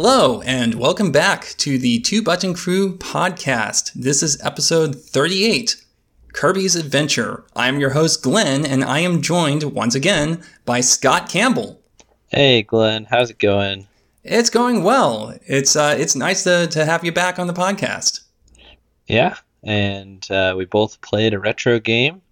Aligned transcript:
Hello, 0.00 0.42
and 0.42 0.76
welcome 0.76 1.10
back 1.10 1.54
to 1.56 1.76
the 1.76 1.98
Two 1.98 2.22
Button 2.22 2.54
Crew 2.54 2.96
podcast. 2.98 3.92
This 3.94 4.22
is 4.22 4.40
episode 4.44 4.94
38 4.94 5.84
Kirby's 6.32 6.76
Adventure. 6.76 7.44
I'm 7.56 7.80
your 7.80 7.90
host, 7.90 8.22
Glen, 8.22 8.64
and 8.64 8.84
I 8.84 9.00
am 9.00 9.22
joined 9.22 9.64
once 9.64 9.96
again 9.96 10.40
by 10.64 10.82
Scott 10.82 11.28
Campbell. 11.28 11.82
Hey, 12.28 12.62
Glen, 12.62 13.08
how's 13.10 13.30
it 13.30 13.40
going? 13.40 13.88
It's 14.22 14.50
going 14.50 14.84
well. 14.84 15.36
It's 15.46 15.74
uh, 15.74 15.96
it's 15.98 16.14
nice 16.14 16.44
to, 16.44 16.68
to 16.68 16.84
have 16.84 17.04
you 17.04 17.10
back 17.10 17.40
on 17.40 17.48
the 17.48 17.52
podcast. 17.52 18.20
Yeah, 19.08 19.34
and 19.64 20.24
uh, 20.30 20.54
we 20.56 20.64
both 20.64 21.00
played 21.00 21.34
a 21.34 21.40
retro 21.40 21.80
game 21.80 22.22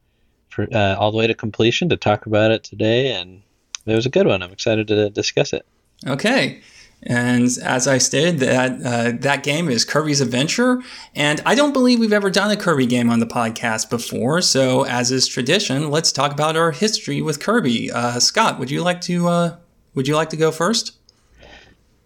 for 0.51 0.69
uh, 0.73 0.95
all 0.95 1.11
the 1.11 1.19
way 1.19 1.27
to 1.27 1.35
completion 1.35 1.89
to 1.89 1.97
talk 1.97 2.27
about 2.27 2.53
it 2.53 2.63
today, 2.63 3.11
and 3.11 3.43
it 3.87 3.97
was 3.97 4.07
a 4.07 4.11
good 4.11 4.29
one. 4.29 4.45
I'm 4.45 4.53
excited 4.53 4.87
to 4.87 5.11
discuss 5.11 5.53
it. 5.53 5.67
Okay. 6.07 6.61
And 7.03 7.49
as 7.63 7.87
I 7.87 7.99
stated, 7.99 8.41
that 8.41 8.83
uh, 8.85 9.13
that 9.21 9.43
game 9.43 9.69
is 9.69 9.85
Kirby's 9.85 10.21
Adventure, 10.21 10.83
and 11.15 11.41
I 11.47 11.55
don't 11.55 11.73
believe 11.73 12.01
we've 12.01 12.13
ever 12.13 12.31
done 12.31 12.51
a 12.51 12.57
Kirby 12.57 12.87
game 12.87 13.11
on 13.11 13.21
the 13.21 13.27
podcast 13.27 13.91
before. 13.91 14.41
So, 14.41 14.85
as 14.85 15.13
is 15.13 15.29
tradition, 15.29 15.91
let's 15.91 16.11
talk 16.11 16.33
about 16.33 16.57
our 16.57 16.73
history 16.73 17.23
with 17.23 17.39
Kirby. 17.39 17.93
Uh, 17.93 18.19
Scott, 18.19 18.59
would 18.59 18.71
you 18.71 18.83
like 18.83 19.01
to 19.03 19.29
uh, 19.29 19.57
would 19.95 20.09
you 20.09 20.17
like 20.17 20.31
to 20.31 20.37
go 20.37 20.51
first? 20.51 20.97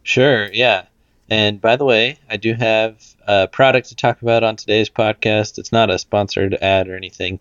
Sure. 0.02 0.50
Yeah. 0.52 0.86
And 1.28 1.60
by 1.60 1.76
the 1.76 1.84
way, 1.84 2.18
I 2.28 2.36
do 2.36 2.54
have 2.54 3.04
a 3.26 3.46
product 3.46 3.88
to 3.88 3.96
talk 3.96 4.20
about 4.22 4.42
on 4.42 4.56
today's 4.56 4.90
podcast. 4.90 5.58
It's 5.58 5.72
not 5.72 5.90
a 5.90 5.98
sponsored 5.98 6.54
ad 6.54 6.88
or 6.88 6.96
anything, 6.96 7.38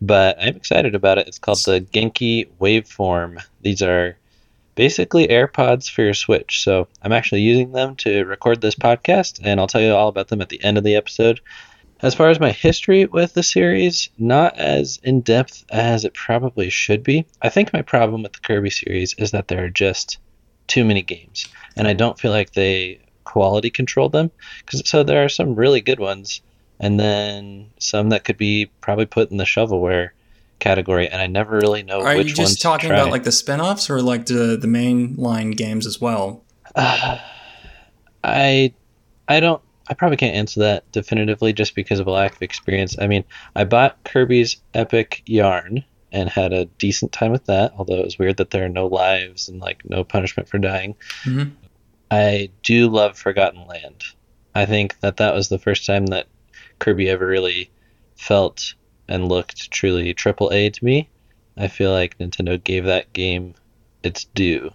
but 0.00 0.36
I'm 0.40 0.56
excited 0.56 0.94
about 0.94 1.18
it. 1.18 1.26
It's 1.26 1.38
called 1.38 1.58
the 1.64 1.80
Genki 1.80 2.48
Waveform. 2.60 3.42
These 3.62 3.82
are 3.82 4.16
basically 4.74 5.28
AirPods 5.28 5.90
for 5.90 6.02
your 6.02 6.14
Switch. 6.14 6.62
So 6.62 6.88
I'm 7.02 7.12
actually 7.12 7.42
using 7.42 7.72
them 7.72 7.96
to 7.96 8.24
record 8.24 8.60
this 8.60 8.74
podcast, 8.74 9.40
and 9.42 9.60
I'll 9.60 9.66
tell 9.66 9.80
you 9.80 9.92
all 9.92 10.08
about 10.08 10.28
them 10.28 10.40
at 10.40 10.48
the 10.48 10.62
end 10.62 10.78
of 10.78 10.84
the 10.84 10.96
episode. 10.96 11.40
As 12.00 12.14
far 12.14 12.28
as 12.28 12.40
my 12.40 12.50
history 12.50 13.06
with 13.06 13.34
the 13.34 13.42
series, 13.42 14.10
not 14.18 14.58
as 14.58 15.00
in 15.02 15.20
depth 15.20 15.64
as 15.70 16.04
it 16.04 16.12
probably 16.12 16.68
should 16.68 17.02
be. 17.02 17.24
I 17.40 17.48
think 17.48 17.72
my 17.72 17.82
problem 17.82 18.22
with 18.22 18.32
the 18.32 18.40
Kirby 18.40 18.70
series 18.70 19.14
is 19.14 19.30
that 19.30 19.48
there 19.48 19.64
are 19.64 19.70
just 19.70 20.18
too 20.66 20.84
many 20.84 21.02
games, 21.02 21.46
and 21.76 21.86
I 21.86 21.92
don't 21.92 22.18
feel 22.18 22.30
like 22.30 22.52
they 22.52 23.00
quality 23.24 23.70
control 23.70 24.08
them. 24.08 24.30
Cause, 24.66 24.88
so 24.88 25.02
there 25.02 25.24
are 25.24 25.28
some 25.28 25.54
really 25.54 25.80
good 25.80 26.00
ones, 26.00 26.42
and 26.78 26.98
then 26.98 27.70
some 27.78 28.10
that 28.10 28.24
could 28.24 28.36
be 28.36 28.66
probably 28.80 29.06
put 29.06 29.30
in 29.30 29.36
the 29.36 29.44
shovelware 29.44 30.10
category, 30.58 31.08
and 31.08 31.20
I 31.20 31.26
never 31.26 31.56
really 31.56 31.82
know 31.82 32.00
Are 32.00 32.16
which 32.16 32.28
you 32.28 32.34
just 32.34 32.60
talking 32.60 32.90
about 32.90 33.10
like 33.10 33.24
the 33.24 33.32
spin-offs 33.32 33.90
or 33.90 34.02
like 34.02 34.26
the 34.26 34.56
the 34.56 34.66
mainline 34.66 35.56
games 35.56 35.86
as 35.86 36.00
well? 36.00 36.44
Uh, 36.74 37.18
I 38.24 38.72
I 39.28 39.40
don't 39.40 39.62
I 39.88 39.94
probably 39.94 40.16
can't 40.16 40.34
answer 40.34 40.60
that 40.60 40.90
definitively 40.92 41.52
just 41.52 41.74
because 41.74 42.00
of 42.00 42.06
a 42.06 42.10
lack 42.10 42.34
of 42.34 42.42
experience. 42.42 42.96
I 42.98 43.06
mean, 43.06 43.24
I 43.54 43.64
bought 43.64 44.02
Kirby's 44.04 44.56
Epic 44.72 45.22
Yarn 45.26 45.84
and 46.10 46.28
had 46.28 46.52
a 46.52 46.64
decent 46.64 47.12
time 47.12 47.32
with 47.32 47.46
that, 47.46 47.72
although 47.76 47.98
it 47.98 48.04
was 48.04 48.18
weird 48.18 48.36
that 48.38 48.50
there 48.50 48.64
are 48.64 48.70
no 48.70 48.86
lives 48.86 49.48
and 49.48 49.60
like 49.60 49.82
no 49.84 50.04
punishment 50.04 50.48
for 50.48 50.58
dying. 50.58 50.94
Mhm. 51.24 51.52
I 52.10 52.50
do 52.62 52.88
love 52.88 53.18
Forgotten 53.18 53.66
Land. 53.66 54.04
I 54.54 54.66
think 54.66 55.00
that 55.00 55.16
that 55.16 55.34
was 55.34 55.48
the 55.48 55.58
first 55.58 55.84
time 55.84 56.06
that 56.06 56.28
Kirby 56.78 57.08
ever 57.08 57.26
really 57.26 57.70
felt 58.16 58.74
and 59.08 59.28
looked 59.28 59.70
truly 59.70 60.14
triple 60.14 60.50
A 60.52 60.70
to 60.70 60.84
me. 60.84 61.08
I 61.56 61.68
feel 61.68 61.92
like 61.92 62.18
Nintendo 62.18 62.62
gave 62.62 62.84
that 62.84 63.12
game 63.12 63.54
its 64.02 64.24
due. 64.24 64.72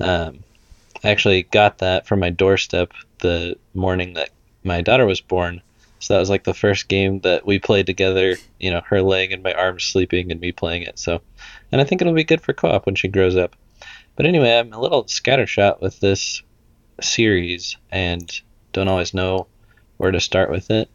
Um, 0.00 0.40
I 1.04 1.10
actually 1.10 1.44
got 1.44 1.78
that 1.78 2.06
from 2.06 2.20
my 2.20 2.30
doorstep 2.30 2.92
the 3.20 3.56
morning 3.74 4.14
that 4.14 4.30
my 4.64 4.80
daughter 4.80 5.06
was 5.06 5.20
born. 5.20 5.62
So 5.98 6.14
that 6.14 6.20
was 6.20 6.30
like 6.30 6.44
the 6.44 6.54
first 6.54 6.88
game 6.88 7.20
that 7.20 7.46
we 7.46 7.60
played 7.60 7.86
together, 7.86 8.36
you 8.58 8.70
know, 8.70 8.82
her 8.86 9.02
laying 9.02 9.30
in 9.30 9.42
my 9.42 9.52
arms 9.52 9.84
sleeping 9.84 10.32
and 10.32 10.40
me 10.40 10.50
playing 10.50 10.82
it. 10.82 10.98
So, 10.98 11.20
and 11.70 11.80
I 11.80 11.84
think 11.84 12.00
it'll 12.00 12.12
be 12.12 12.24
good 12.24 12.40
for 12.40 12.52
co 12.52 12.68
op 12.68 12.86
when 12.86 12.96
she 12.96 13.08
grows 13.08 13.36
up. 13.36 13.54
But 14.16 14.26
anyway, 14.26 14.58
I'm 14.58 14.72
a 14.72 14.80
little 14.80 15.04
scattershot 15.04 15.80
with 15.80 16.00
this 16.00 16.42
series 17.00 17.76
and 17.90 18.30
don't 18.72 18.88
always 18.88 19.14
know 19.14 19.46
where 19.96 20.10
to 20.10 20.20
start 20.20 20.50
with 20.50 20.70
it. 20.70 20.90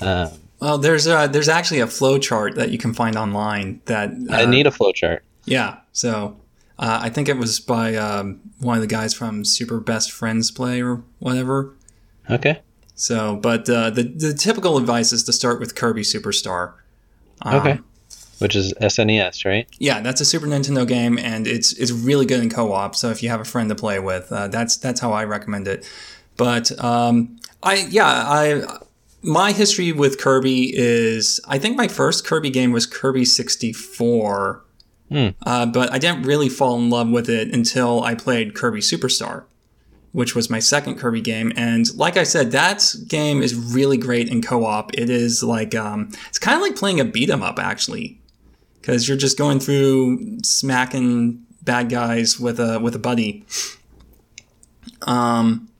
Um, 0.00 0.30
Well, 0.60 0.78
there's 0.78 1.06
uh, 1.06 1.28
there's 1.28 1.48
actually 1.48 1.80
a 1.80 1.86
flow 1.86 2.18
chart 2.18 2.56
that 2.56 2.70
you 2.70 2.78
can 2.78 2.92
find 2.92 3.16
online 3.16 3.80
that 3.84 4.10
uh, 4.30 4.34
I 4.34 4.46
need 4.46 4.66
a 4.66 4.70
flowchart. 4.70 5.20
Yeah. 5.44 5.78
So 5.92 6.36
uh, 6.78 7.00
I 7.02 7.10
think 7.10 7.28
it 7.28 7.36
was 7.36 7.60
by 7.60 7.94
um, 7.94 8.40
one 8.60 8.76
of 8.76 8.80
the 8.80 8.88
guys 8.88 9.14
from 9.14 9.44
Super 9.44 9.80
Best 9.80 10.10
Friends 10.10 10.50
Play 10.50 10.82
or 10.82 11.02
whatever. 11.20 11.74
Okay. 12.28 12.60
So, 12.94 13.36
but 13.36 13.70
uh, 13.70 13.90
the 13.90 14.02
the 14.02 14.34
typical 14.34 14.76
advice 14.76 15.12
is 15.12 15.22
to 15.24 15.32
start 15.32 15.60
with 15.60 15.74
Kirby 15.74 16.02
Superstar. 16.02 16.74
Um, 17.42 17.54
Okay. 17.54 17.80
Which 18.40 18.54
is 18.54 18.72
SNES, 18.74 19.44
right? 19.44 19.66
Yeah, 19.80 20.00
that's 20.00 20.20
a 20.20 20.24
Super 20.24 20.46
Nintendo 20.46 20.86
game, 20.86 21.18
and 21.18 21.48
it's 21.48 21.72
it's 21.72 21.90
really 21.90 22.24
good 22.24 22.40
in 22.40 22.50
co-op. 22.50 22.94
So 22.94 23.10
if 23.10 23.20
you 23.20 23.28
have 23.30 23.40
a 23.40 23.44
friend 23.44 23.68
to 23.68 23.74
play 23.74 23.98
with, 23.98 24.30
uh, 24.30 24.46
that's 24.46 24.76
that's 24.76 25.00
how 25.00 25.12
I 25.12 25.24
recommend 25.24 25.66
it. 25.66 25.90
But 26.36 26.70
um, 26.82 27.40
I 27.64 27.86
yeah 27.90 28.06
I 28.06 28.78
my 29.22 29.52
history 29.52 29.92
with 29.92 30.18
Kirby 30.18 30.72
is 30.76 31.40
I 31.46 31.58
think 31.58 31.76
my 31.76 31.88
first 31.88 32.24
Kirby 32.26 32.50
game 32.50 32.72
was 32.72 32.86
Kirby 32.86 33.24
sixty 33.24 33.72
four. 33.72 34.64
Hmm. 35.08 35.28
Uh, 35.46 35.64
but 35.64 35.90
I 35.90 35.98
didn't 35.98 36.24
really 36.24 36.50
fall 36.50 36.76
in 36.76 36.90
love 36.90 37.08
with 37.08 37.30
it 37.30 37.54
until 37.54 38.02
I 38.02 38.14
played 38.14 38.54
Kirby 38.54 38.80
Superstar, 38.80 39.44
which 40.12 40.34
was 40.34 40.50
my 40.50 40.58
second 40.58 40.98
Kirby 40.98 41.22
game. 41.22 41.50
And 41.56 41.86
like 41.96 42.18
I 42.18 42.24
said, 42.24 42.52
that 42.52 42.94
game 43.08 43.42
is 43.42 43.54
really 43.54 43.96
great 43.96 44.28
in 44.28 44.42
co-op. 44.42 44.92
It 44.92 45.08
is 45.08 45.42
like 45.42 45.74
um, 45.74 46.10
it's 46.28 46.38
kind 46.38 46.56
of 46.56 46.62
like 46.62 46.76
playing 46.76 47.00
a 47.00 47.06
beat 47.06 47.30
'em 47.30 47.42
up 47.42 47.58
actually, 47.58 48.20
because 48.74 49.08
you're 49.08 49.16
just 49.16 49.38
going 49.38 49.60
through 49.60 50.40
smacking 50.44 51.42
bad 51.62 51.88
guys 51.88 52.38
with 52.38 52.60
a 52.60 52.78
with 52.78 52.94
a 52.94 52.98
buddy. 52.98 53.46
Um, 55.02 55.70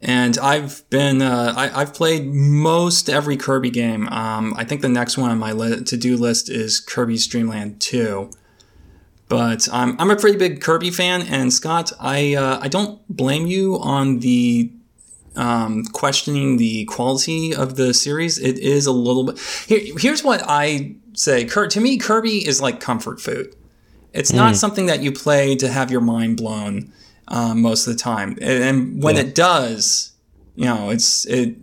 and 0.00 0.38
I've 0.38 0.88
been 0.90 1.22
uh, 1.22 1.54
I, 1.56 1.80
I've 1.80 1.94
played 1.94 2.26
most 2.26 3.10
every 3.10 3.36
Kirby 3.36 3.70
game. 3.70 4.08
Um, 4.08 4.54
I 4.56 4.64
think 4.64 4.80
the 4.80 4.88
next 4.88 5.18
one 5.18 5.30
on 5.30 5.38
my 5.38 5.52
li- 5.52 5.82
to 5.82 5.96
do 5.96 6.16
list 6.16 6.48
is 6.48 6.80
Kirby's 6.80 7.26
Dream 7.26 7.48
Land 7.48 7.80
Two. 7.80 8.30
But 9.28 9.68
I'm, 9.70 10.00
I'm 10.00 10.10
a 10.10 10.16
pretty 10.16 10.38
big 10.38 10.62
Kirby 10.62 10.90
fan, 10.90 11.22
and 11.22 11.52
Scott, 11.52 11.92
I 12.00 12.34
uh, 12.34 12.60
I 12.62 12.68
don't 12.68 13.00
blame 13.14 13.46
you 13.46 13.78
on 13.80 14.20
the 14.20 14.72
um, 15.36 15.84
questioning 15.84 16.56
the 16.56 16.84
quality 16.86 17.54
of 17.54 17.76
the 17.76 17.92
series. 17.92 18.38
It 18.38 18.58
is 18.58 18.86
a 18.86 18.92
little 18.92 19.24
bit. 19.24 19.38
Here, 19.66 19.80
here's 19.98 20.24
what 20.24 20.42
I 20.46 20.96
say. 21.12 21.44
Kir- 21.44 21.68
to 21.68 21.80
me, 21.80 21.98
Kirby 21.98 22.46
is 22.46 22.60
like 22.60 22.80
comfort 22.80 23.20
food. 23.20 23.54
It's 24.14 24.32
not 24.32 24.56
something 24.56 24.86
that 24.86 25.02
you 25.02 25.12
play 25.12 25.54
to 25.56 25.68
have 25.68 25.90
your 25.90 26.00
mind 26.00 26.38
blown 26.38 26.92
um, 27.28 27.62
most 27.62 27.86
of 27.86 27.92
the 27.92 27.98
time, 27.98 28.30
and, 28.40 28.62
and 28.64 29.02
when 29.02 29.16
Yeah. 29.16 29.22
it 29.22 29.34
does, 29.34 30.12
you 30.56 30.64
know, 30.64 30.90
it's 30.90 31.24
it. 31.26 31.56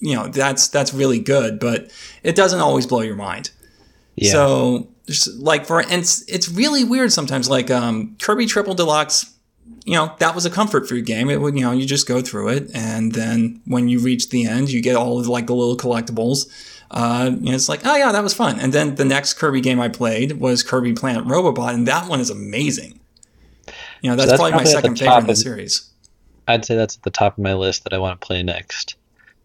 You 0.00 0.14
know, 0.16 0.26
that's 0.28 0.68
that's 0.68 0.92
really 0.92 1.18
good, 1.20 1.58
but 1.58 1.90
it 2.22 2.34
doesn't 2.34 2.60
always 2.60 2.86
blow 2.86 3.00
your 3.00 3.16
mind. 3.16 3.50
Yeah. 4.16 4.32
So, 4.32 4.88
just 5.06 5.28
like 5.38 5.64
for 5.66 5.80
and 5.80 5.92
it's, 5.92 6.22
it's 6.28 6.48
really 6.48 6.84
weird 6.84 7.12
sometimes. 7.12 7.48
Like 7.48 7.70
um, 7.70 8.16
Kirby 8.20 8.46
Triple 8.46 8.74
Deluxe, 8.74 9.32
you 9.84 9.94
know, 9.94 10.12
that 10.18 10.34
was 10.34 10.44
a 10.44 10.50
comfort 10.50 10.88
food 10.88 11.06
game. 11.06 11.30
It 11.30 11.40
would, 11.40 11.54
you 11.56 11.62
know, 11.62 11.72
you 11.72 11.86
just 11.86 12.06
go 12.06 12.20
through 12.20 12.48
it, 12.48 12.70
and 12.74 13.12
then 13.12 13.60
when 13.66 13.88
you 13.88 13.98
reach 14.00 14.28
the 14.30 14.44
end, 14.46 14.70
you 14.70 14.82
get 14.82 14.96
all 14.96 15.18
of 15.18 15.26
like 15.28 15.46
the 15.46 15.54
little 15.54 15.76
collectibles. 15.76 16.48
Uh, 16.90 17.26
and 17.32 17.48
it's 17.48 17.68
like, 17.68 17.80
oh 17.86 17.96
yeah, 17.96 18.12
that 18.12 18.22
was 18.22 18.34
fun. 18.34 18.60
And 18.60 18.72
then 18.72 18.96
the 18.96 19.04
next 19.04 19.34
Kirby 19.34 19.60
game 19.62 19.80
I 19.80 19.88
played 19.88 20.38
was 20.38 20.62
Kirby 20.62 20.92
Planet 20.92 21.24
Robobot, 21.24 21.72
and 21.72 21.88
that 21.88 22.08
one 22.08 22.20
is 22.20 22.30
amazing. 22.30 23.00
You 24.04 24.10
know, 24.10 24.16
that's, 24.16 24.32
that's 24.32 24.38
probably 24.38 24.58
my 24.58 24.64
second 24.64 24.98
favorite 24.98 25.20
in 25.20 25.26
the 25.28 25.34
series. 25.34 25.90
I'd 26.46 26.66
say 26.66 26.76
that's 26.76 26.96
at 26.98 27.04
the 27.04 27.10
top 27.10 27.38
of 27.38 27.42
my 27.42 27.54
list 27.54 27.84
that 27.84 27.94
I 27.94 27.98
want 27.98 28.20
to 28.20 28.26
play 28.26 28.42
next. 28.42 28.96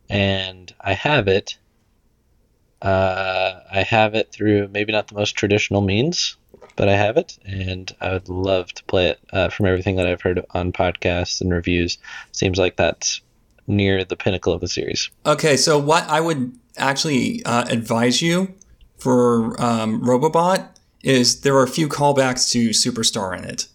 And 0.10 0.74
I 0.82 0.96
have 0.96 1.30
it. 1.30 1.58
Uh, 2.82 3.62
I 3.72 3.84
have 3.84 4.16
it 4.16 4.34
through 4.34 4.68
maybe 4.68 4.92
not 4.92 5.08
the 5.08 5.16
most 5.16 5.38
traditional 5.38 5.80
means, 5.80 6.36
but 6.76 6.90
I 6.90 6.98
have 6.98 7.16
it, 7.16 7.38
and 7.46 7.96
I 8.02 8.12
would 8.12 8.28
love 8.28 8.74
to 8.74 8.84
play 8.84 9.08
it. 9.08 9.22
Uh, 9.32 9.48
from 9.48 9.66
everything 9.66 9.96
that 9.96 10.08
I've 10.08 10.22
heard 10.22 10.46
on 10.52 10.74
podcasts 10.74 11.40
and 11.40 11.54
reviews, 11.54 11.98
seems 12.34 12.58
like 12.58 12.76
that's 12.76 13.22
near 13.66 14.04
the 14.04 14.18
pinnacle 14.18 14.52
of 14.52 14.60
the 14.60 14.68
series. 14.68 15.10
Okay, 15.26 15.56
so 15.56 15.80
what 15.80 16.04
I 16.10 16.20
would 16.20 16.52
actually 16.76 17.46
uh, 17.46 17.64
advise 17.70 18.22
you 18.22 18.54
for 18.98 19.56
um, 19.62 20.02
Robobot 20.02 20.68
is 21.02 21.42
there 21.42 21.56
are 21.56 21.64
a 21.64 21.70
few 21.70 21.88
callbacks 21.88 22.52
to 22.52 22.72
Superstar 22.72 23.38
in 23.38 23.46
it. 23.46 23.70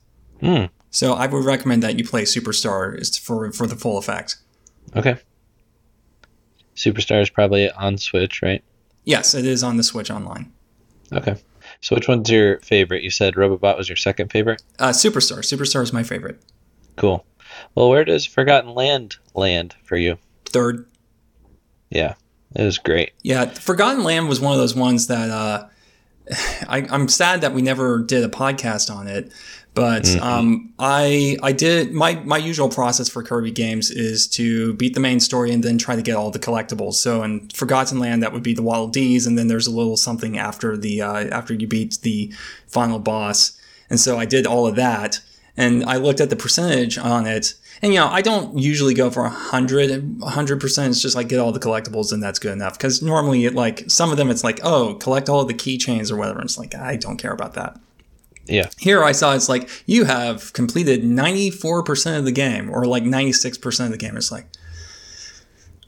Hmm. 0.45 0.65
So 0.91 1.15
I 1.15 1.27
would 1.27 1.45
recommend 1.45 1.83
that 1.83 1.99
you 1.99 2.05
play 2.05 2.23
Superstar 2.23 3.19
for 3.21 3.51
for 3.53 3.67
the 3.67 3.77
full 3.77 3.99
effect. 3.99 4.37
Okay. 4.95 5.17
Superstar 6.77 7.23
is 7.23 7.31
probably 7.31 7.71
on 7.71 7.99
Switch, 7.99 8.43
right? 8.43 8.63
Yes, 9.05 9.35
it 9.35 9.47
is 9.47 9.63
on 9.63 9.77
the 9.77 9.83
Switch 9.83 10.11
Online. 10.11 10.53
Okay. 11.13 11.37
So 11.81 11.95
which 11.95 12.09
one's 12.09 12.31
your 12.31 12.59
favorite? 12.61 13.03
You 13.03 13.11
said 13.11 13.35
Robobot 13.35 13.77
was 13.77 13.89
your 13.89 13.97
second 13.97 14.31
favorite. 14.31 14.63
Uh, 14.79 14.91
Superstar. 14.91 15.39
Superstar 15.39 15.83
is 15.83 15.93
my 15.93 16.03
favorite. 16.03 16.41
Cool. 16.97 17.25
Well, 17.75 17.89
where 17.89 18.05
does 18.05 18.27
Forgotten 18.27 18.75
Land 18.75 19.17
land 19.35 19.75
for 19.85 19.97
you? 19.97 20.19
Third. 20.47 20.87
Yeah, 21.91 22.15
it 22.55 22.63
was 22.63 22.79
great. 22.79 23.13
Yeah, 23.23 23.47
Forgotten 23.47 24.03
Land 24.03 24.29
was 24.29 24.41
one 24.41 24.53
of 24.53 24.59
those 24.59 24.75
ones 24.75 25.07
that 25.07 25.31
uh, 25.31 25.67
I, 26.69 26.87
I'm 26.91 27.09
sad 27.09 27.41
that 27.41 27.55
we 27.55 27.63
never 27.63 27.99
did 27.99 28.25
a 28.25 28.29
podcast 28.29 28.95
on 28.95 29.07
it. 29.07 29.33
But 29.75 30.05
Mhm. 30.05 30.23
um, 30.23 30.69
I 30.79 31.37
I 31.43 31.51
did 31.53 31.93
my 31.93 32.21
my 32.25 32.39
usual 32.39 32.69
process 32.69 33.09
for 33.09 33.23
Kirby 33.25 33.51
games 33.51 33.91
is 33.91 34.27
to 34.29 34.75
beat 34.75 34.95
the 34.95 35.01
main 35.01 35.19
story 35.19 35.51
and 35.53 35.65
then 35.65 35.79
try 35.79 35.97
to 35.97 36.03
get 36.03 36.15
all 36.15 36.31
the 36.31 36.39
collectibles. 36.39 36.95
So 36.95 37.23
in 37.25 37.49
Forgotten 37.53 37.99
Land, 37.99 38.23
that 38.23 38.33
would 38.33 38.43
be 38.45 38.55
the 38.55 38.63
Waddle 38.63 38.87
Dees, 38.89 39.27
and 39.27 39.37
then 39.37 39.49
there's 39.49 39.67
a 39.67 39.73
little 39.73 39.97
something 39.97 40.39
after 40.39 40.77
the 40.77 41.03
uh, 41.03 41.25
after 41.33 41.55
you 41.55 41.67
beat 41.67 41.99
the 42.03 42.31
final 42.69 42.99
boss. 43.01 43.53
And 43.91 43.99
so 43.99 44.17
I 44.17 44.25
did 44.27 44.47
all 44.47 44.67
of 44.67 44.77
that, 44.77 45.21
and 45.57 45.85
I 45.85 45.97
looked 45.97 46.21
at 46.21 46.31
the 46.31 46.37
percentage 46.37 46.97
on 46.97 47.27
it. 47.27 47.55
And 47.83 47.93
you 47.93 47.99
know, 47.99 48.07
I 48.07 48.23
don't 48.23 48.57
usually 48.57 48.95
go 48.95 49.11
for 49.11 49.25
a 49.25 49.31
hundred, 49.31 49.91
hundred 50.23 50.61
percent. 50.61 50.93
It's 50.93 51.03
just 51.03 51.17
like 51.17 51.29
get 51.29 51.41
all 51.41 51.51
the 51.53 51.59
collectibles 51.61 52.13
and 52.13 52.23
that's 52.23 52.39
good 52.39 52.53
enough. 52.53 52.79
Because 52.79 53.03
normally, 53.03 53.45
it, 53.45 53.55
like 53.55 53.85
some 53.89 54.13
of 54.13 54.17
them, 54.17 54.31
it's 54.31 54.45
like, 54.45 54.61
oh, 54.63 54.95
collect 54.95 55.29
all 55.29 55.45
the 55.45 55.53
keychains 55.53 56.13
or 56.13 56.17
whatever. 56.17 56.41
It's 56.41 56.57
like 56.57 56.75
I 56.77 56.95
don't 56.97 57.17
care 57.17 57.33
about 57.33 57.55
that. 57.55 57.79
Yeah. 58.47 58.69
Here 58.79 59.03
I 59.03 59.13
saw 59.13 59.35
it's 59.35 59.49
like 59.49 59.69
you 59.87 60.05
have 60.05 60.53
completed 60.53 61.03
94% 61.03 62.19
of 62.19 62.25
the 62.25 62.33
game 62.33 62.71
or 62.71 62.85
like 62.87 63.03
96% 63.03 63.85
of 63.85 63.91
the 63.91 63.97
game. 63.97 64.17
It's 64.17 64.31
like, 64.31 64.47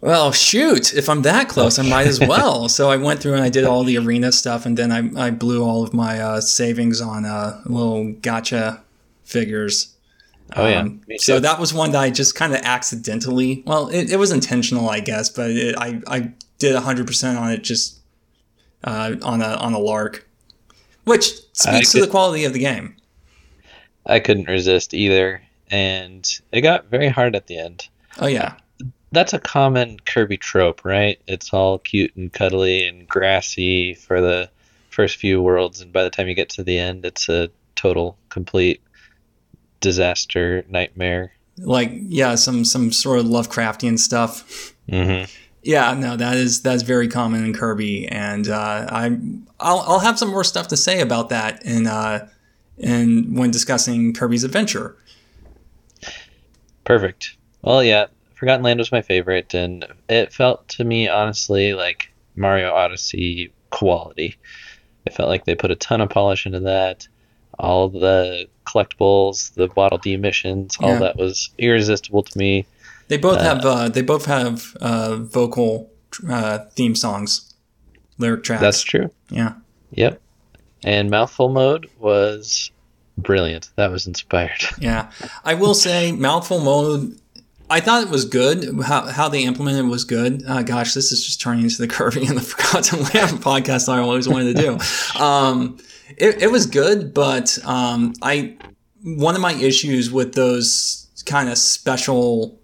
well, 0.01 0.33
shoot, 0.33 0.95
if 0.95 1.09
I'm 1.09 1.23
that 1.23 1.49
close, 1.49 1.79
I 1.79 1.83
might 1.83 2.07
as 2.07 2.21
well. 2.27 2.69
so 2.69 2.91
I 2.91 2.97
went 2.97 3.21
through 3.21 3.35
and 3.35 3.43
I 3.43 3.49
did 3.49 3.65
all 3.65 3.85
the 3.85 3.99
arena 3.99 4.33
stuff 4.33 4.67
and 4.67 4.77
then 4.77 4.93
I, 4.93 5.27
I 5.27 5.31
blew 5.31 5.65
all 5.65 5.83
of 5.83 5.93
my 5.93 6.21
uh, 6.21 6.41
savings 6.41 7.01
on 7.01 7.25
uh, 7.25 7.61
little 7.67 8.13
gotcha 8.13 8.83
figures. 9.25 9.95
Oh 10.55 10.67
yeah. 10.67 10.81
Um, 10.81 11.03
so 11.17 11.41
that 11.41 11.59
was 11.59 11.75
one 11.75 11.91
that 11.93 12.01
I 12.01 12.11
just 12.11 12.35
kind 12.35 12.55
of 12.55 12.61
accidentally, 12.63 13.65
well, 13.67 13.89
it, 13.89 14.13
it 14.13 14.17
was 14.17 14.31
intentional, 14.31 14.89
I 14.89 15.01
guess, 15.01 15.29
but 15.29 15.51
it, 15.51 15.75
I, 15.77 16.01
I 16.07 16.33
did 16.59 16.77
100% 16.77 17.41
on 17.41 17.51
it 17.51 17.63
just 17.63 17.99
uh, 18.85 19.17
on, 19.23 19.43
a, 19.43 19.57
on 19.57 19.73
a 19.73 19.79
lark, 19.79 20.27
which 21.05 21.33
speaks 21.57 21.93
to 21.93 22.01
the 22.01 22.07
quality 22.07 22.45
of 22.45 22.53
the 22.53 22.59
game. 22.59 22.97
I 24.07 24.21
couldn't 24.21 24.49
resist 24.49 24.95
either, 24.95 25.43
and 25.71 26.25
it 26.53 26.61
got 26.61 26.87
very 26.91 27.09
hard 27.09 27.35
at 27.35 27.47
the 27.49 27.59
end. 27.59 27.89
Oh, 28.19 28.27
yeah. 28.29 28.55
That's 29.13 29.33
a 29.33 29.39
common 29.39 29.99
Kirby 30.01 30.37
trope, 30.37 30.85
right? 30.85 31.19
It's 31.27 31.53
all 31.53 31.79
cute 31.79 32.15
and 32.17 32.33
cuddly 32.33 32.87
and 32.87 33.09
grassy 33.09 33.95
for 33.95 34.21
the 34.21 34.51
first 34.91 35.17
few 35.17 35.43
worlds, 35.43 35.81
and 35.81 35.93
by 35.93 36.05
the 36.05 36.11
time 36.11 36.29
you 36.29 36.35
get 36.35 36.51
to 36.51 36.63
the 36.65 36.79
end, 36.79 37.05
it's 37.05 37.29
a 37.29 37.51
total, 37.75 38.17
complete 38.29 38.81
disaster 39.81 40.65
nightmare. 40.69 41.33
like 41.59 41.91
yeah 41.93 42.35
some 42.35 42.65
some 42.65 42.91
sort 42.91 43.19
of 43.19 43.27
lovecraftian 43.27 43.99
stuff 43.99 44.75
hmm 44.89 45.23
yeah 45.67 45.93
no 45.95 46.17
that 46.17 46.37
is 46.37 46.63
that's 46.63 46.83
very 46.83 47.09
common 47.09 47.45
in 47.45 47.53
kirby 47.53 48.07
and 48.09 48.49
uh 48.49 48.87
i'm 48.91 49.47
I'll, 49.61 49.81
I'll 49.81 49.99
have 50.01 50.19
some 50.19 50.29
more 50.31 50.45
stuff 50.45 50.69
to 50.69 50.77
say 50.77 51.01
about 51.01 51.29
that 51.31 51.65
in 51.65 51.87
uh 51.87 52.29
in 52.79 53.35
when 53.35 53.51
discussing 53.51 54.13
kirby's 54.15 54.45
adventure 54.45 54.97
Perfect. 56.85 57.37
Well, 57.63 57.83
yeah, 57.83 58.07
Forgotten 58.35 58.63
Land 58.63 58.79
was 58.79 58.93
my 58.93 59.03
favorite, 59.03 59.55
and 59.55 59.85
it 60.09 60.33
felt 60.33 60.69
to 60.69 60.85
me, 60.85 61.09
honestly, 61.09 61.75
like 61.75 62.13
Mario 62.37 62.73
Odyssey 62.73 63.53
quality. 63.71 64.37
It 65.05 65.13
felt 65.13 65.29
like 65.29 65.45
they 65.47 65.55
put 65.55 65.71
a 65.73 65.77
ton 65.77 66.01
of 66.01 66.11
polish 66.11 66.47
into 66.47 66.61
that. 66.61 67.09
All 67.59 67.89
the 67.89 68.47
collectibles, 68.67 69.53
the 69.55 69.69
Waddle 69.75 69.99
Dee 69.99 70.17
missions, 70.17 70.77
all 70.81 70.91
Yeah. 70.91 70.99
that 71.01 71.17
was 71.17 71.51
irresistible 71.59 72.23
to 72.23 72.39
me. 72.39 72.67
They 73.09 73.17
both 73.17 73.39
Uh, 73.39 73.43
have 73.43 73.65
uh 73.65 73.89
they 73.89 74.03
both 74.03 74.27
have 74.27 74.77
uh 74.81 75.17
vocal 75.17 75.91
uh 76.29 76.59
theme 76.77 76.95
songs 76.95 77.55
lyric 78.19 78.43
tracks 78.45 78.61
That's 78.63 78.83
true. 78.83 79.11
yeah 79.31 79.55
Yep. 79.93 80.21
And 80.85 81.11
Mouthful 81.11 81.49
Mode 81.49 81.89
was 81.99 82.71
brilliant. 83.19 83.71
That 83.77 83.91
was 83.91 84.07
inspired. 84.07 84.63
Yeah, 84.81 85.11
I 85.45 85.55
will 85.55 85.75
say 85.75 86.13
mouthful 86.13 86.61
mode. 86.61 87.19
I 87.71 87.81
thought 87.81 88.03
it 88.05 88.11
was 88.11 88.25
good. 88.25 88.81
How, 88.85 89.07
how 89.07 89.29
they 89.29 89.43
implemented 89.45 89.87
it 89.87 89.89
was 89.89 90.05
good. 90.05 90.43
Uh, 90.47 90.63
gosh, 90.63 90.93
this 90.95 91.11
is 91.13 91.25
just 91.25 91.41
turning 91.41 91.65
into 91.65 91.79
the 91.79 91.89
Kirby 91.97 92.27
and 92.27 92.37
the 92.37 92.43
Forgotten 92.43 93.01
Land 93.01 93.41
podcast 93.43 93.89
I 93.89 93.99
always 94.01 94.29
wanted 94.29 94.57
to 94.57 94.63
do. 94.63 95.21
Um, 95.23 95.79
it, 96.17 96.43
it 96.43 96.51
was 96.53 96.67
good, 96.67 97.13
but 97.15 97.59
um, 97.65 98.13
I 98.23 98.57
one 99.03 99.35
of 99.35 99.41
my 99.41 99.55
issues 99.55 100.11
with 100.13 100.35
those 100.35 101.09
kind 101.27 101.49
of 101.49 101.57
special 101.59 102.59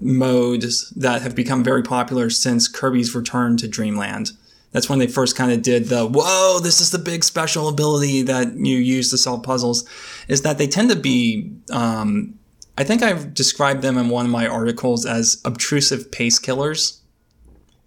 modes 0.00 0.90
that 0.90 1.22
have 1.22 1.34
become 1.34 1.64
very 1.64 1.82
popular 1.82 2.30
since 2.30 2.68
Kirby's 2.68 3.14
return 3.14 3.56
to 3.58 3.68
Dreamland. 3.68 4.32
That's 4.72 4.88
when 4.88 4.98
they 4.98 5.06
first 5.06 5.34
kind 5.34 5.50
of 5.50 5.62
did 5.62 5.86
the 5.86 6.06
whoa, 6.06 6.60
this 6.60 6.80
is 6.80 6.90
the 6.90 6.98
big 6.98 7.24
special 7.24 7.68
ability 7.68 8.22
that 8.22 8.54
you 8.54 8.76
use 8.76 9.10
to 9.10 9.18
solve 9.18 9.42
puzzles. 9.42 9.88
Is 10.28 10.42
that 10.42 10.58
they 10.58 10.66
tend 10.66 10.90
to 10.90 10.96
be, 10.96 11.50
um, 11.72 12.38
I 12.76 12.84
think 12.84 13.02
I've 13.02 13.32
described 13.32 13.82
them 13.82 13.96
in 13.96 14.08
one 14.10 14.26
of 14.26 14.30
my 14.30 14.46
articles 14.46 15.06
as 15.06 15.40
obtrusive 15.44 16.12
pace 16.12 16.38
killers. 16.38 17.00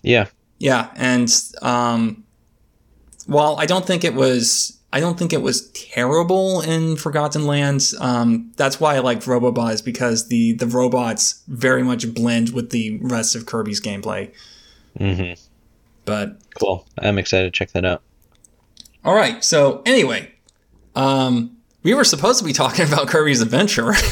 Yeah. 0.02 0.28
Yeah, 0.58 0.92
and 0.96 1.34
um, 1.64 2.24
while 3.26 3.56
I 3.58 3.66
don't 3.66 3.86
think 3.86 4.04
it 4.04 4.14
was, 4.14 4.78
I 4.94 5.00
don't 5.00 5.18
think 5.18 5.32
it 5.32 5.42
was 5.42 5.70
terrible 5.72 6.62
in 6.62 6.98
Forgotten 6.98 7.46
Lands. 7.48 7.96
Um, 8.00 8.52
that's 8.58 8.80
why 8.80 8.96
I 8.96 9.00
liked 9.00 9.26
Robobot 9.26 9.74
is 9.74 9.82
because 9.82 10.28
the 10.28 10.54
the 10.54 10.68
robots 10.68 11.44
very 11.48 11.82
much 11.84 12.14
blend 12.14 12.50
with 12.50 12.72
the 12.72 13.00
rest 13.02 13.36
of 13.36 13.46
Kirby's 13.46 13.80
gameplay. 13.82 14.32
Mm-hmm. 15.00 15.40
But 16.06 16.40
Cool. 16.60 16.86
I'm 16.98 17.18
excited 17.18 17.46
to 17.54 17.58
check 17.58 17.72
that 17.72 17.86
out. 17.86 18.02
all 19.06 19.16
right, 19.16 19.44
so 19.44 19.82
anyway, 19.86 20.32
um, 20.96 21.56
we 21.84 21.94
were 21.94 22.04
supposed 22.04 22.40
to 22.40 22.46
be 22.46 22.52
talking 22.54 22.86
about 22.92 23.08
Kirby's 23.08 23.42
Adventure. 23.42 23.94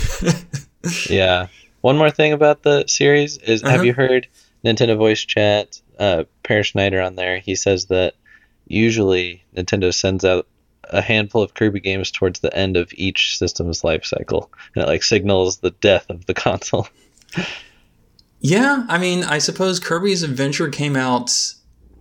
Yeah. 1.09 1.47
One 1.81 1.97
more 1.97 2.09
thing 2.09 2.31
about 2.31 2.63
the 2.63 2.85
series 2.87 3.37
is 3.37 3.61
Uh-huh. 3.63 3.71
have 3.75 3.85
you 3.85 3.93
heard 3.93 4.27
Nintendo 4.63 4.97
Voice 4.97 5.19
Chat? 5.25 5.81
Uh, 5.99 6.23
Peer 6.43 6.63
Schneider 6.63 7.01
on 7.01 7.15
there, 7.15 7.39
he 7.39 7.55
says 7.55 7.87
that 7.87 8.13
usually 8.67 9.43
Nintendo 9.55 9.93
sends 9.93 10.23
out 10.23 10.47
a 10.91 11.01
handful 11.01 11.41
of 11.43 11.53
Kirby 11.53 11.79
games 11.79 12.11
towards 12.11 12.39
the 12.39 12.55
end 12.55 12.77
of 12.77 12.91
each 12.93 13.37
system's 13.37 13.83
life 13.83 14.05
cycle, 14.05 14.51
and 14.75 14.83
it 14.83 14.87
like 14.87 15.03
signals 15.03 15.57
the 15.57 15.71
death 15.71 16.09
of 16.09 16.25
the 16.25 16.33
console. 16.45 16.87
Yeah, 18.41 18.85
I 18.87 18.97
mean, 18.97 19.23
I 19.23 19.37
suppose 19.39 19.79
Kirby's 19.79 20.23
Adventure 20.23 20.69
came 20.69 20.95
out 20.95 21.31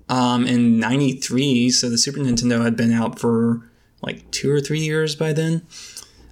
um, 0.08 0.46
in 0.46 0.78
'93, 0.78 1.70
so 1.70 1.90
the 1.90 1.98
Super 1.98 2.20
Nintendo 2.20 2.62
had 2.62 2.76
been 2.76 2.92
out 2.92 3.18
for 3.18 3.62
like 4.02 4.30
two 4.30 4.50
or 4.50 4.60
three 4.60 4.78
years 4.80 5.16
by 5.16 5.32
then. 5.32 5.62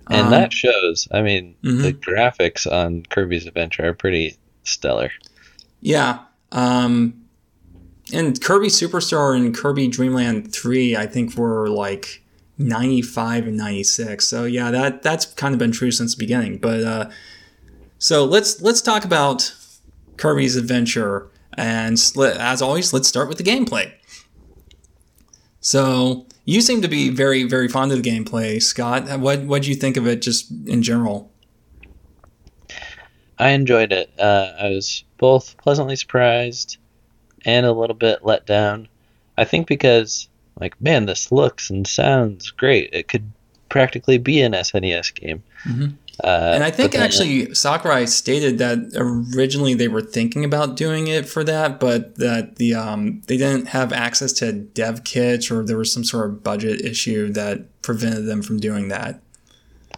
And 0.08 0.26
Um, 0.26 0.30
that 0.30 0.52
shows. 0.52 1.08
I 1.10 1.20
mean, 1.22 1.56
Mhm. 1.64 1.82
the 1.82 1.92
graphics 1.92 2.70
on 2.70 3.02
Kirby's 3.10 3.44
Adventure 3.46 3.88
are 3.88 3.92
pretty 3.94 4.36
stellar. 4.62 5.10
Yeah, 5.80 6.20
um, 6.52 7.14
and 8.12 8.40
Kirby 8.40 8.68
Superstar 8.68 9.34
and 9.36 9.52
Kirby 9.52 9.88
Dreamland 9.88 10.52
Three, 10.52 10.94
I 10.96 11.06
think, 11.06 11.34
were 11.36 11.68
like 11.68 12.22
'95 12.58 13.46
and 13.48 13.56
'96. 13.56 14.26
So 14.26 14.44
yeah, 14.44 14.70
that 14.70 15.02
that's 15.02 15.26
kind 15.26 15.54
of 15.54 15.58
been 15.58 15.72
true 15.72 15.90
since 15.90 16.14
the 16.14 16.18
beginning. 16.18 16.58
But 16.58 16.84
uh, 16.84 17.10
so 17.98 18.24
let's 18.24 18.60
let's 18.60 18.80
talk 18.80 19.04
about 19.04 19.54
Kirby's 20.16 20.56
Adventure, 20.56 21.28
and 21.54 21.94
as 21.94 22.62
always, 22.62 22.92
let's 22.92 23.08
start 23.08 23.28
with 23.28 23.38
the 23.38 23.44
gameplay. 23.44 23.92
So 25.60 26.26
you 26.44 26.60
seem 26.60 26.82
to 26.82 26.88
be 26.88 27.10
very 27.10 27.42
very 27.44 27.68
fond 27.68 27.92
of 27.92 28.02
the 28.02 28.10
gameplay, 28.10 28.62
Scott. 28.62 29.18
What 29.18 29.42
what 29.42 29.62
do 29.62 29.68
you 29.68 29.74
think 29.74 29.96
of 29.96 30.06
it 30.06 30.22
just 30.22 30.50
in 30.66 30.82
general? 30.82 31.32
I 33.38 33.50
enjoyed 33.50 33.92
it. 33.92 34.10
Uh, 34.18 34.52
I 34.58 34.70
was 34.70 35.04
both 35.18 35.56
pleasantly 35.58 35.96
surprised 35.96 36.78
and 37.44 37.66
a 37.66 37.72
little 37.72 37.94
bit 37.94 38.24
let 38.24 38.46
down. 38.46 38.88
I 39.36 39.44
think 39.44 39.66
because, 39.66 40.28
like, 40.60 40.80
man, 40.80 41.06
this 41.06 41.30
looks 41.32 41.70
and 41.70 41.86
sounds 41.86 42.50
great. 42.50 42.90
It 42.92 43.08
could 43.08 43.30
practically 43.68 44.18
be 44.18 44.40
an 44.40 44.52
SNES 44.52 45.14
game. 45.14 45.42
Mhm. 45.64 45.94
Uh, 46.24 46.52
And 46.54 46.64
I 46.64 46.70
think 46.70 46.94
actually 46.94 47.52
Sakurai 47.54 48.06
stated 48.06 48.56
that 48.58 48.78
originally 48.96 49.74
they 49.74 49.88
were 49.88 50.00
thinking 50.00 50.44
about 50.46 50.74
doing 50.76 51.08
it 51.08 51.28
for 51.28 51.44
that, 51.44 51.78
but 51.78 52.14
that 52.16 52.56
the 52.56 52.74
um, 52.74 53.20
they 53.26 53.36
didn't 53.36 53.66
have 53.68 53.92
access 53.92 54.32
to 54.34 54.52
dev 54.52 55.04
kits 55.04 55.50
or 55.50 55.62
there 55.62 55.76
was 55.76 55.92
some 55.92 56.04
sort 56.04 56.26
of 56.30 56.42
budget 56.42 56.80
issue 56.80 57.30
that 57.32 57.82
prevented 57.82 58.24
them 58.26 58.40
from 58.42 58.58
doing 58.58 58.88
that. 58.88 59.20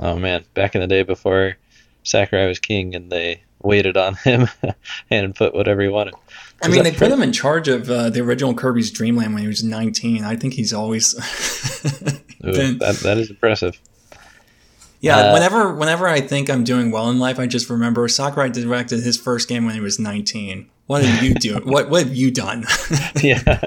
oh 0.01 0.17
man, 0.19 0.45
back 0.55 0.75
in 0.75 0.81
the 0.81 0.87
day 0.89 1.03
before 1.03 1.57
Sakurai 2.05 2.49
was 2.49 2.59
king, 2.59 2.95
and 2.97 3.11
they 3.13 3.43
waited 3.63 3.97
on 3.97 4.15
him 4.17 4.49
and 5.11 5.35
put 5.35 5.55
whatever 5.55 5.83
he 5.83 5.89
wanted. 5.89 6.15
I 6.63 6.69
mean, 6.69 6.83
they 6.83 6.93
put 6.93 7.11
him 7.13 7.23
in 7.23 7.33
charge 7.33 7.69
of 7.69 7.89
uh, 7.89 8.11
the 8.11 8.21
original 8.21 8.55
Kirby's 8.55 8.91
Dream 8.91 9.17
Land 9.17 9.35
when 9.35 9.43
he 9.43 9.49
was 9.49 9.63
19. 9.63 10.25
I 10.25 10.37
think 10.37 10.55
he's 10.55 10.73
always 10.73 11.15
Ooh, 12.45 12.53
been 12.53 12.79
that, 12.79 12.97
that 13.05 13.19
is 13.19 13.31
impressive. 13.31 13.81
Yeah, 15.01 15.17
Uh, 15.17 15.33
whenever 15.35 15.73
whenever 15.75 16.09
I 16.09 16.21
think 16.21 16.51
I'm 16.51 16.65
doing 16.65 16.91
well 16.91 17.09
in 17.11 17.21
life, 17.21 17.39
I 17.39 17.47
just 17.47 17.71
remember 17.71 18.09
Sakurai 18.09 18.51
directed 18.51 19.01
his 19.01 19.17
first 19.17 19.49
game 19.49 19.65
when 19.65 19.75
he 19.75 19.81
was 19.81 20.01
19. 20.01 20.69
What 20.87 21.05
have 21.05 21.23
you 21.23 21.35
do? 21.35 21.61
what 21.65 21.89
what 21.89 22.05
have 22.05 22.17
you 22.17 22.33
done? 22.33 22.65
yeah. 23.23 23.61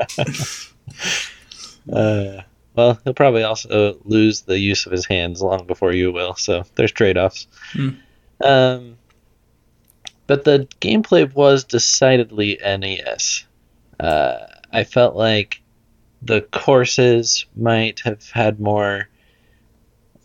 uh, 1.91 2.41
well, 2.75 2.99
he'll 3.03 3.13
probably 3.13 3.43
also 3.43 3.97
lose 4.03 4.41
the 4.41 4.59
use 4.59 4.85
of 4.85 4.91
his 4.91 5.05
hands 5.05 5.41
long 5.41 5.65
before 5.67 5.93
you 5.93 6.11
will. 6.11 6.35
So 6.35 6.63
there's 6.75 6.91
trade-offs. 6.91 7.47
Hmm. 7.73 7.89
Um, 8.43 8.97
but 10.31 10.45
the 10.45 10.65
gameplay 10.79 11.29
was 11.33 11.65
decidedly 11.65 12.57
NES. 12.63 13.43
Uh, 13.99 14.37
I 14.71 14.85
felt 14.85 15.13
like 15.13 15.61
the 16.21 16.39
courses 16.39 17.45
might 17.53 17.99
have 18.05 18.29
had 18.29 18.57
more, 18.57 19.09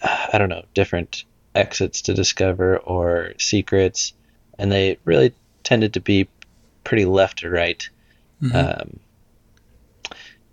I 0.00 0.38
don't 0.38 0.48
know, 0.48 0.64
different 0.74 1.24
exits 1.56 2.02
to 2.02 2.14
discover 2.14 2.76
or 2.76 3.32
secrets, 3.40 4.12
and 4.56 4.70
they 4.70 4.96
really 5.04 5.34
tended 5.64 5.94
to 5.94 6.00
be 6.00 6.28
pretty 6.84 7.04
left 7.04 7.40
to 7.40 7.50
right. 7.50 7.90
Mhm. 8.40 8.54
Um, 8.54 9.00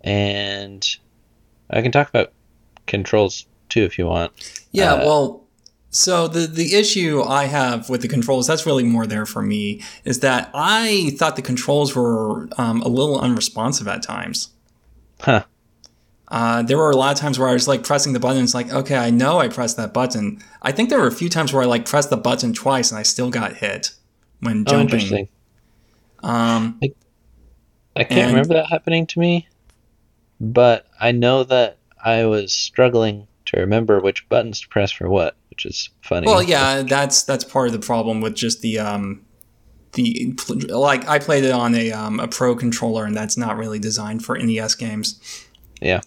and 0.00 0.84
I 1.70 1.80
can 1.80 1.92
talk 1.92 2.08
about 2.08 2.32
controls 2.86 3.46
too 3.68 3.84
if 3.84 3.98
you 3.98 4.06
want. 4.06 4.32
Yeah, 4.72 4.94
Uh, 4.94 5.06
well, 5.06 5.43
so 5.94 6.26
the 6.28 6.46
the 6.46 6.74
issue 6.74 7.22
I 7.22 7.44
have 7.44 7.88
with 7.88 8.02
the 8.02 8.08
controls 8.08 8.46
that's 8.48 8.66
really 8.66 8.82
more 8.82 9.06
there 9.06 9.26
for 9.26 9.42
me 9.42 9.80
is 10.04 10.20
that 10.20 10.50
I 10.52 11.14
thought 11.18 11.36
the 11.36 11.42
controls 11.42 11.94
were 11.94 12.48
um, 12.58 12.82
a 12.82 12.88
little 12.88 13.20
unresponsive 13.20 13.86
at 13.86 14.02
times. 14.02 14.48
Huh. 15.20 15.44
Uh, 16.28 16.62
there 16.62 16.76
were 16.78 16.90
a 16.90 16.96
lot 16.96 17.12
of 17.14 17.18
times 17.20 17.38
where 17.38 17.48
I 17.48 17.52
was 17.52 17.68
like 17.68 17.84
pressing 17.84 18.12
the 18.12 18.18
button. 18.18 18.42
It's 18.42 18.54
like, 18.54 18.72
okay, 18.72 18.96
I 18.96 19.10
know 19.10 19.38
I 19.38 19.46
pressed 19.48 19.76
that 19.76 19.92
button. 19.94 20.42
I 20.62 20.72
think 20.72 20.88
there 20.90 20.98
were 20.98 21.06
a 21.06 21.12
few 21.12 21.28
times 21.28 21.52
where 21.52 21.62
I 21.62 21.66
like 21.66 21.84
pressed 21.84 22.10
the 22.10 22.16
button 22.16 22.52
twice 22.52 22.90
and 22.90 22.98
I 22.98 23.04
still 23.04 23.30
got 23.30 23.52
hit 23.54 23.92
when 24.40 24.64
jumping. 24.64 24.66
Oh, 24.66 24.78
jumping. 24.80 24.94
interesting. 24.94 25.28
um, 26.24 26.80
I 27.94 28.02
can't 28.04 28.10
And- 28.20 28.28
remember 28.32 28.54
that 28.54 28.66
happening 28.70 29.06
to 29.06 29.20
me, 29.20 29.46
but 30.40 30.86
I 31.00 31.12
know 31.12 31.44
that 31.44 31.78
I 32.04 32.24
was 32.24 32.52
struggling 32.52 33.28
to 33.46 33.60
remember 33.60 34.00
which 34.00 34.28
buttons 34.28 34.60
to 34.62 34.68
press 34.68 34.90
for 34.90 35.08
what, 35.08 35.36
which 35.54 35.66
is 35.66 35.88
funny. 36.02 36.26
well, 36.26 36.42
yeah, 36.42 36.82
that's 36.82 37.22
that's 37.22 37.44
part 37.44 37.66
of 37.68 37.72
the 37.72 37.78
problem 37.78 38.20
with 38.20 38.34
just 38.34 38.60
the 38.60 38.78
um, 38.80 39.24
the 39.92 40.34
like 40.68 41.06
I 41.08 41.18
played 41.18 41.44
it 41.44 41.52
on 41.52 41.74
a 41.74 41.92
um, 41.92 42.18
a 42.20 42.26
pro 42.28 42.54
controller 42.56 43.04
and 43.04 43.14
that's 43.16 43.36
not 43.36 43.56
really 43.56 43.78
designed 43.78 44.24
for 44.24 44.36
NES 44.36 44.74
games. 44.74 45.20
Yeah, 45.80 46.00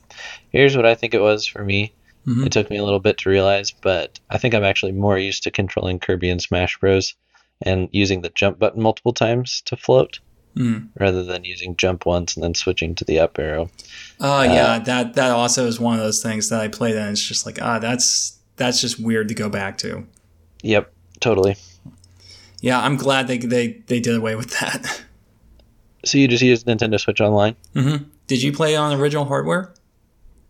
here's 0.51 0.75
what 0.75 0.86
I 0.86 0.96
think 0.96 1.13
it 1.13 1.22
was 1.22 1.46
for 1.48 1.63
me. 1.63 1.94
Mhm. 2.27 2.46
It 2.46 2.51
took 2.51 2.70
me 2.70 2.77
a 2.77 2.84
little 2.84 3.00
bit 3.00 3.18
to 3.20 3.30
realize, 3.30 3.72
but 3.72 4.20
I 4.30 4.38
think 4.38 4.54
I'm 4.54 4.63
actually 4.66 4.92
more 4.92 5.18
used 5.18 5.44
to 5.44 5.51
controlling 5.51 6.00
Kirby 6.00 6.30
and 6.30 6.42
Smash 6.42 6.77
Bros. 6.77 7.16
and 7.62 7.88
using 7.92 8.22
the 8.22 8.30
jump 8.36 8.60
button 8.60 8.84
multiple 8.84 9.13
times 9.13 9.62
to 9.66 9.75
float 9.77 10.20
Mm. 10.56 10.88
rather 11.00 11.24
than 11.24 11.44
using 11.44 11.75
jump 11.75 12.06
once 12.08 12.36
and 12.36 12.44
then 12.44 12.56
switching 12.56 12.96
to 12.96 13.06
the 13.06 13.20
up 13.20 13.38
arrow. 13.38 13.70
Uh, 14.20 14.44
yeah, 14.50 14.80
that 14.80 15.13
that 15.13 15.30
also 15.30 15.68
is 15.68 15.80
one 15.80 15.94
of 15.94 16.00
those 16.04 16.22
things 16.24 16.50
that 16.50 16.60
I 16.60 16.68
played 16.68 16.96
and 16.96 17.12
it's 17.12 17.22
just 17.22 17.46
like 17.46 17.60
ah, 17.62 17.77
that's 17.77 18.37
that's 18.58 18.82
just 18.82 19.00
weird 19.00 19.30
to 19.30 19.34
go 19.34 19.50
back 19.50 19.78
to. 19.80 20.06
Yep, 20.64 20.92
totally. 21.20 21.56
Yeah, 22.62 22.80
I'm 22.82 22.98
glad 22.98 23.28
they 23.28 23.38
they 23.38 23.84
they 23.88 24.00
did 24.00 24.16
away 24.16 24.36
with 24.36 24.60
that. 24.60 25.04
So 26.06 26.18
you 26.18 26.28
just 26.28 26.44
used 26.44 26.66
Nintendo 26.68 27.00
Switch 27.00 27.20
Online? 27.20 27.56
hmm 27.74 27.96
Did 28.28 28.42
you 28.42 28.54
play 28.54 28.76
on 28.76 28.98
original 28.98 29.26
hardware? 29.26 29.74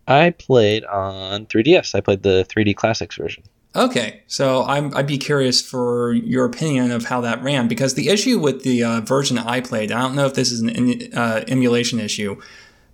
I 0.06 0.30
played 0.30 0.84
on 0.84 1.46
3DS. 1.46 1.94
I 1.94 2.00
played 2.00 2.22
the 2.22 2.46
3D 2.48 2.76
Classics 2.76 3.16
version. 3.16 3.42
Okay, 3.76 4.22
so 4.26 4.64
I'm, 4.64 4.96
I'd 4.96 5.06
be 5.06 5.18
curious 5.18 5.60
for 5.60 6.12
your 6.14 6.46
opinion 6.46 6.90
of 6.90 7.04
how 7.06 7.20
that 7.20 7.42
ran 7.42 7.68
because 7.68 7.94
the 7.94 8.08
issue 8.08 8.38
with 8.38 8.62
the 8.62 8.82
uh, 8.82 9.00
version 9.02 9.36
I 9.36 9.60
played, 9.60 9.92
I 9.92 10.00
don't 10.00 10.14
know 10.14 10.26
if 10.26 10.34
this 10.34 10.50
is 10.50 10.60
an 10.60 11.12
uh, 11.14 11.44
emulation 11.46 12.00
issue, 12.00 12.40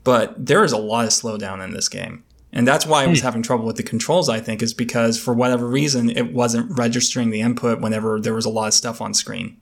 but 0.02 0.34
there 0.44 0.64
is 0.64 0.72
a 0.72 0.78
lot 0.78 1.04
of 1.04 1.10
slowdown 1.10 1.62
in 1.62 1.72
this 1.72 1.88
game. 1.88 2.24
And 2.54 2.68
that's 2.68 2.86
why 2.86 3.02
I 3.02 3.08
was 3.08 3.20
having 3.20 3.42
trouble 3.42 3.66
with 3.66 3.76
the 3.76 3.82
controls, 3.82 4.28
I 4.28 4.38
think, 4.38 4.62
is 4.62 4.72
because 4.72 5.20
for 5.20 5.34
whatever 5.34 5.66
reason, 5.66 6.08
it 6.08 6.32
wasn't 6.32 6.78
registering 6.78 7.30
the 7.30 7.40
input 7.40 7.80
whenever 7.80 8.20
there 8.20 8.32
was 8.32 8.44
a 8.44 8.48
lot 8.48 8.68
of 8.68 8.74
stuff 8.74 9.00
on 9.00 9.12
screen. 9.12 9.56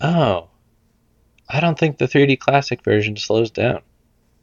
Oh. 0.00 0.46
I 1.48 1.58
don't 1.58 1.76
think 1.76 1.98
the 1.98 2.06
3D 2.06 2.38
Classic 2.38 2.84
version 2.84 3.16
slows 3.16 3.50
down. 3.50 3.82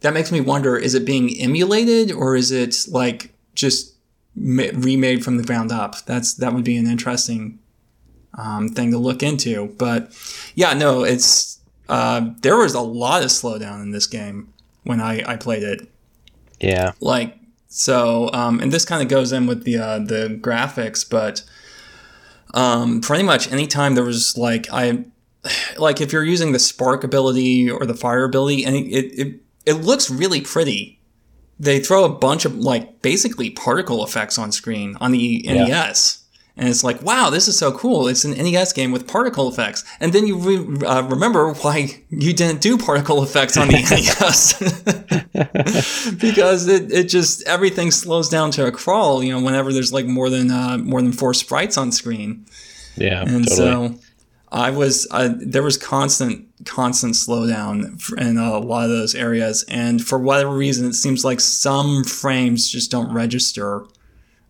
That 0.01 0.13
makes 0.13 0.33
me 0.33 0.41
wonder 0.41 0.77
is 0.77 0.95
it 0.95 1.05
being 1.05 1.29
emulated 1.39 2.11
or 2.11 2.35
is 2.35 2.51
it 2.51 2.75
like 2.89 3.33
just 3.55 3.95
remade 4.35 5.23
from 5.23 5.37
the 5.37 5.43
ground 5.43 5.71
up? 5.71 6.05
That's 6.05 6.33
That 6.33 6.53
would 6.53 6.65
be 6.65 6.75
an 6.75 6.87
interesting 6.87 7.57
um, 8.37 8.67
thing 8.67 8.91
to 8.91 8.97
look 8.97 9.23
into. 9.23 9.73
But 9.77 10.13
yeah, 10.55 10.73
no, 10.73 11.05
it's 11.05 11.61
uh, 11.87 12.31
there 12.41 12.57
was 12.57 12.73
a 12.73 12.81
lot 12.81 13.23
of 13.23 13.29
slowdown 13.29 13.81
in 13.81 13.91
this 13.91 14.07
game 14.07 14.53
when 14.83 14.99
I, 14.99 15.23
I 15.25 15.37
played 15.37 15.63
it. 15.63 15.89
Yeah. 16.59 16.91
Like 16.99 17.37
so, 17.67 18.31
um, 18.33 18.59
and 18.59 18.71
this 18.71 18.85
kind 18.85 19.01
of 19.01 19.09
goes 19.09 19.31
in 19.31 19.45
with 19.45 19.63
the 19.63 19.77
uh, 19.77 19.99
the 19.99 20.39
graphics, 20.41 21.07
but 21.07 21.43
um, 22.53 23.01
pretty 23.01 23.23
much 23.23 23.51
anytime 23.51 23.95
there 23.95 24.03
was 24.03 24.37
like 24.37 24.67
I 24.71 25.05
like 25.77 26.01
if 26.01 26.11
you're 26.13 26.23
using 26.23 26.51
the 26.51 26.59
spark 26.59 27.03
ability 27.03 27.69
or 27.69 27.85
the 27.85 27.93
fire 27.93 28.23
ability, 28.23 28.63
and 28.63 28.75
it 28.75 28.87
it, 28.89 29.41
it 29.65 29.73
looks 29.73 30.09
really 30.09 30.41
pretty. 30.41 30.99
They 31.59 31.79
throw 31.79 32.03
a 32.05 32.09
bunch 32.09 32.45
of 32.45 32.55
like 32.55 33.01
basically 33.01 33.49
particle 33.49 34.03
effects 34.03 34.37
on 34.37 34.51
screen 34.51 34.95
on 35.01 35.11
the 35.11 35.43
NES. 35.45 36.23
And 36.57 36.67
it's 36.67 36.83
like, 36.83 37.01
wow, 37.03 37.29
this 37.29 37.47
is 37.47 37.57
so 37.57 37.71
cool. 37.71 38.07
It's 38.07 38.25
an 38.25 38.31
NES 38.31 38.73
game 38.73 38.91
with 38.91 39.07
particle 39.07 39.47
effects. 39.47 39.85
And 39.99 40.11
then 40.11 40.25
you 40.25 40.37
re- 40.37 40.87
uh, 40.87 41.03
remember 41.03 41.53
why 41.53 42.01
you 42.09 42.33
didn't 42.33 42.61
do 42.61 42.79
particle 42.79 43.21
effects 43.21 43.57
on 43.57 43.67
the 43.67 43.73
NES. 43.91 44.57
because 46.19 46.67
it, 46.67 46.91
it 46.91 47.09
just, 47.09 47.47
everything 47.47 47.91
slows 47.91 48.27
down 48.27 48.49
to 48.51 48.65
a 48.65 48.71
crawl, 48.71 49.23
you 49.23 49.31
know, 49.31 49.41
whenever 49.41 49.71
there's 49.71 49.93
like 49.93 50.07
more 50.07 50.31
than, 50.31 50.49
uh, 50.49 50.79
more 50.79 50.99
than 50.99 51.11
four 51.11 51.35
sprites 51.35 51.77
on 51.77 51.91
screen. 51.91 52.47
Yeah. 52.95 53.21
And 53.21 53.47
totally. 53.47 53.55
so 53.55 53.93
I 54.51 54.71
was, 54.71 55.07
uh, 55.11 55.35
there 55.37 55.61
was 55.61 55.77
constant, 55.77 56.47
constant 56.65 57.13
slowdown 57.13 58.19
in 58.19 58.37
a 58.37 58.57
lot 58.57 58.85
of 58.85 58.89
those 58.89 59.13
areas. 59.13 59.63
And 59.69 60.03
for 60.03 60.17
whatever 60.17 60.55
reason, 60.55 60.87
it 60.87 60.93
seems 60.93 61.23
like 61.23 61.39
some 61.39 62.03
frames 62.03 62.67
just 62.67 62.89
don't 62.89 63.13
register 63.13 63.85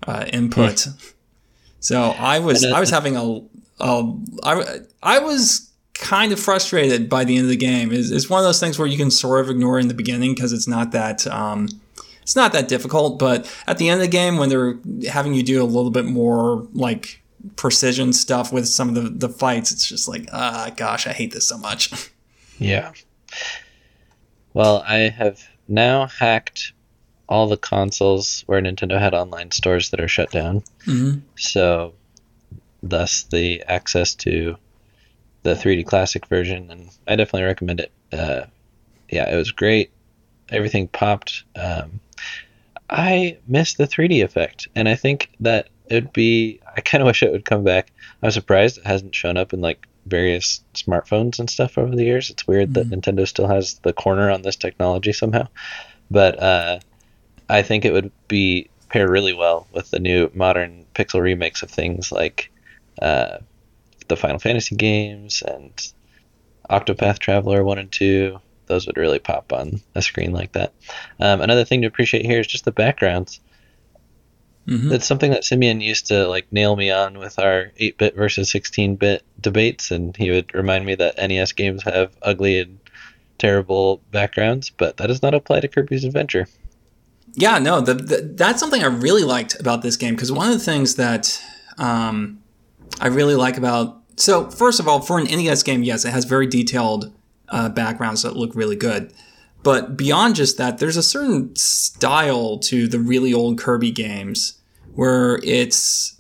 uh, 0.08 0.24
input. 0.32 0.88
So 1.88 2.02
I 2.02 2.40
was, 2.40 2.66
I 2.66 2.82
was 2.82 2.90
having 2.90 3.16
a, 3.16 3.42
a 3.80 4.14
I, 4.44 4.80
I 5.02 5.20
was 5.20 5.72
kind 5.94 6.34
of 6.34 6.40
frustrated 6.40 7.08
by 7.08 7.24
the 7.24 7.38
end 7.38 7.46
of 7.46 7.50
the 7.50 7.56
game. 7.56 7.94
It's, 7.94 8.12
it's 8.12 8.30
one 8.30 8.40
of 8.40 8.46
those 8.46 8.60
things 8.60 8.78
where 8.78 8.90
you 8.90 8.98
can 8.98 9.10
sort 9.10 9.40
of 9.40 9.50
ignore 9.50 9.80
in 9.80 9.88
the 9.88 9.94
beginning 9.94 10.36
because 10.36 10.52
it's 10.52 10.68
not 10.68 10.92
that, 10.92 11.26
um, 11.28 11.70
it's 12.22 12.36
not 12.36 12.52
that 12.52 12.68
difficult. 12.68 13.20
But 13.20 13.50
at 13.68 13.78
the 13.78 13.88
end 13.88 14.02
of 14.02 14.06
the 14.06 14.12
game, 14.12 14.36
when 14.36 14.50
they're 14.50 14.78
having 15.10 15.34
you 15.34 15.44
do 15.44 15.64
a 15.64 15.66
little 15.66 15.90
bit 15.90 16.04
more 16.04 16.68
like 16.74 17.24
precision 17.56 18.12
stuff 18.12 18.52
with 18.52 18.68
some 18.68 18.90
of 18.90 18.96
the, 18.96 19.10
the 19.10 19.30
fights, 19.30 19.72
it's 19.72 19.88
just 19.88 20.10
like, 20.10 20.28
ah, 20.34 20.70
gosh, 20.76 21.08
I 21.08 21.14
hate 21.14 21.32
this 21.32 21.48
so 21.48 21.58
much. 21.58 21.92
Yeah. 22.60 22.92
Well, 24.56 24.84
I 24.88 25.10
have 25.10 25.48
now 25.68 26.08
hacked 26.08 26.74
all 27.30 27.48
the 27.48 27.58
consoles 27.58 28.44
where 28.48 28.62
Nintendo 28.62 29.00
had 29.00 29.14
online 29.14 29.52
stores 29.52 29.90
that 29.90 30.00
are 30.00 30.08
shut 30.08 30.32
down. 30.32 30.64
Mhm. 30.86 31.22
So, 31.38 31.94
thus 32.82 33.24
the 33.24 33.64
access 33.68 34.16
to 34.16 34.58
the 35.44 35.56
3D 35.56 35.84
Classic 35.84 36.26
version, 36.28 36.72
and 36.72 36.90
I 37.08 37.16
definitely 37.16 37.44
recommend 37.44 37.80
it. 37.82 37.92
Uh, 38.12 38.46
yeah, 39.10 39.32
it 39.32 39.36
was 39.36 39.52
great. 39.52 39.92
Everything 40.50 40.88
popped. 40.88 41.44
Um, 41.56 42.00
I 42.90 43.38
miss 43.48 43.74
the 43.74 43.88
3D 43.88 44.22
effect, 44.24 44.68
and 44.76 44.88
I 44.88 44.96
think 44.96 45.30
that 45.42 45.70
it 45.90 45.96
would 45.96 46.14
be. 46.14 46.60
I 46.76 46.82
kind 46.82 47.02
of 47.02 47.06
wish 47.08 47.24
it 47.24 47.32
would 47.32 47.46
come 47.46 47.64
back. 47.64 47.92
I'm 48.22 48.32
surprised 48.32 48.78
it 48.78 48.86
hasn't 48.86 49.16
shown 49.16 49.38
up 49.38 49.54
in 49.54 49.62
like 49.62 49.88
various 50.06 50.62
smartphones 50.74 51.40
and 51.40 51.50
stuff 51.50 51.78
over 51.78 51.94
the 51.96 52.04
years. 52.04 52.30
It's 52.30 52.48
weird 52.48 52.74
that 52.76 52.90
Nintendo 52.90 53.28
still 53.28 53.48
has 53.48 53.76
the 53.80 53.94
corner 53.94 54.32
on 54.32 54.42
this 54.42 54.56
technology 54.56 55.12
somehow, 55.12 55.48
but 56.10 56.42
uh, 56.42 56.80
I 57.50 57.62
think 57.62 57.86
it 57.86 57.94
would 57.94 58.12
be 58.28 58.70
pair 58.90 59.10
really 59.10 59.34
well 59.34 59.68
with 59.74 59.92
the 59.92 60.00
new 60.00 60.32
modern 60.34 60.86
pixel 60.94 61.22
remakes 61.22 61.64
of 61.64 61.70
things 61.70 62.12
like 62.12 62.52
uh, 63.02 63.38
the 64.08 64.18
Final 64.18 64.40
Fantasy 64.40 64.76
games 64.76 65.42
and 65.46 65.72
Octopath 66.70 67.20
Traveler 67.20 67.64
1 67.64 67.78
and 67.78 67.92
2. 67.92 68.40
Those 68.68 68.86
would 68.88 68.98
really 68.98 69.20
pop 69.20 69.54
on 69.54 69.82
a 69.96 70.02
screen 70.02 70.32
like 70.32 70.54
that. 70.54 70.74
Um, 71.20 71.42
another 71.42 71.64
thing 71.64 71.82
to 71.82 71.88
appreciate 71.88 72.26
here 72.26 72.40
is 72.40 72.48
just 72.48 72.66
the 72.66 72.72
backgrounds. 72.72 73.40
Mhm. 74.68 74.90
That's 74.90 75.06
something 75.06 75.32
that 75.32 75.46
Simeon 75.46 75.80
used 75.80 76.08
to 76.08 76.28
like 76.28 76.52
nail 76.52 76.76
me 76.76 76.92
on 76.92 77.18
with 77.18 77.40
our 77.40 77.72
8-bit 77.80 78.16
versus 78.16 78.52
16-bit 78.52 79.24
debates, 79.40 79.92
and 79.92 80.16
he 80.18 80.30
would 80.30 80.54
remind 80.54 80.86
me 80.86 80.96
that 80.96 81.18
NES 81.18 81.54
games 81.54 81.84
have 81.84 82.12
ugly 82.22 82.60
and 82.60 82.80
terrible 83.38 84.02
backgrounds, 84.12 84.70
but 84.70 84.98
that 84.98 85.08
does 85.08 85.22
not 85.22 85.34
apply 85.34 85.62
to 85.62 85.70
Kirby's 85.70 86.04
Adventure. 86.04 86.48
Yeah, 87.40 87.60
no, 87.60 87.82
the, 87.82 87.94
the, 87.94 88.32
that's 88.34 88.60
something 88.60 88.84
I 88.84 88.88
really 88.88 89.24
liked 89.24 89.60
about 89.60 89.84
this 89.84 89.96
game 89.96 90.16
because 90.16 90.32
one 90.32 90.48
of 90.48 90.54
the 90.54 90.64
things 90.64 90.96
that 90.96 91.40
um, 91.78 92.42
I 93.00 93.08
really 93.08 93.36
like 93.36 93.58
about. 93.58 94.02
So 94.16 94.50
first 94.50 94.80
of 94.80 94.88
all, 94.88 95.02
for 95.02 95.20
an 95.20 95.26
NES 95.26 95.62
game, 95.62 95.84
yes, 95.84 96.04
it 96.04 96.10
has 96.10 96.26
very 96.26 96.48
detailed 96.48 97.14
uh, 97.50 97.70
backgrounds 97.70 98.24
that 98.24 98.36
look 98.36 98.56
really 98.56 98.76
good. 98.76 99.14
But 99.62 99.96
beyond 99.96 100.36
just 100.36 100.58
that, 100.58 100.80
there's 100.80 100.98
a 100.98 101.04
certain 101.04 101.56
style 101.56 102.58
to 102.60 102.88
the 102.88 103.00
really 103.00 103.36
old 103.36 103.60
Kirby 103.60 103.92
games 103.92 104.60
where 104.96 105.40
it's 105.44 106.20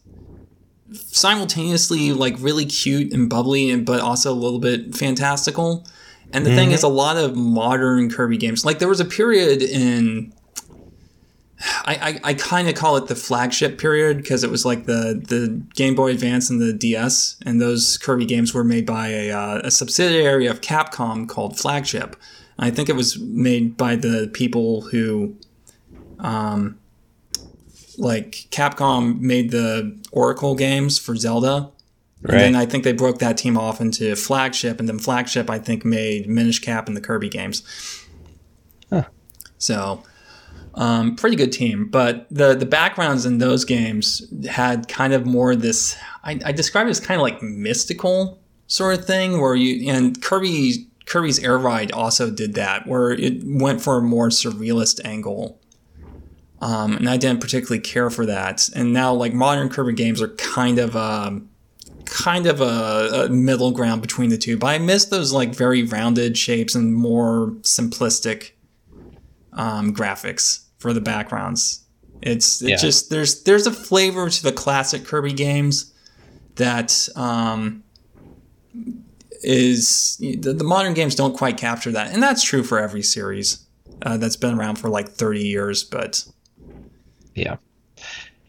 simultaneously 0.92 2.14
like 2.14 2.36
really 2.40 2.66
cute 2.66 3.12
and 3.12 3.28
bubbly, 3.28 3.72
and 3.72 3.88
but 3.88 4.02
also 4.02 4.32
a 4.32 4.36
little 4.36 4.60
bit 4.60 4.94
fantastical. 4.94 5.88
And 6.32 6.46
the 6.46 6.52
mm-hmm. 6.52 6.60
thing 6.60 6.72
is, 6.72 6.84
a 6.84 6.88
lot 6.88 7.18
of 7.18 7.36
modern 7.36 8.12
Kirby 8.12 8.38
games, 8.38 8.64
like 8.64 8.78
there 8.78 8.88
was 8.88 9.00
a 9.00 9.06
period 9.06 9.64
in 9.64 10.34
I, 11.60 12.20
I, 12.24 12.30
I 12.30 12.34
kind 12.36 12.70
of 12.70 12.76
call 12.76 12.98
it 12.98 13.08
the 13.08 13.16
flagship 13.16 13.80
period 13.80 14.18
because 14.18 14.44
it 14.44 14.52
was 14.52 14.66
like 14.66 14.86
the, 14.86 15.20
the 15.28 15.62
Game 15.74 15.96
Boy 15.96 16.12
Advance 16.12 16.50
and 16.50 16.62
the 16.62 16.74
DS, 16.74 17.38
and 17.46 17.60
those 17.60 17.98
Kirby 17.98 18.26
games 18.26 18.54
were 18.54 18.64
made 18.64 18.86
by 18.86 19.08
a, 19.08 19.32
uh, 19.32 19.62
a 19.64 19.72
subsidiary 19.72 20.46
of 20.46 20.62
Capcom 20.62 21.28
called 21.28 21.58
Flagship. 21.58 22.16
I 22.60 22.70
think 22.70 22.90
it 22.90 22.96
was 22.96 23.20
made 23.20 23.76
by 23.76 23.96
the 23.96 24.30
people 24.34 24.82
who, 24.82 25.36
um, 26.20 26.80
like 27.98 28.48
Capcom 28.52 29.20
made 29.20 29.52
the 29.52 29.98
Oracle 30.12 30.56
games 30.56 31.00
for 31.00 31.16
Zelda. 31.16 31.72
Right. 32.22 32.34
And 32.34 32.40
then 32.42 32.56
I 32.56 32.66
think 32.66 32.84
they 32.84 32.94
broke 32.94 33.20
that 33.20 33.38
team 33.38 33.58
off 33.58 33.80
into 33.82 34.16
Flagship, 34.16 34.80
and 34.80 34.88
then 34.88 35.00
Flagship 35.00 35.50
I 35.50 35.60
think 35.60 35.86
made 35.86 36.28
Minish 36.28 36.60
Cap 36.60 36.88
and 36.88 36.96
the 36.98 37.02
Kirby 37.02 37.30
games. 37.30 37.64
Huh. 38.92 39.06
So 39.58 40.04
um, 40.78 41.16
pretty 41.16 41.36
good 41.36 41.52
team, 41.52 41.90
but 41.90 42.28
the 42.30 42.54
the 42.54 42.66
backgrounds 42.66 43.26
in 43.26 43.40
those 43.40 43.66
games 43.66 44.32
had 44.48 44.88
kind 44.88 45.12
of 45.12 45.26
more 45.26 45.56
this. 45.56 45.98
I, 46.24 46.40
I 46.46 46.52
describe 46.52 46.86
it 46.86 46.92
as 46.92 47.00
kind 47.00 47.20
of 47.20 47.24
like 47.24 47.42
mystical 47.42 48.40
sort 48.68 48.98
of 48.98 49.06
thing, 49.06 49.42
where 49.42 49.56
you 49.56 49.92
and 49.92 50.22
Kirby 50.22 50.88
Kirby's 51.08 51.40
Air 51.40 51.58
Ride 51.58 51.92
also 51.92 52.30
did 52.30 52.54
that, 52.54 52.86
where 52.86 53.10
it 53.10 53.42
went 53.44 53.82
for 53.82 53.98
a 53.98 54.02
more 54.02 54.30
surrealist 54.30 55.04
angle. 55.04 55.60
Um, 56.62 56.96
and 56.98 57.10
I 57.10 57.18
didn't 57.18 57.42
particularly 57.42 57.82
care 57.82 58.12
for 58.12 58.28
that. 58.28 58.70
And 58.76 58.94
now, 58.94 59.14
like 59.14 59.34
modern 59.34 59.70
Kirby 59.70 59.94
games 59.94 60.22
are 60.22 60.30
kind 60.36 60.78
of 60.78 60.96
a 60.96 61.00
um, 61.00 61.50
kind 62.06 62.46
of 62.46 62.62
a, 62.62 63.26
a 63.26 63.30
middle 63.30 63.72
ground 63.72 64.04
between 64.04 64.30
the 64.30 64.38
two. 64.38 64.58
But 64.58 64.68
I 64.68 64.78
miss 64.78 65.06
those 65.06 65.34
like 65.34 65.56
very 65.56 65.82
rounded 65.82 66.38
shapes 66.38 66.76
and 66.76 66.94
more 66.94 67.56
simplistic 67.64 68.52
um, 69.54 69.96
graphics 69.96 70.67
for 70.78 70.94
the 70.94 71.02
backgrounds. 71.02 71.86
It's 72.22 72.62
it 72.62 72.70
yeah. 72.70 72.76
just 72.78 73.10
there's 73.10 73.44
there's 73.44 73.68
a 73.68 73.72
flavor 73.72 74.30
to 74.30 74.44
the 74.44 74.52
classic 74.52 75.06
Kirby 75.06 75.34
games 75.34 75.94
that 76.56 77.08
um, 77.16 77.84
is 79.44 80.18
the, 80.18 80.54
the, 80.54 80.64
modern 80.64 80.94
games 80.94 81.14
don't 81.14 81.38
quite 81.38 81.58
capture 81.58 81.92
that, 81.92 82.14
and 82.14 82.22
that's 82.22 82.44
true 82.44 82.64
for 82.64 82.80
every 82.80 83.04
series 83.04 83.66
uh, 84.02 84.18
that's 84.18 84.36
been 84.36 84.58
around 84.58 84.78
for 84.78 84.90
like 84.90 85.10
30 85.10 85.44
years. 85.44 85.84
But 85.84 86.26
yeah, 87.36 87.58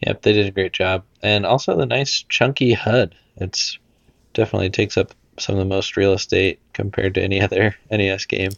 yep, 0.05 0.23
they 0.23 0.33
did 0.33 0.47
a 0.47 0.51
great 0.51 0.73
job, 0.73 1.03
and 1.21 1.45
also 1.45 1.77
the 1.77 1.85
nice 1.85 2.25
chunky 2.29 2.73
HUD. 2.73 3.13
It's 3.37 3.77
definitely 4.33 4.71
takes 4.71 4.97
up 4.97 5.13
some 5.37 5.55
of 5.55 5.59
the 5.59 5.65
most 5.65 5.95
real 5.95 6.13
estate 6.13 6.59
compared 6.73 7.13
to 7.13 7.23
any 7.23 7.39
other 7.39 7.75
NES 7.91 8.25
game. 8.25 8.51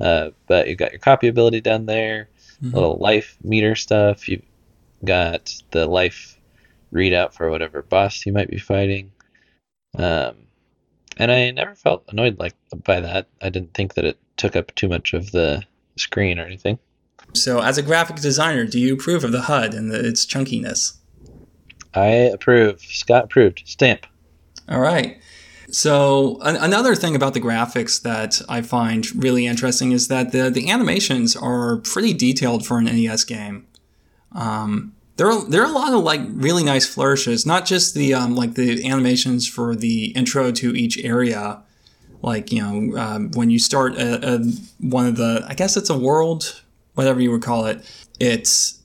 Uh, 0.00 0.30
but 0.46 0.68
you've 0.68 0.78
got 0.78 0.92
your 0.92 1.00
copy 1.00 1.28
ability 1.28 1.60
down 1.60 1.86
there 1.86 2.28
mm-hmm. 2.62 2.74
little 2.74 2.96
life 2.98 3.36
meter 3.42 3.74
stuff. 3.74 4.28
You've 4.28 4.42
got 5.04 5.54
the 5.70 5.86
life 5.86 6.38
readout 6.92 7.32
for 7.32 7.50
whatever 7.50 7.82
boss 7.82 8.24
you 8.26 8.32
might 8.32 8.48
be 8.48 8.58
fighting. 8.58 9.12
Um, 9.98 10.36
and 11.16 11.32
I 11.32 11.50
never 11.50 11.74
felt 11.74 12.04
annoyed 12.08 12.38
like 12.38 12.54
by 12.84 13.00
that. 13.00 13.28
I 13.42 13.48
didn't 13.48 13.74
think 13.74 13.94
that 13.94 14.04
it 14.04 14.18
took 14.36 14.56
up 14.56 14.74
too 14.74 14.88
much 14.88 15.14
of 15.14 15.32
the 15.32 15.62
screen 15.96 16.38
or 16.38 16.44
anything. 16.44 16.78
So, 17.32 17.60
as 17.60 17.78
a 17.78 17.82
graphic 17.82 18.16
designer, 18.16 18.66
do 18.66 18.78
you 18.78 18.94
approve 18.94 19.24
of 19.24 19.32
the 19.32 19.42
HUD 19.42 19.74
and 19.74 19.90
the, 19.90 20.06
its 20.06 20.24
chunkiness? 20.26 20.96
I 21.94 22.06
approve. 22.06 22.80
Scott 22.80 23.24
approved. 23.24 23.62
Stamp. 23.64 24.06
All 24.68 24.80
right. 24.80 25.18
So 25.70 26.38
an- 26.42 26.56
another 26.56 26.94
thing 26.94 27.16
about 27.16 27.34
the 27.34 27.40
graphics 27.40 28.00
that 28.02 28.40
I 28.48 28.62
find 28.62 29.06
really 29.16 29.46
interesting 29.46 29.92
is 29.92 30.08
that 30.08 30.32
the 30.32 30.50
the 30.50 30.70
animations 30.70 31.34
are 31.36 31.78
pretty 31.78 32.12
detailed 32.12 32.66
for 32.66 32.78
an 32.78 32.84
NES 32.84 33.24
game. 33.24 33.66
Um, 34.32 34.94
there 35.16 35.30
are 35.30 35.44
there 35.44 35.62
are 35.62 35.70
a 35.70 35.74
lot 35.74 35.92
of 35.92 36.04
like 36.04 36.20
really 36.28 36.62
nice 36.62 36.86
flourishes, 36.86 37.46
not 37.46 37.66
just 37.66 37.94
the 37.94 38.14
um, 38.14 38.36
like 38.36 38.54
the 38.54 38.86
animations 38.88 39.48
for 39.48 39.74
the 39.74 40.06
intro 40.12 40.52
to 40.52 40.74
each 40.74 40.98
area, 40.98 41.62
like 42.22 42.52
you 42.52 42.62
know 42.62 42.98
um, 42.98 43.30
when 43.32 43.50
you 43.50 43.58
start 43.58 43.96
a, 43.96 44.34
a, 44.34 44.38
one 44.78 45.06
of 45.06 45.16
the 45.16 45.44
I 45.48 45.54
guess 45.54 45.76
it's 45.76 45.90
a 45.90 45.98
world, 45.98 46.62
whatever 46.94 47.20
you 47.20 47.30
would 47.30 47.42
call 47.42 47.66
it. 47.66 47.84
It's 48.20 48.82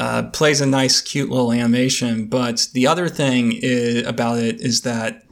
uh, 0.00 0.24
plays 0.32 0.60
a 0.60 0.66
nice, 0.66 1.00
cute 1.00 1.30
little 1.30 1.52
animation. 1.52 2.26
But 2.26 2.68
the 2.72 2.86
other 2.86 3.08
thing 3.08 3.52
is, 3.52 4.06
about 4.06 4.38
it 4.38 4.60
is 4.60 4.82
that 4.82 5.24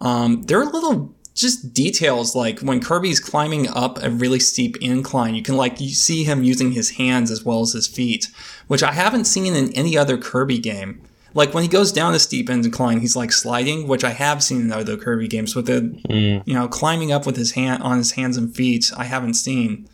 um, 0.00 0.42
there 0.42 0.60
are 0.60 0.66
little 0.66 1.14
just 1.38 1.72
details 1.72 2.34
like 2.34 2.60
when 2.60 2.80
Kirby's 2.80 3.20
climbing 3.20 3.68
up 3.68 4.02
a 4.02 4.10
really 4.10 4.40
steep 4.40 4.76
incline, 4.78 5.34
you 5.34 5.42
can 5.42 5.56
like 5.56 5.80
you 5.80 5.90
see 5.90 6.24
him 6.24 6.42
using 6.42 6.72
his 6.72 6.90
hands 6.90 7.30
as 7.30 7.44
well 7.44 7.60
as 7.60 7.72
his 7.72 7.86
feet, 7.86 8.28
which 8.66 8.82
I 8.82 8.92
haven't 8.92 9.26
seen 9.26 9.54
in 9.54 9.72
any 9.72 9.96
other 9.96 10.18
Kirby 10.18 10.58
game. 10.58 11.00
Like 11.34 11.54
when 11.54 11.62
he 11.62 11.68
goes 11.68 11.92
down 11.92 12.14
a 12.14 12.18
steep 12.18 12.50
incline, 12.50 13.00
he's 13.00 13.14
like 13.14 13.30
sliding, 13.30 13.86
which 13.86 14.02
I 14.02 14.10
have 14.10 14.42
seen 14.42 14.62
in 14.62 14.72
other 14.72 14.96
Kirby 14.96 15.28
games. 15.28 15.54
With 15.54 15.66
the 15.66 15.80
mm. 16.08 16.42
you 16.44 16.54
know 16.54 16.66
climbing 16.66 17.12
up 17.12 17.24
with 17.24 17.36
his 17.36 17.52
hand 17.52 17.82
on 17.82 17.98
his 17.98 18.12
hands 18.12 18.36
and 18.36 18.54
feet, 18.54 18.90
I 18.96 19.04
haven't 19.04 19.34
seen 19.34 19.88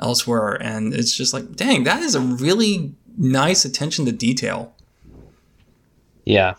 elsewhere, 0.00 0.60
and 0.60 0.92
it's 0.92 1.14
just 1.14 1.32
like, 1.32 1.54
dang, 1.54 1.84
that 1.84 2.02
is 2.02 2.16
a 2.16 2.20
really 2.20 2.92
nice 3.16 3.64
attention 3.64 4.04
to 4.06 4.12
detail. 4.12 4.74
Yeah, 6.24 6.54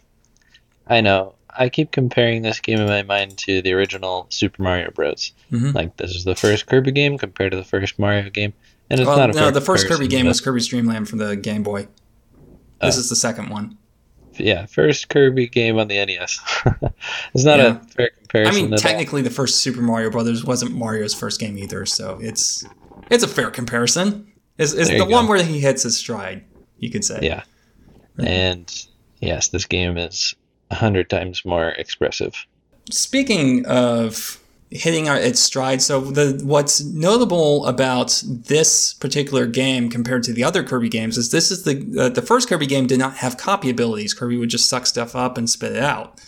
I 0.87 1.01
know. 1.01 1.35
I 1.57 1.69
keep 1.69 1.91
comparing 1.91 2.41
this 2.41 2.59
game 2.59 2.79
in 2.79 2.87
my 2.87 3.03
mind 3.03 3.37
to 3.39 3.61
the 3.61 3.73
original 3.73 4.27
Super 4.29 4.61
Mario 4.61 4.91
Bros. 4.91 5.33
Mm-hmm. 5.51 5.71
Like 5.71 5.97
this 5.97 6.11
is 6.11 6.23
the 6.23 6.35
first 6.35 6.67
Kirby 6.67 6.91
game 6.91 7.17
compared 7.17 7.51
to 7.51 7.57
the 7.57 7.63
first 7.63 7.99
Mario 7.99 8.29
game, 8.29 8.53
and 8.89 8.99
it's 8.99 9.07
well, 9.07 9.17
not 9.17 9.29
a 9.29 9.33
no. 9.33 9.51
The 9.51 9.61
first 9.61 9.87
Kirby 9.87 10.07
game 10.07 10.25
was 10.25 10.41
Kirby's 10.41 10.67
Dream 10.67 10.85
Land 10.85 11.09
for 11.09 11.15
the 11.15 11.35
Game 11.35 11.63
Boy. 11.63 11.87
This 12.81 12.97
uh, 12.97 12.99
is 12.99 13.09
the 13.09 13.15
second 13.15 13.49
one. 13.49 13.77
Yeah, 14.37 14.65
first 14.65 15.09
Kirby 15.09 15.47
game 15.47 15.77
on 15.77 15.87
the 15.87 16.03
NES. 16.03 16.39
it's 17.33 17.43
not 17.43 17.59
yeah. 17.59 17.79
a 17.79 17.83
fair 17.85 18.09
comparison. 18.17 18.65
I 18.65 18.67
mean, 18.67 18.77
technically, 18.77 19.21
all. 19.21 19.25
the 19.25 19.29
first 19.29 19.57
Super 19.57 19.81
Mario 19.81 20.09
Brothers 20.09 20.43
wasn't 20.43 20.75
Mario's 20.75 21.13
first 21.13 21.39
game 21.39 21.57
either, 21.57 21.85
so 21.85 22.17
it's 22.21 22.65
it's 23.09 23.23
a 23.23 23.27
fair 23.27 23.51
comparison. 23.51 24.31
It's, 24.57 24.73
it's 24.73 24.89
the 24.89 24.99
go. 24.99 25.05
one 25.05 25.27
where 25.27 25.43
he 25.43 25.59
hits 25.59 25.83
his 25.83 25.97
stride, 25.97 26.43
you 26.77 26.89
could 26.89 27.03
say. 27.03 27.19
Yeah, 27.21 27.43
right. 28.17 28.27
and 28.27 28.85
yes, 29.19 29.49
this 29.49 29.65
game 29.65 29.97
is 29.97 30.35
a 30.73 30.75
hundred 30.75 31.09
times 31.09 31.45
more 31.45 31.69
expressive. 31.69 32.45
Speaking 32.89 33.65
of 33.65 34.39
hitting 34.71 35.05
its 35.07 35.39
stride, 35.39 35.81
so 35.81 36.01
the 36.01 36.41
what's 36.43 36.83
notable 36.83 37.65
about 37.67 38.21
this 38.25 38.93
particular 38.93 39.45
game 39.45 39.89
compared 39.89 40.23
to 40.23 40.33
the 40.33 40.43
other 40.43 40.63
Kirby 40.63 40.89
games 40.89 41.17
is 41.17 41.31
this 41.31 41.51
is 41.51 41.63
the 41.63 41.75
uh, 41.99 42.09
the 42.09 42.21
first 42.21 42.49
Kirby 42.49 42.65
game 42.65 42.87
did 42.87 42.99
not 42.99 43.17
have 43.17 43.37
copy 43.37 43.69
abilities. 43.69 44.13
Kirby 44.13 44.37
would 44.37 44.49
just 44.49 44.67
suck 44.67 44.85
stuff 44.85 45.15
up 45.15 45.37
and 45.37 45.49
spit 45.49 45.73
it 45.73 45.83
out. 45.83 46.19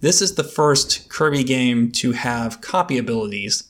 This 0.00 0.22
is 0.22 0.36
the 0.36 0.44
first 0.44 1.08
Kirby 1.08 1.44
game 1.44 1.90
to 1.92 2.12
have 2.12 2.60
copy 2.60 2.96
abilities. 2.96 3.64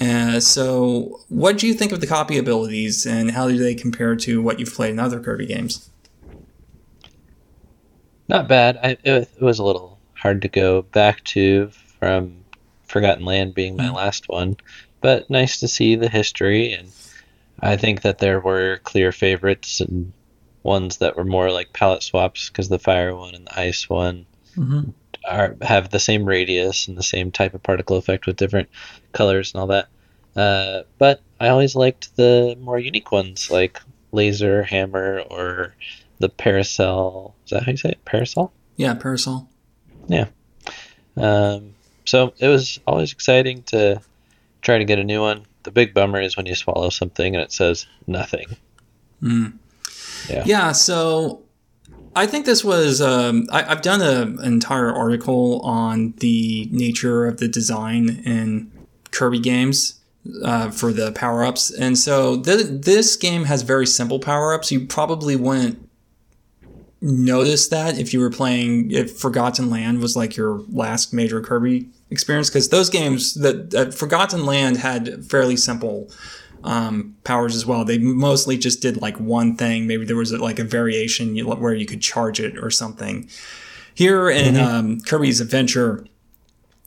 Uh, 0.00 0.38
so, 0.38 1.20
what 1.28 1.58
do 1.58 1.66
you 1.66 1.74
think 1.74 1.92
of 1.92 2.00
the 2.00 2.06
copy 2.06 2.38
abilities, 2.38 3.06
and 3.06 3.30
how 3.32 3.48
do 3.48 3.56
they 3.56 3.74
compare 3.74 4.14
to 4.14 4.42
what 4.42 4.60
you've 4.60 4.74
played 4.74 4.90
in 4.90 4.98
other 4.98 5.20
Kirby 5.20 5.46
games? 5.46 5.88
Not 8.28 8.48
bad. 8.48 8.78
I, 8.82 8.96
it, 9.04 9.28
was 9.40 9.58
a 9.58 9.64
little 9.64 9.98
hard 10.14 10.42
to 10.42 10.48
go 10.48 10.82
back 10.82 11.24
to 11.24 11.70
from 11.98 12.44
Forgotten 12.86 13.24
Land 13.24 13.54
being 13.54 13.76
my 13.76 13.88
mm. 13.88 13.94
last 13.94 14.28
one, 14.28 14.56
but 15.00 15.30
nice 15.30 15.60
to 15.60 15.68
see 15.68 15.94
the 15.94 16.08
history. 16.08 16.72
And 16.72 16.90
I 17.60 17.76
think 17.76 18.02
that 18.02 18.18
there 18.18 18.40
were 18.40 18.80
clear 18.84 19.12
favorites 19.12 19.80
and 19.80 20.12
ones 20.62 20.98
that 20.98 21.16
were 21.16 21.24
more 21.24 21.50
like 21.50 21.72
palette 21.72 22.02
swaps 22.02 22.48
because 22.48 22.68
the 22.68 22.78
fire 22.78 23.14
one 23.16 23.34
and 23.34 23.46
the 23.46 23.58
ice 23.58 23.88
one 23.88 24.26
mm-hmm. 24.56 24.90
are 25.28 25.56
have 25.62 25.90
the 25.90 26.00
same 26.00 26.24
radius 26.24 26.88
and 26.88 26.98
the 26.98 27.02
same 27.02 27.30
type 27.30 27.54
of 27.54 27.62
particle 27.62 27.96
effect 27.96 28.26
with 28.26 28.36
different 28.36 28.68
colors 29.12 29.54
and 29.54 29.60
all 29.60 29.68
that. 29.68 29.88
Uh, 30.36 30.82
but 30.98 31.22
I 31.40 31.48
always 31.48 31.74
liked 31.74 32.14
the 32.16 32.56
more 32.60 32.78
unique 32.78 33.10
ones 33.10 33.50
like 33.50 33.80
laser, 34.12 34.62
hammer, 34.62 35.22
or 35.30 35.74
the 36.18 36.28
Parasol. 36.28 37.34
Is 37.44 37.50
that 37.50 37.64
how 37.64 37.70
you 37.70 37.76
say 37.76 37.90
it? 37.90 38.04
Parasol? 38.04 38.52
Yeah, 38.76 38.94
Parasol. 38.94 39.48
Yeah. 40.08 40.26
Um, 41.16 41.74
so 42.04 42.32
it 42.38 42.48
was 42.48 42.80
always 42.86 43.12
exciting 43.12 43.62
to 43.64 44.00
try 44.62 44.78
to 44.78 44.84
get 44.84 44.98
a 44.98 45.04
new 45.04 45.20
one. 45.20 45.44
The 45.64 45.70
big 45.70 45.92
bummer 45.94 46.20
is 46.20 46.36
when 46.36 46.46
you 46.46 46.54
swallow 46.54 46.90
something 46.90 47.34
and 47.34 47.42
it 47.42 47.52
says 47.52 47.86
nothing. 48.06 48.46
Mm. 49.22 49.54
Yeah. 50.28 50.44
Yeah. 50.46 50.72
So 50.72 51.42
I 52.14 52.26
think 52.26 52.46
this 52.46 52.64
was. 52.64 53.00
Um, 53.00 53.46
I, 53.50 53.62
have 53.62 53.82
done 53.82 54.00
a, 54.00 54.22
an 54.22 54.44
entire 54.44 54.92
article 54.92 55.60
on 55.60 56.14
the 56.18 56.68
nature 56.70 57.26
of 57.26 57.38
the 57.38 57.48
design 57.48 58.22
in 58.24 58.72
Kirby 59.10 59.40
games 59.40 60.00
uh, 60.44 60.70
for 60.70 60.92
the 60.92 61.12
power 61.12 61.44
ups, 61.44 61.70
and 61.70 61.98
so 61.98 62.40
th- 62.40 62.66
this 62.68 63.16
game 63.16 63.44
has 63.44 63.62
very 63.62 63.86
simple 63.86 64.18
power 64.18 64.52
ups. 64.52 64.72
You 64.72 64.86
probably 64.86 65.36
wouldn't 65.36 65.87
notice 67.00 67.68
that 67.68 67.98
if 67.98 68.12
you 68.12 68.20
were 68.20 68.30
playing 68.30 68.90
if 68.90 69.18
Forgotten 69.18 69.70
Land 69.70 70.00
was 70.00 70.16
like 70.16 70.36
your 70.36 70.60
last 70.70 71.12
major 71.12 71.40
Kirby 71.40 71.88
experience 72.10 72.50
because 72.50 72.70
those 72.70 72.90
games 72.90 73.34
that 73.34 73.74
uh, 73.74 73.90
Forgotten 73.90 74.44
Land 74.46 74.78
had 74.78 75.24
fairly 75.24 75.56
simple 75.56 76.10
um, 76.64 77.16
powers 77.24 77.54
as 77.54 77.64
well. 77.64 77.84
They 77.84 77.98
mostly 77.98 78.58
just 78.58 78.82
did 78.82 79.00
like 79.00 79.16
one 79.18 79.56
thing. 79.56 79.86
Maybe 79.86 80.04
there 80.04 80.16
was 80.16 80.32
a, 80.32 80.38
like 80.38 80.58
a 80.58 80.64
variation 80.64 81.36
where 81.38 81.74
you 81.74 81.86
could 81.86 82.02
charge 82.02 82.40
it 82.40 82.58
or 82.58 82.70
something. 82.70 83.28
Here 83.94 84.28
in 84.28 84.54
mm-hmm. 84.54 84.66
um, 84.66 85.00
Kirby's 85.00 85.40
Adventure, 85.40 86.06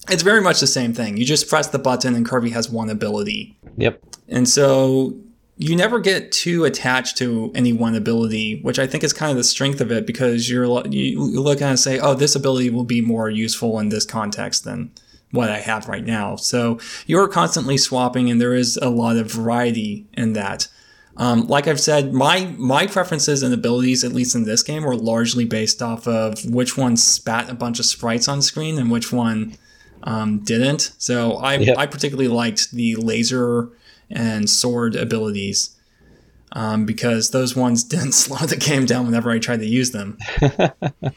it's 0.10 0.24
very 0.24 0.42
much 0.42 0.60
the 0.60 0.68
same 0.68 0.94
thing. 0.94 1.18
You 1.18 1.26
just 1.26 1.50
press 1.50 1.68
the 1.68 1.80
button 1.80 2.16
and 2.16 2.26
Kirby 2.26 2.50
has 2.52 2.70
one 2.70 2.90
ability. 2.90 3.58
Yep. 3.78 4.02
And 4.28 4.48
so 4.48 5.18
you 5.62 5.76
never 5.76 6.00
get 6.00 6.32
too 6.32 6.66
attached 6.66 7.20
to 7.20 7.52
any 7.54 7.72
one 7.72 7.94
ability, 7.94 8.60
which 8.64 8.80
I 8.80 8.88
think 8.88 9.04
is 9.04 9.14
kind 9.14 9.30
of 9.30 9.38
the 9.38 9.44
strength 9.44 9.80
of 9.80 9.92
it 9.92 10.08
because 10.08 10.50
you're 10.50 10.66
you 10.88 11.22
look 11.22 11.62
at 11.62 11.70
and 11.70 11.80
say, 11.80 12.00
oh, 12.00 12.16
this 12.16 12.36
ability 12.36 12.72
will 12.72 12.84
be 12.84 13.00
more 13.00 13.30
useful 13.30 13.78
in 13.78 13.90
this 13.90 14.04
context 14.04 14.64
than 14.64 14.92
what 15.30 15.52
I 15.52 15.60
have 15.60 15.88
right 15.88 16.04
now. 16.04 16.36
So 16.36 16.80
you're 17.06 17.28
constantly 17.28 17.78
swapping, 17.78 18.32
and 18.32 18.42
there 18.42 18.56
is 18.56 18.78
a 18.78 18.90
lot 18.90 19.18
of 19.18 19.32
variety 19.32 20.08
in 20.14 20.34
that. 20.34 20.68
Um, 21.16 21.46
like 21.46 21.68
I've 21.68 21.80
said, 21.80 22.12
my 22.12 22.56
my 22.58 22.88
preferences 22.88 23.44
and 23.44 23.54
abilities, 23.54 24.04
at 24.04 24.14
least 24.14 24.34
in 24.34 24.46
this 24.46 24.64
game, 24.64 24.84
were 24.84 24.96
largely 24.96 25.46
based 25.46 25.84
off 25.84 26.08
of 26.08 26.44
which 26.44 26.76
one 26.76 26.98
spat 26.98 27.52
a 27.52 27.54
bunch 27.54 27.78
of 27.80 27.86
sprites 27.86 28.28
on 28.28 28.42
screen 28.42 28.80
and 28.80 28.90
which 28.90 29.12
one 29.12 29.58
um, 30.02 30.40
didn't. 30.40 30.94
So 30.98 31.34
I. 31.34 31.76
I 31.78 31.86
particularly 31.86 32.30
liked 32.30 32.72
the 32.72 32.96
laser 32.96 33.70
and 34.12 34.50
sword 34.50 34.96
abilities 34.96 35.78
um, 36.54 36.86
because 36.86 37.32
those 37.32 37.56
ones 37.56 37.84
didn't 37.86 38.14
slow 38.14 38.46
the 38.46 38.58
game 38.58 38.86
down 38.86 39.06
whenever 39.06 39.32
I 39.32 39.40
tried 39.40 39.60
to 39.60 39.68
use 39.68 39.92
them. 39.92 40.18
there 40.40 41.14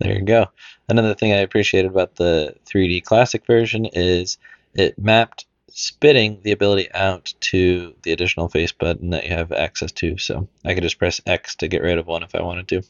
you 0.00 0.22
go. 0.22 0.46
Another 0.88 1.14
thing 1.14 1.32
I 1.32 1.38
appreciated 1.38 1.90
about 1.90 2.16
the 2.16 2.54
3D 2.66 3.02
Classic 3.02 3.44
version 3.46 3.86
is 3.86 4.38
it 4.74 4.98
mapped 4.98 5.46
spitting 5.68 6.40
the 6.42 6.52
ability 6.52 6.88
out 6.94 7.34
to 7.40 7.94
the 8.02 8.12
additional 8.12 8.48
face 8.48 8.72
button 8.72 9.10
that 9.10 9.24
you 9.24 9.30
have 9.30 9.52
access 9.52 9.92
to. 9.92 10.16
So 10.16 10.48
I 10.64 10.74
could 10.74 10.82
just 10.82 10.98
press 10.98 11.20
X 11.26 11.56
to 11.56 11.68
get 11.68 11.82
rid 11.82 11.98
of 11.98 12.06
one 12.06 12.22
if 12.22 12.34
I 12.34 12.42
wanted 12.42 12.68
to. 12.68 12.82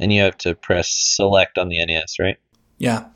And 0.00 0.12
you 0.12 0.22
have 0.22 0.38
to 0.38 0.54
press 0.54 0.88
select 0.90 1.58
on 1.58 1.68
the 1.68 1.84
NES, 1.84 2.18
right? 2.18 2.38
Yeah. 2.78 3.08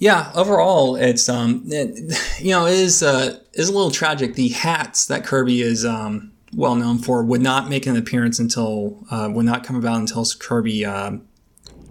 Yeah, 0.00 0.32
overall, 0.34 0.96
it's 0.96 1.28
um, 1.28 1.62
it, 1.66 2.18
you 2.40 2.50
know, 2.50 2.66
it 2.66 2.74
is 2.74 3.02
uh, 3.02 3.38
is 3.52 3.68
a 3.68 3.72
little 3.72 3.92
tragic. 3.92 4.34
The 4.34 4.48
hats 4.48 5.06
that 5.06 5.24
Kirby 5.24 5.60
is 5.62 5.84
um, 5.84 6.32
well 6.56 6.74
known 6.74 6.98
for 6.98 7.22
would 7.22 7.42
not 7.42 7.68
make 7.68 7.86
an 7.86 7.96
appearance 7.96 8.38
until 8.40 9.04
uh, 9.10 9.28
would 9.30 9.46
not 9.46 9.62
come 9.62 9.76
about 9.76 10.00
until 10.00 10.24
Kirby 10.38 10.84
uh, 10.84 11.12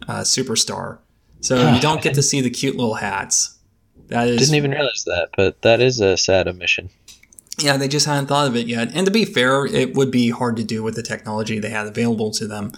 uh, 0.08 0.22
Superstar. 0.22 0.98
So 1.40 1.72
you 1.72 1.80
don't 1.82 2.02
get 2.02 2.16
to 2.16 2.24
see 2.24 2.42
the 2.42 2.50
cute 2.50 2.76
little 2.76 2.96
hats. 2.96 3.58
That 4.08 4.28
is 4.28 4.40
didn't 4.40 4.56
even 4.56 4.72
realize 4.72 5.04
that, 5.06 5.30
but 5.38 5.62
that 5.62 5.80
is 5.80 6.00
a 6.00 6.18
sad 6.18 6.48
omission. 6.48 6.90
Yeah, 7.60 7.78
they 7.78 7.88
just 7.88 8.08
hadn't 8.08 8.28
thought 8.28 8.48
of 8.48 8.56
it 8.56 8.68
yet. 8.68 8.90
And 8.96 9.06
to 9.06 9.12
be 9.12 9.26
fair, 9.26 9.66
it 9.66 9.94
would 9.94 10.10
be 10.10 10.30
hard 10.30 10.56
to 10.58 10.64
do 10.64 10.82
with 10.82 10.96
the 10.96 11.04
technology 11.04 11.60
they 11.60 11.70
had 11.70 11.86
available 11.86 12.32
to 12.32 12.48
them. 12.48 12.72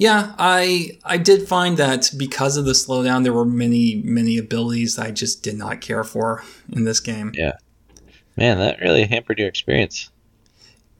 Yeah, 0.00 0.34
I 0.38 0.98
I 1.04 1.18
did 1.18 1.46
find 1.46 1.76
that 1.76 2.10
because 2.16 2.56
of 2.56 2.64
the 2.64 2.72
slowdown, 2.72 3.22
there 3.22 3.34
were 3.34 3.44
many 3.44 4.00
many 4.02 4.38
abilities 4.38 4.98
I 4.98 5.10
just 5.10 5.42
did 5.42 5.58
not 5.58 5.82
care 5.82 6.04
for 6.04 6.42
in 6.72 6.84
this 6.84 7.00
game. 7.00 7.32
Yeah, 7.34 7.52
man, 8.34 8.56
that 8.60 8.80
really 8.80 9.04
hampered 9.04 9.38
your 9.38 9.48
experience. 9.48 10.08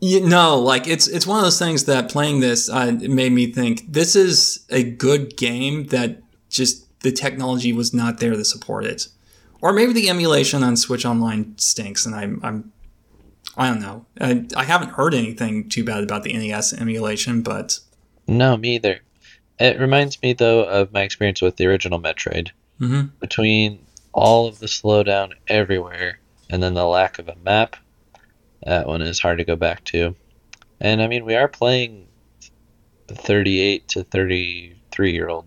You 0.02 0.28
know, 0.28 0.58
like 0.58 0.86
it's 0.86 1.08
it's 1.08 1.26
one 1.26 1.38
of 1.38 1.44
those 1.44 1.58
things 1.58 1.86
that 1.86 2.10
playing 2.10 2.40
this 2.40 2.68
uh, 2.68 2.92
made 3.00 3.32
me 3.32 3.50
think 3.50 3.90
this 3.90 4.14
is 4.14 4.66
a 4.68 4.82
good 4.82 5.38
game 5.38 5.86
that 5.86 6.22
just 6.50 6.86
the 7.00 7.10
technology 7.10 7.72
was 7.72 7.94
not 7.94 8.18
there 8.18 8.32
to 8.32 8.44
support 8.44 8.84
it, 8.84 9.08
or 9.62 9.72
maybe 9.72 9.94
the 9.94 10.10
emulation 10.10 10.62
on 10.62 10.76
Switch 10.76 11.06
Online 11.06 11.56
stinks, 11.56 12.04
and 12.04 12.14
I'm 12.14 12.38
I'm 12.42 12.70
I 13.56 13.70
don't 13.70 13.80
know. 13.80 14.04
I, 14.20 14.44
I 14.54 14.64
haven't 14.64 14.90
heard 14.90 15.14
anything 15.14 15.70
too 15.70 15.84
bad 15.84 16.02
about 16.02 16.22
the 16.22 16.34
NES 16.34 16.74
emulation, 16.74 17.40
but 17.40 17.80
no, 18.30 18.56
me 18.56 18.76
either. 18.76 19.00
It 19.58 19.78
reminds 19.78 20.20
me 20.22 20.32
though 20.32 20.64
of 20.64 20.92
my 20.92 21.02
experience 21.02 21.42
with 21.42 21.56
the 21.56 21.66
original 21.66 22.00
Metroid. 22.00 22.50
Mm-hmm. 22.80 23.08
Between 23.18 23.84
all 24.12 24.46
of 24.46 24.58
the 24.58 24.66
slowdown 24.66 25.32
everywhere 25.48 26.18
and 26.48 26.62
then 26.62 26.74
the 26.74 26.86
lack 26.86 27.18
of 27.18 27.28
a 27.28 27.36
map, 27.44 27.76
that 28.64 28.86
one 28.86 29.02
is 29.02 29.20
hard 29.20 29.38
to 29.38 29.44
go 29.44 29.56
back 29.56 29.84
to. 29.84 30.14
And 30.80 31.02
I 31.02 31.08
mean, 31.08 31.24
we 31.24 31.34
are 31.34 31.48
playing 31.48 32.06
38 33.08 33.88
to 33.88 34.04
33 34.04 35.12
year 35.12 35.28
old 35.28 35.46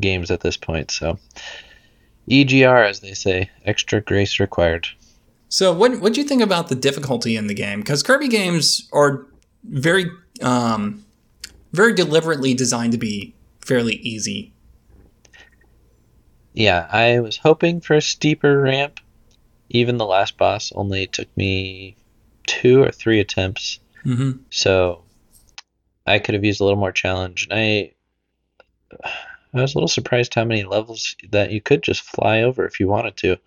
games 0.00 0.30
at 0.30 0.40
this 0.40 0.56
point, 0.56 0.90
so 0.90 1.18
EGR, 2.28 2.88
as 2.88 3.00
they 3.00 3.14
say, 3.14 3.50
extra 3.64 4.00
grace 4.00 4.40
required. 4.40 4.88
So, 5.48 5.72
what 5.72 6.00
what 6.00 6.14
do 6.14 6.20
you 6.20 6.26
think 6.26 6.40
about 6.40 6.68
the 6.68 6.74
difficulty 6.74 7.36
in 7.36 7.46
the 7.46 7.54
game? 7.54 7.80
Because 7.80 8.02
Kirby 8.02 8.28
games 8.28 8.88
are 8.92 9.26
very 9.64 10.10
um, 10.40 11.04
very 11.72 11.94
deliberately 11.94 12.54
designed 12.54 12.92
to 12.92 12.98
be 12.98 13.34
fairly 13.60 13.94
easy. 13.94 14.52
Yeah, 16.52 16.86
I 16.90 17.20
was 17.20 17.38
hoping 17.38 17.80
for 17.80 17.94
a 17.94 18.02
steeper 18.02 18.60
ramp. 18.60 19.00
Even 19.70 19.96
the 19.96 20.06
last 20.06 20.36
boss 20.36 20.70
only 20.74 21.06
took 21.06 21.34
me 21.36 21.96
two 22.46 22.82
or 22.82 22.90
three 22.90 23.20
attempts. 23.20 23.80
Mm-hmm. 24.04 24.42
So 24.50 25.04
I 26.06 26.18
could 26.18 26.34
have 26.34 26.44
used 26.44 26.60
a 26.60 26.64
little 26.64 26.78
more 26.78 26.92
challenge. 26.92 27.48
And 27.50 27.58
I, 27.58 27.92
I 29.54 29.62
was 29.62 29.74
a 29.74 29.78
little 29.78 29.88
surprised 29.88 30.34
how 30.34 30.44
many 30.44 30.64
levels 30.64 31.16
that 31.30 31.52
you 31.52 31.62
could 31.62 31.82
just 31.82 32.02
fly 32.02 32.42
over 32.42 32.66
if 32.66 32.80
you 32.80 32.88
wanted 32.88 33.16
to. 33.18 33.38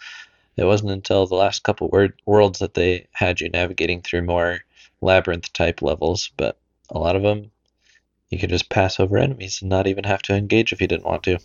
It 0.57 0.63
wasn't 0.63 0.91
until 0.91 1.27
the 1.27 1.35
last 1.35 1.63
couple 1.63 1.89
word, 1.89 2.13
worlds 2.25 2.59
that 2.59 2.73
they 2.73 3.07
had 3.11 3.41
you 3.41 3.49
navigating 3.49 4.01
through 4.01 4.23
more 4.23 4.61
labyrinth 5.01 5.51
type 5.53 5.81
levels, 5.81 6.31
but 6.37 6.57
a 6.89 6.97
lot 6.97 7.15
of 7.15 7.23
them 7.23 7.51
you 8.35 8.39
could 8.39 8.49
just 8.49 8.69
pass 8.69 8.99
over 8.99 9.17
enemies 9.17 9.61
and 9.61 9.69
not 9.69 9.87
even 9.87 10.03
have 10.03 10.21
to 10.23 10.35
engage 10.35 10.73
if 10.73 10.81
you 10.81 10.87
didn't 10.87 11.05
want 11.05 11.23
to. 11.23 11.39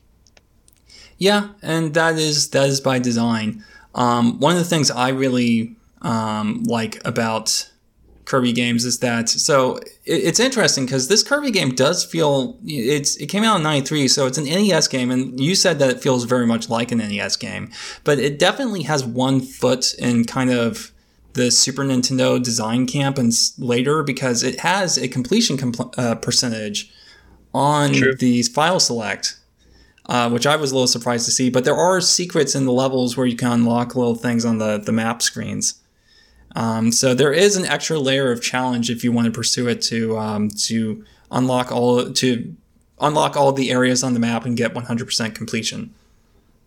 Yeah, 1.18 1.50
and 1.62 1.94
that 1.94 2.16
is 2.16 2.50
that 2.50 2.68
is 2.68 2.81
by 2.81 2.98
design. 2.98 3.64
Um, 3.94 4.40
one 4.40 4.57
of 4.57 4.59
the 4.59 4.68
things 4.68 4.90
I 4.90 5.11
really 5.11 5.76
um, 6.03 6.64
like 6.64 7.00
about 7.07 7.70
Kirby 8.24 8.53
games 8.53 8.85
is 8.85 8.98
that 8.98 9.29
so 9.29 9.76
it, 9.76 9.92
it's 10.07 10.40
interesting 10.40 10.85
because 10.85 11.07
this 11.07 11.22
Kirby 11.22 11.53
game 11.53 11.76
does 11.76 12.05
feel 12.05 12.59
it's 12.64 13.16
it 13.18 13.26
came 13.26 13.44
out 13.44 13.59
in 13.59 13.62
'93, 13.62 14.09
so 14.09 14.26
it's 14.26 14.38
an 14.38 14.46
NES 14.46 14.88
game, 14.88 15.12
and 15.12 15.38
you 15.38 15.55
said 15.55 15.79
that 15.79 15.90
it 15.90 16.03
feels 16.03 16.24
very 16.24 16.46
much 16.46 16.68
like 16.68 16.90
an 16.90 16.98
NES 16.98 17.37
game, 17.37 17.70
but 18.03 18.18
it 18.18 18.37
definitely 18.37 18.83
has 18.83 19.05
one 19.05 19.40
foot 19.40 19.94
in 19.94 20.24
kind 20.24 20.50
of 20.50 20.90
the 21.34 21.50
Super 21.50 21.84
Nintendo 21.84 22.42
design 22.42 22.86
camp 22.86 23.18
and 23.18 23.32
later 23.58 24.02
because 24.02 24.42
it 24.42 24.60
has 24.60 24.98
a 24.98 25.08
completion 25.08 25.56
compl- 25.56 25.96
uh, 25.98 26.16
percentage 26.16 26.92
on 27.54 27.92
True. 27.92 28.14
these 28.14 28.48
file 28.48 28.80
select, 28.80 29.38
uh, 30.06 30.28
which 30.30 30.46
I 30.46 30.56
was 30.56 30.72
a 30.72 30.74
little 30.74 30.88
surprised 30.88 31.24
to 31.26 31.30
see. 31.30 31.50
But 31.50 31.64
there 31.64 31.76
are 31.76 32.00
secrets 32.00 32.54
in 32.54 32.64
the 32.64 32.72
levels 32.72 33.16
where 33.16 33.26
you 33.26 33.36
can 33.36 33.52
unlock 33.52 33.94
little 33.94 34.14
things 34.14 34.44
on 34.44 34.58
the, 34.58 34.78
the 34.78 34.92
map 34.92 35.22
screens. 35.22 35.74
Um, 36.56 36.90
so 36.90 37.14
there 37.14 37.32
is 37.32 37.56
an 37.56 37.64
extra 37.64 37.98
layer 37.98 38.32
of 38.32 38.42
challenge 38.42 38.90
if 38.90 39.04
you 39.04 39.12
want 39.12 39.26
to 39.26 39.32
pursue 39.32 39.68
it 39.68 39.80
to 39.82 40.18
um, 40.18 40.48
to 40.66 41.04
unlock 41.30 41.70
all 41.70 42.12
to 42.12 42.56
unlock 43.00 43.36
all 43.36 43.52
the 43.52 43.70
areas 43.70 44.02
on 44.02 44.14
the 44.14 44.20
map 44.20 44.44
and 44.44 44.56
get 44.56 44.74
100% 44.74 45.34
completion. 45.34 45.94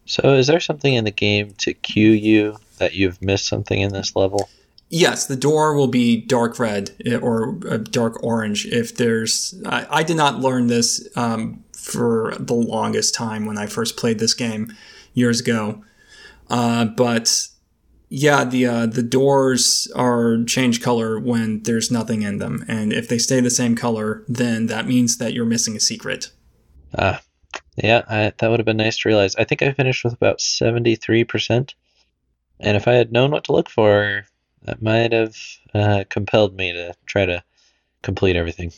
So 0.06 0.34
is 0.34 0.48
there 0.48 0.60
something 0.60 0.94
in 0.94 1.04
the 1.04 1.12
game 1.12 1.54
to 1.60 1.74
cue 1.74 2.10
you 2.12 2.58
that 2.84 2.94
you've 2.94 3.22
missed 3.22 3.48
something 3.48 3.80
in 3.80 3.94
this 3.94 4.14
level? 4.14 4.50
Yes, 4.90 5.26
the 5.26 5.38
door 5.38 5.74
will 5.74 5.88
be 5.88 6.22
dark 6.22 6.60
red 6.60 6.92
eh, 7.06 7.16
or 7.16 7.58
uh, 7.70 7.78
dark 7.78 8.22
orange 8.22 8.66
if 8.66 8.96
there's. 8.96 9.56
I, 9.66 9.88
I 9.90 10.04
did 10.04 10.18
not 10.18 10.42
learn 10.42 10.68
this 10.68 11.08
um, 11.16 11.64
for 11.72 12.36
the 12.38 12.54
longest 12.54 13.16
time 13.16 13.46
when 13.46 13.58
I 13.58 13.66
first 13.68 13.98
played 13.98 14.20
this 14.20 14.34
game 14.34 14.76
years 15.14 15.40
ago, 15.40 15.84
uh, 16.50 16.86
but 16.86 17.48
yeah, 18.10 18.44
the 18.44 18.68
uh, 18.68 18.86
the 18.86 19.02
doors 19.02 19.92
are 19.96 20.44
change 20.44 20.82
color 20.82 21.20
when 21.20 21.64
there's 21.64 21.90
nothing 21.90 22.22
in 22.22 22.38
them, 22.38 22.64
and 22.68 22.94
if 22.94 23.08
they 23.08 23.18
stay 23.18 23.40
the 23.40 23.50
same 23.50 23.76
color, 23.76 24.24
then 24.28 24.68
that 24.68 24.86
means 24.86 25.18
that 25.18 25.34
you're 25.34 25.46
missing 25.46 25.76
a 25.76 25.80
secret. 25.80 26.30
Ah, 26.96 27.22
yeah, 27.76 28.04
I, 28.08 28.34
that 28.38 28.50
would 28.50 28.60
have 28.60 28.66
been 28.68 28.78
nice 28.78 29.00
to 29.00 29.10
realize. 29.10 29.36
I 29.36 29.46
think 29.46 29.64
I 29.64 29.72
finished 29.72 30.04
with 30.04 30.14
about 30.14 30.42
seventy 30.42 30.96
three 30.96 31.24
percent. 31.24 31.74
And 32.64 32.76
if 32.78 32.88
I 32.88 32.94
had 32.94 33.12
known 33.12 33.32
what 33.32 33.44
to 33.46 33.52
look 33.52 33.70
for, 33.70 34.26
that 34.64 34.82
might 34.82 35.12
have 35.12 35.36
uh, 35.74 36.06
compelled 36.10 36.56
me 36.56 36.72
to 36.74 36.96
try 37.06 37.26
to 37.26 37.44
complete 38.02 38.36
everything. 38.36 38.72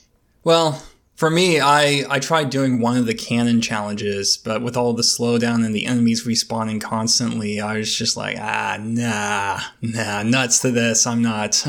Well, 0.44 0.84
For 1.16 1.30
me, 1.30 1.62
I, 1.62 2.04
I 2.10 2.20
tried 2.20 2.50
doing 2.50 2.82
one 2.82 2.98
of 2.98 3.06
the 3.06 3.14
cannon 3.14 3.62
challenges, 3.62 4.36
but 4.36 4.62
with 4.62 4.76
all 4.76 4.92
the 4.92 5.02
slowdown 5.02 5.66
and 5.66 5.74
the 5.74 5.86
enemies 5.86 6.26
respawning 6.26 6.82
constantly, 6.82 7.62
I 7.62 7.78
was 7.78 7.96
just 7.96 8.18
like, 8.18 8.38
ah, 8.38 8.78
nah, 8.82 9.62
nah, 9.82 10.24
nuts 10.24 10.60
to 10.60 10.72
this. 10.72 11.08
I'm 11.08 11.22
not. 11.22 11.66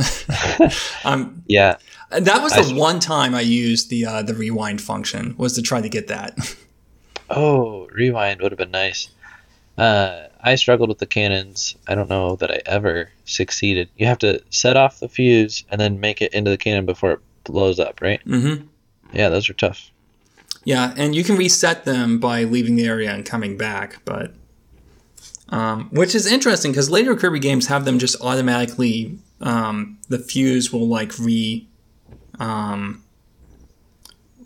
I'm, 1.05 1.44
yeah. 1.46 1.76
That 2.11 2.42
was 2.42 2.55
the 2.55 2.74
I, 2.74 2.76
one 2.76 2.98
time 2.98 3.37
I 3.37 3.40
used 3.42 3.88
the 3.88 4.05
uh, 4.05 4.22
the 4.22 4.35
rewind 4.35 4.81
function 4.81 5.37
was 5.38 5.52
to 5.55 5.62
try 5.62 5.81
to 5.81 5.88
get 5.88 6.09
that. 6.09 6.37
Oh, 7.29 7.88
rewind 7.88 8.40
would 8.40 8.52
have 8.52 8.59
been 8.59 8.70
nice. 8.70 9.09
Uh, 9.79 10.29
I 10.41 10.55
struggled 10.55 10.89
with 10.89 10.99
the 10.99 11.07
cannons. 11.07 11.77
I 11.87 11.95
don't 11.95 12.09
know 12.09 12.37
that 12.37 12.51
I 12.51 12.61
ever 12.67 13.11
succeeded. 13.25 13.89
You 13.97 14.07
have 14.07 14.19
to 14.19 14.43
set 14.51 14.77
off 14.77 15.01
the 15.01 15.09
fuse 15.09 15.65
and 15.71 15.81
then 15.81 16.01
make 16.01 16.23
it 16.23 16.33
into 16.33 16.51
the 16.51 16.57
cannon 16.57 16.87
before 16.87 17.12
it 17.12 17.21
blows 17.45 17.79
up, 17.79 18.01
right? 18.01 18.25
Mm-hmm. 18.25 18.67
Yeah, 19.12 19.29
those 19.29 19.49
are 19.51 19.55
tough. 19.55 19.91
Yeah, 20.65 20.95
and 20.97 21.15
you 21.15 21.23
can 21.25 21.37
reset 21.37 21.85
them 21.85 22.19
by 22.19 22.45
leaving 22.45 22.77
the 22.77 22.87
area 22.87 23.12
and 23.12 23.25
coming 23.25 23.57
back, 23.57 24.05
but 24.05 24.35
um, 25.49 25.89
which 25.93 26.15
is 26.15 26.27
interesting 26.27 26.73
because 26.73 26.91
later 26.91 27.15
Kirby 27.15 27.39
games 27.39 27.69
have 27.69 27.85
them 27.85 27.99
just 27.99 28.21
automatically. 28.21 29.19
Um, 29.41 29.99
the 30.09 30.19
fuse 30.19 30.73
will 30.73 30.89
like 30.89 31.17
re, 31.19 31.69
um, 32.41 33.05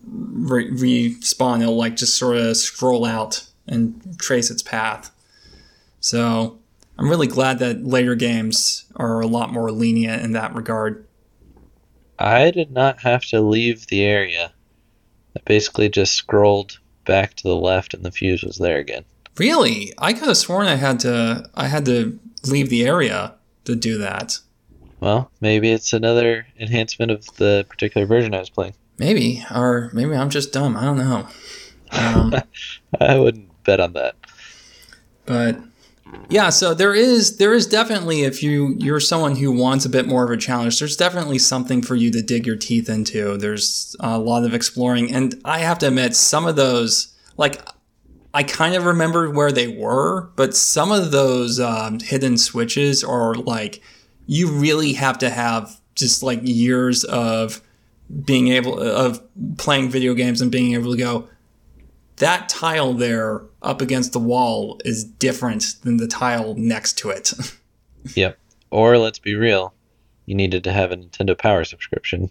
re- 0.06 0.70
respawn. 0.70 1.62
It'll 1.62 1.76
like 1.76 1.96
just 1.96 2.16
sort 2.16 2.36
of 2.36 2.56
scroll 2.56 3.06
out 3.06 3.46
and 3.66 4.18
trace 4.18 4.50
its 4.50 4.62
path. 4.62 5.10
So 6.00 6.58
I'm 6.98 7.08
really 7.08 7.26
glad 7.26 7.58
that 7.60 7.84
later 7.84 8.14
games 8.14 8.86
are 8.96 9.20
a 9.20 9.26
lot 9.26 9.52
more 9.52 9.70
lenient 9.70 10.22
in 10.22 10.32
that 10.32 10.54
regard. 10.54 11.06
I 12.18 12.50
did 12.50 12.70
not 12.70 13.00
have 13.00 13.24
to 13.26 13.40
leave 13.40 13.86
the 13.86 14.04
area. 14.04 14.52
I 15.36 15.40
basically 15.44 15.88
just 15.88 16.14
scrolled 16.14 16.78
back 17.06 17.34
to 17.34 17.42
the 17.44 17.56
left 17.56 17.94
and 17.94 18.04
the 18.04 18.10
fuse 18.10 18.42
was 18.42 18.58
there 18.58 18.78
again. 18.78 19.04
Really? 19.38 19.92
I 19.98 20.12
could 20.12 20.28
have 20.28 20.36
sworn 20.36 20.66
I 20.66 20.74
had 20.74 21.00
to 21.00 21.48
I 21.54 21.68
had 21.68 21.86
to 21.86 22.18
leave 22.44 22.68
the 22.68 22.84
area 22.84 23.34
to 23.64 23.74
do 23.74 23.96
that. 23.98 24.38
Well, 25.00 25.30
maybe 25.40 25.70
it's 25.70 25.92
another 25.92 26.46
enhancement 26.58 27.10
of 27.10 27.24
the 27.36 27.64
particular 27.68 28.06
version 28.06 28.34
I 28.34 28.40
was 28.40 28.50
playing. 28.50 28.74
Maybe, 28.98 29.42
or 29.54 29.90
maybe 29.94 30.14
I'm 30.14 30.28
just 30.28 30.52
dumb. 30.52 30.76
I 30.76 30.84
don't 30.84 30.98
know. 30.98 31.26
Um, 31.92 32.34
I 33.00 33.18
wouldn't 33.18 33.64
bet 33.64 33.80
on 33.80 33.94
that. 33.94 34.16
But 35.24 35.58
yeah, 36.28 36.50
so 36.50 36.74
there 36.74 36.94
is 36.94 37.38
there 37.38 37.52
is 37.52 37.66
definitely 37.66 38.22
if 38.22 38.42
you 38.42 38.76
you're 38.78 39.00
someone 39.00 39.36
who 39.36 39.52
wants 39.52 39.84
a 39.84 39.88
bit 39.88 40.06
more 40.06 40.24
of 40.24 40.30
a 40.30 40.36
challenge, 40.36 40.78
there's 40.78 40.96
definitely 40.96 41.38
something 41.38 41.82
for 41.82 41.96
you 41.96 42.10
to 42.12 42.22
dig 42.22 42.46
your 42.46 42.56
teeth 42.56 42.88
into. 42.88 43.36
There's 43.36 43.96
a 44.00 44.18
lot 44.18 44.44
of 44.44 44.54
exploring, 44.54 45.12
and 45.12 45.40
I 45.44 45.60
have 45.60 45.78
to 45.80 45.88
admit, 45.88 46.14
some 46.14 46.46
of 46.46 46.56
those 46.56 47.14
like 47.36 47.60
I 48.32 48.44
kind 48.44 48.74
of 48.74 48.84
remember 48.84 49.30
where 49.30 49.50
they 49.50 49.68
were, 49.68 50.30
but 50.36 50.54
some 50.54 50.92
of 50.92 51.10
those 51.10 51.58
um, 51.58 51.98
hidden 51.98 52.38
switches 52.38 53.02
are 53.02 53.34
like 53.34 53.82
you 54.26 54.48
really 54.48 54.92
have 54.92 55.18
to 55.18 55.30
have 55.30 55.80
just 55.96 56.22
like 56.22 56.40
years 56.42 57.02
of 57.04 57.60
being 58.24 58.48
able 58.48 58.78
of 58.80 59.20
playing 59.58 59.90
video 59.90 60.14
games 60.14 60.40
and 60.40 60.50
being 60.50 60.74
able 60.74 60.92
to 60.92 60.98
go 60.98 61.28
that 62.16 62.48
tile 62.48 62.92
there 62.92 63.42
up 63.62 63.80
against 63.80 64.12
the 64.12 64.18
wall 64.18 64.80
is 64.84 65.04
different 65.04 65.76
than 65.82 65.98
the 65.98 66.08
tile 66.08 66.54
next 66.54 66.98
to 66.98 67.10
it. 67.10 67.32
yep. 68.14 68.38
Or 68.70 68.98
let's 68.98 69.18
be 69.18 69.34
real, 69.34 69.74
you 70.26 70.34
needed 70.34 70.64
to 70.64 70.72
have 70.72 70.92
a 70.92 70.96
Nintendo 70.96 71.36
Power 71.36 71.64
subscription. 71.64 72.30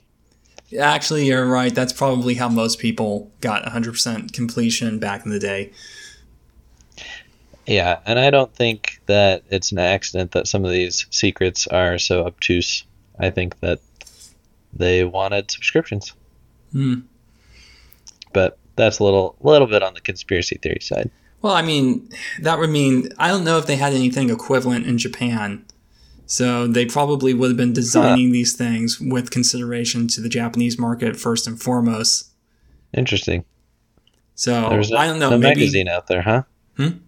Actually, 0.80 1.26
you're 1.26 1.48
right. 1.48 1.74
That's 1.74 1.94
probably 1.94 2.36
how 2.36 2.48
most 2.48 2.80
people 2.80 3.32
got 3.42 3.64
100% 3.64 4.34
completion 4.34 5.00
back 5.00 5.26
in 5.26 5.32
the 5.32 5.40
day. 5.40 5.72
Yeah, 7.66 8.00
and 8.06 8.18
I 8.18 8.30
don't 8.30 8.54
think 8.54 9.00
that 9.06 9.44
it's 9.50 9.72
an 9.72 9.80
accident 9.80 10.32
that 10.32 10.48
some 10.48 10.66
of 10.66 10.72
these 10.72 11.06
secrets 11.12 11.68
are 11.68 12.00
so 12.00 12.26
obtuse. 12.26 12.84
I 13.20 13.30
think 13.30 13.60
that 13.60 13.80
they 14.74 15.04
wanted 15.04 15.52
subscriptions. 15.52 16.14
Hmm. 16.72 17.02
But 18.34 18.58
that's 18.76 19.00
a 19.00 19.04
little 19.04 19.36
little 19.42 19.68
bit 19.68 19.84
on 19.84 19.94
the 19.94 20.02
conspiracy 20.02 20.58
theory 20.58 20.80
side. 20.82 21.12
Well, 21.42 21.54
I 21.54 21.62
mean, 21.62 22.10
that 22.42 22.60
would 22.60 22.70
mean 22.70 23.10
I 23.18 23.30
don't 23.30 23.44
know 23.44 23.58
if 23.58 23.66
they 23.66 23.78
had 23.78 23.94
anything 23.94 24.30
equivalent 24.30 24.86
in 24.86 24.98
Japan. 24.98 25.66
So 26.26 26.68
they 26.68 26.86
probably 26.86 27.34
would 27.34 27.50
have 27.50 27.58
been 27.58 27.74
designing 27.74 28.28
huh. 28.28 28.34
these 28.34 28.56
things 28.56 29.00
with 29.00 29.32
consideration 29.32 30.08
to 30.10 30.22
the 30.22 30.30
Japanese 30.30 30.78
market 30.78 31.16
first 31.16 31.48
and 31.48 31.60
foremost. 31.60 32.30
Interesting. 32.94 33.46
So 34.36 34.70
There's 34.70 34.92
no, 34.92 34.98
I 34.98 35.08
don't 35.08 35.18
know. 35.18 35.32
No 35.32 35.38
maybe, 35.40 35.62
magazine 35.62 35.88
out 35.88 36.06
there, 36.06 36.22
huh? 36.22 36.44
Hmm? 36.78 37.00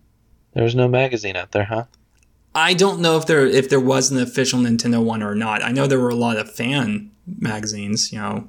There 0.53 0.63
was 0.63 0.75
no 0.75 0.87
magazine 0.87 1.35
out 1.35 1.51
there, 1.51 1.65
huh? 1.65 1.85
I 2.53 2.73
don't 2.73 2.99
know 2.99 3.17
if 3.17 3.27
there 3.27 3.45
if 3.45 3.69
there 3.69 3.79
was 3.79 4.11
an 4.11 4.19
official 4.19 4.59
Nintendo 4.59 5.03
one 5.03 5.23
or 5.23 5.35
not. 5.35 5.63
I 5.63 5.71
know 5.71 5.87
there 5.87 5.99
were 5.99 6.09
a 6.09 6.15
lot 6.15 6.37
of 6.37 6.51
fan 6.51 7.11
magazines, 7.39 8.11
you 8.11 8.19
know, 8.19 8.47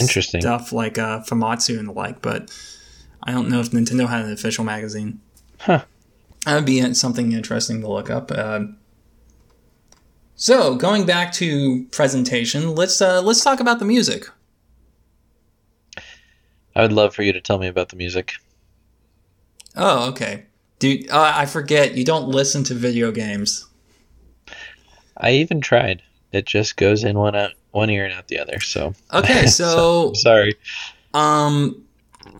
interesting 0.00 0.40
stuff 0.40 0.72
like 0.72 0.98
uh, 0.98 1.20
Famitsu 1.20 1.78
and 1.78 1.88
the 1.88 1.92
like, 1.92 2.20
but 2.22 2.50
I 3.22 3.32
don't 3.32 3.48
know 3.48 3.60
if 3.60 3.70
Nintendo 3.70 4.08
had 4.08 4.24
an 4.24 4.32
official 4.32 4.64
magazine. 4.64 5.20
Huh. 5.60 5.84
That 6.44 6.54
would 6.54 6.66
be 6.66 6.94
something 6.94 7.32
interesting 7.32 7.80
to 7.80 7.88
look 7.88 8.10
up. 8.10 8.30
Uh, 8.30 8.60
so, 10.34 10.76
going 10.76 11.04
back 11.04 11.32
to 11.34 11.84
presentation, 11.86 12.74
let's 12.76 13.02
uh, 13.02 13.20
let's 13.22 13.42
talk 13.42 13.58
about 13.58 13.80
the 13.80 13.84
music. 13.84 14.26
I 16.76 16.82
would 16.82 16.92
love 16.92 17.12
for 17.12 17.24
you 17.24 17.32
to 17.32 17.40
tell 17.40 17.58
me 17.58 17.66
about 17.66 17.88
the 17.88 17.96
music. 17.96 18.34
Oh, 19.74 20.08
okay. 20.10 20.46
Dude, 20.78 21.10
uh, 21.10 21.32
I 21.34 21.46
forget 21.46 21.96
you 21.96 22.04
don't 22.04 22.28
listen 22.28 22.62
to 22.64 22.74
video 22.74 23.10
games. 23.10 23.66
I 25.16 25.32
even 25.32 25.60
tried. 25.60 26.02
It 26.30 26.46
just 26.46 26.76
goes 26.76 27.02
in 27.02 27.18
one 27.18 27.34
out, 27.34 27.54
one 27.72 27.90
ear 27.90 28.04
and 28.04 28.14
out 28.14 28.28
the 28.28 28.38
other. 28.38 28.60
So 28.60 28.94
okay, 29.12 29.46
so, 29.46 29.64
so 29.74 30.12
sorry. 30.14 30.54
Um, 31.14 31.84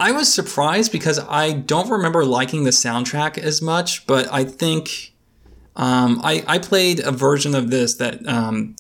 I 0.00 0.12
was 0.12 0.32
surprised 0.32 0.92
because 0.92 1.18
I 1.18 1.52
don't 1.52 1.90
remember 1.90 2.24
liking 2.24 2.64
the 2.64 2.70
soundtrack 2.70 3.37
as 3.38 3.61
much, 3.61 4.06
but 4.06 4.32
I 4.32 4.44
think 4.44 5.14
um, 5.76 6.20
I 6.22 6.44
I 6.46 6.58
played 6.58 7.00
a 7.00 7.12
version 7.12 7.54
of 7.54 7.70
this 7.70 7.94
that 7.94 8.26
um, 8.26 8.76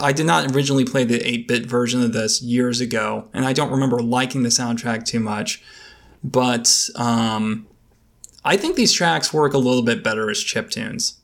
I 0.00 0.12
did 0.12 0.26
not 0.26 0.54
originally 0.54 0.84
play 0.84 1.04
the 1.04 1.18
8-bit 1.18 1.66
version 1.66 2.02
of 2.02 2.12
this 2.12 2.40
years 2.42 2.80
ago, 2.80 3.28
and 3.32 3.44
I 3.44 3.52
don't 3.52 3.70
remember 3.70 4.00
liking 4.00 4.42
the 4.42 4.48
soundtrack 4.48 5.04
too 5.04 5.20
much. 5.20 5.62
But 6.24 6.88
um, 6.94 7.66
I 8.44 8.56
think 8.56 8.76
these 8.76 8.92
tracks 8.92 9.32
work 9.32 9.54
a 9.54 9.58
little 9.58 9.82
bit 9.82 10.04
better 10.04 10.30
as 10.30 10.40
chip 10.40 10.70
tunes. 10.70 11.20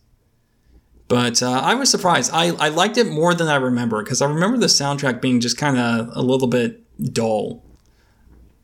But 1.07 1.43
uh, 1.43 1.61
I 1.65 1.75
was 1.75 1.91
surprised. 1.91 2.31
I, 2.35 2.49
I 2.57 2.69
liked 2.69 2.99
it 2.99 3.07
more 3.07 3.33
than 3.33 3.49
I 3.49 3.57
remember 3.57 4.03
because 4.03 4.21
I 4.21 4.27
remember 4.27 4.59
the 4.59 4.67
soundtrack 4.67 5.23
being 5.23 5.41
just 5.41 5.57
kind 5.57 5.79
of 5.79 6.11
a 6.13 6.23
little 6.23 6.49
bit 6.49 6.83
dull. 7.15 7.65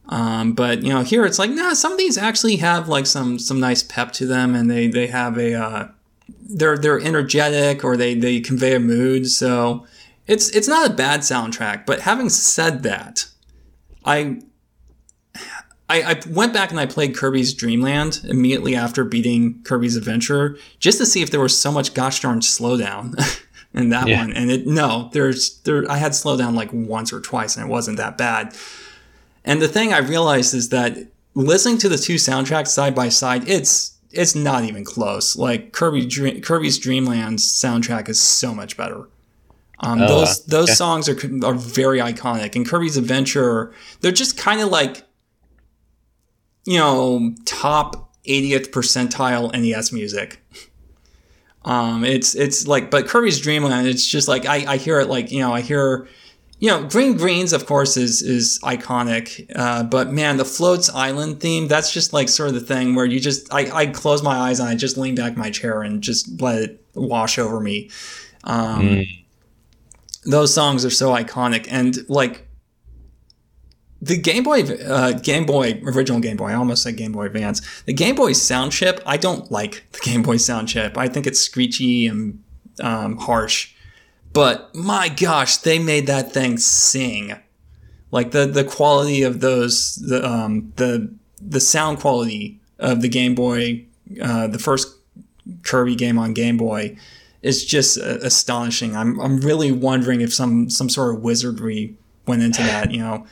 Um, 0.08 0.52
but 0.52 0.82
you 0.82 0.90
know, 0.90 1.02
here 1.02 1.24
it's 1.24 1.38
like, 1.38 1.50
nah, 1.50 1.72
some 1.74 1.92
of 1.92 1.98
these 1.98 2.18
actually 2.18 2.56
have 2.56 2.88
like 2.88 3.06
some 3.06 3.38
some 3.38 3.58
nice 3.58 3.82
pep 3.82 4.12
to 4.12 4.26
them, 4.26 4.54
and 4.54 4.70
they 4.70 4.86
they 4.86 5.06
have 5.06 5.38
a 5.38 5.54
uh, 5.54 5.88
they're 6.28 6.76
they're 6.76 7.00
energetic 7.00 7.84
or 7.84 7.96
they 7.96 8.14
they 8.14 8.40
convey 8.40 8.74
a 8.74 8.80
mood. 8.80 9.28
So 9.28 9.86
it's 10.26 10.50
it's 10.50 10.68
not 10.68 10.90
a 10.90 10.92
bad 10.92 11.20
soundtrack. 11.20 11.86
But 11.86 12.00
having 12.00 12.28
said 12.28 12.82
that, 12.82 13.26
I 14.04 14.40
I, 15.88 16.02
I, 16.02 16.20
went 16.30 16.54
back 16.54 16.70
and 16.70 16.80
I 16.80 16.86
played 16.86 17.14
Kirby's 17.14 17.52
Dream 17.52 17.82
Land 17.82 18.22
immediately 18.24 18.74
after 18.74 19.04
beating 19.04 19.62
Kirby's 19.64 19.96
Adventure 19.96 20.56
just 20.78 20.96
to 20.98 21.06
see 21.06 21.20
if 21.20 21.30
there 21.30 21.40
was 21.40 21.60
so 21.60 21.70
much 21.70 21.92
gosh 21.92 22.20
darn 22.20 22.40
slowdown 22.40 23.14
in 23.74 23.90
that 23.90 24.08
yeah. 24.08 24.20
one. 24.20 24.32
And 24.32 24.50
it 24.50 24.66
no, 24.66 25.10
there's 25.12 25.58
there 25.60 25.90
I 25.90 25.98
had 25.98 26.12
slowdown 26.12 26.54
like 26.54 26.70
once 26.72 27.12
or 27.12 27.20
twice 27.20 27.56
and 27.56 27.66
it 27.66 27.70
wasn't 27.70 27.98
that 27.98 28.16
bad. 28.16 28.56
And 29.44 29.60
the 29.60 29.68
thing 29.68 29.92
I 29.92 29.98
realized 29.98 30.54
is 30.54 30.70
that 30.70 30.96
listening 31.34 31.78
to 31.78 31.88
the 31.88 31.98
two 31.98 32.14
soundtracks 32.14 32.68
side 32.68 32.94
by 32.94 33.08
side, 33.08 33.48
it's 33.48 33.98
it's 34.10 34.34
not 34.34 34.64
even 34.64 34.84
close. 34.84 35.36
Like 35.36 35.72
Kirby 35.72 36.06
Dream, 36.06 36.40
Kirby's 36.40 36.78
Dream 36.78 37.04
Land's 37.04 37.44
soundtrack 37.44 38.08
is 38.08 38.20
so 38.20 38.54
much 38.54 38.76
better. 38.76 39.08
Um, 39.80 40.00
oh, 40.02 40.06
those 40.06 40.44
those 40.46 40.70
okay. 40.70 40.74
songs 40.74 41.08
are 41.08 41.18
are 41.44 41.54
very 41.54 41.98
iconic, 41.98 42.56
and 42.56 42.66
Kirby's 42.66 42.96
Adventure 42.96 43.72
they're 44.00 44.12
just 44.12 44.38
kind 44.38 44.60
of 44.60 44.68
like 44.68 45.02
you 46.64 46.78
know, 46.78 47.34
top 47.44 48.14
80th 48.24 48.70
percentile 48.70 49.52
NES 49.52 49.92
music. 49.92 50.40
Um, 51.64 52.04
it's 52.04 52.34
it's 52.34 52.66
like, 52.66 52.90
but 52.90 53.06
Kirby's 53.06 53.40
Dream 53.40 53.64
Land. 53.64 53.86
It's 53.86 54.06
just 54.06 54.28
like 54.28 54.46
I, 54.46 54.74
I 54.74 54.76
hear 54.76 55.00
it 55.00 55.08
like 55.08 55.32
you 55.32 55.40
know 55.40 55.52
I 55.52 55.62
hear, 55.62 56.08
you 56.58 56.70
know, 56.70 56.84
Green 56.84 57.16
Greens 57.16 57.52
of 57.52 57.66
course 57.66 57.96
is 57.96 58.22
is 58.22 58.58
iconic. 58.62 59.50
Uh, 59.54 59.82
but 59.82 60.12
man, 60.12 60.36
the 60.36 60.44
Float 60.44 60.88
Islands 60.94 61.40
theme 61.40 61.68
that's 61.68 61.92
just 61.92 62.12
like 62.12 62.28
sort 62.28 62.48
of 62.48 62.54
the 62.54 62.60
thing 62.60 62.94
where 62.94 63.04
you 63.04 63.20
just 63.20 63.52
I, 63.52 63.70
I 63.70 63.86
close 63.86 64.22
my 64.22 64.36
eyes 64.36 64.60
and 64.60 64.68
I 64.68 64.74
just 64.74 64.96
lean 64.96 65.14
back 65.14 65.32
in 65.32 65.38
my 65.38 65.50
chair 65.50 65.82
and 65.82 66.02
just 66.02 66.40
let 66.40 66.62
it 66.62 66.84
wash 66.94 67.38
over 67.38 67.60
me. 67.60 67.90
Um, 68.44 68.82
mm. 68.82 69.24
Those 70.24 70.54
songs 70.54 70.84
are 70.84 70.90
so 70.90 71.10
iconic 71.10 71.66
and 71.70 72.08
like 72.08 72.46
the 74.00 74.18
Game 74.18 74.42
Boy, 74.42 74.62
uh, 74.62 75.12
Game 75.12 75.46
Boy, 75.46 75.80
original 75.82 76.20
Game 76.20 76.36
Boy, 76.36 76.50
I 76.50 76.54
almost 76.54 76.82
said 76.82 76.96
Game 76.96 77.12
Boy 77.12 77.24
Advance. 77.24 77.82
The 77.84 77.94
Game 77.94 78.14
Boy 78.14 78.34
sound 78.34 78.72
chip, 78.72 79.00
I 79.06 79.16
don't 79.16 79.50
like 79.50 79.84
the 79.92 80.00
Game 80.00 80.22
Boy 80.22 80.36
sound 80.36 80.68
chip. 80.68 80.98
I 80.98 81.08
think 81.08 81.26
it's 81.26 81.40
screechy 81.40 82.06
and 82.06 82.42
um, 82.80 83.16
harsh. 83.16 83.73
But 84.34 84.74
my 84.74 85.08
gosh, 85.08 85.56
they 85.56 85.78
made 85.78 86.06
that 86.08 86.32
thing 86.32 86.58
sing. 86.58 87.34
Like 88.10 88.32
the 88.32 88.44
the 88.44 88.64
quality 88.64 89.22
of 89.22 89.40
those, 89.40 89.96
the 89.96 90.22
um, 90.28 90.74
the 90.76 91.10
the 91.40 91.60
sound 91.60 92.00
quality 92.00 92.60
of 92.78 93.00
the 93.00 93.08
Game 93.08 93.34
Boy, 93.34 93.86
uh, 94.20 94.48
the 94.48 94.58
first 94.58 94.94
Kirby 95.62 95.94
game 95.94 96.18
on 96.18 96.34
Game 96.34 96.58
Boy, 96.58 96.98
is 97.40 97.64
just 97.64 97.98
uh, 97.98 98.18
astonishing. 98.20 98.94
I'm 98.94 99.18
I'm 99.20 99.38
really 99.40 99.72
wondering 99.72 100.20
if 100.20 100.34
some 100.34 100.68
some 100.68 100.90
sort 100.90 101.14
of 101.14 101.22
wizardry 101.22 101.96
went 102.26 102.42
into 102.42 102.62
that. 102.62 102.90
You 102.92 102.98
know 102.98 103.26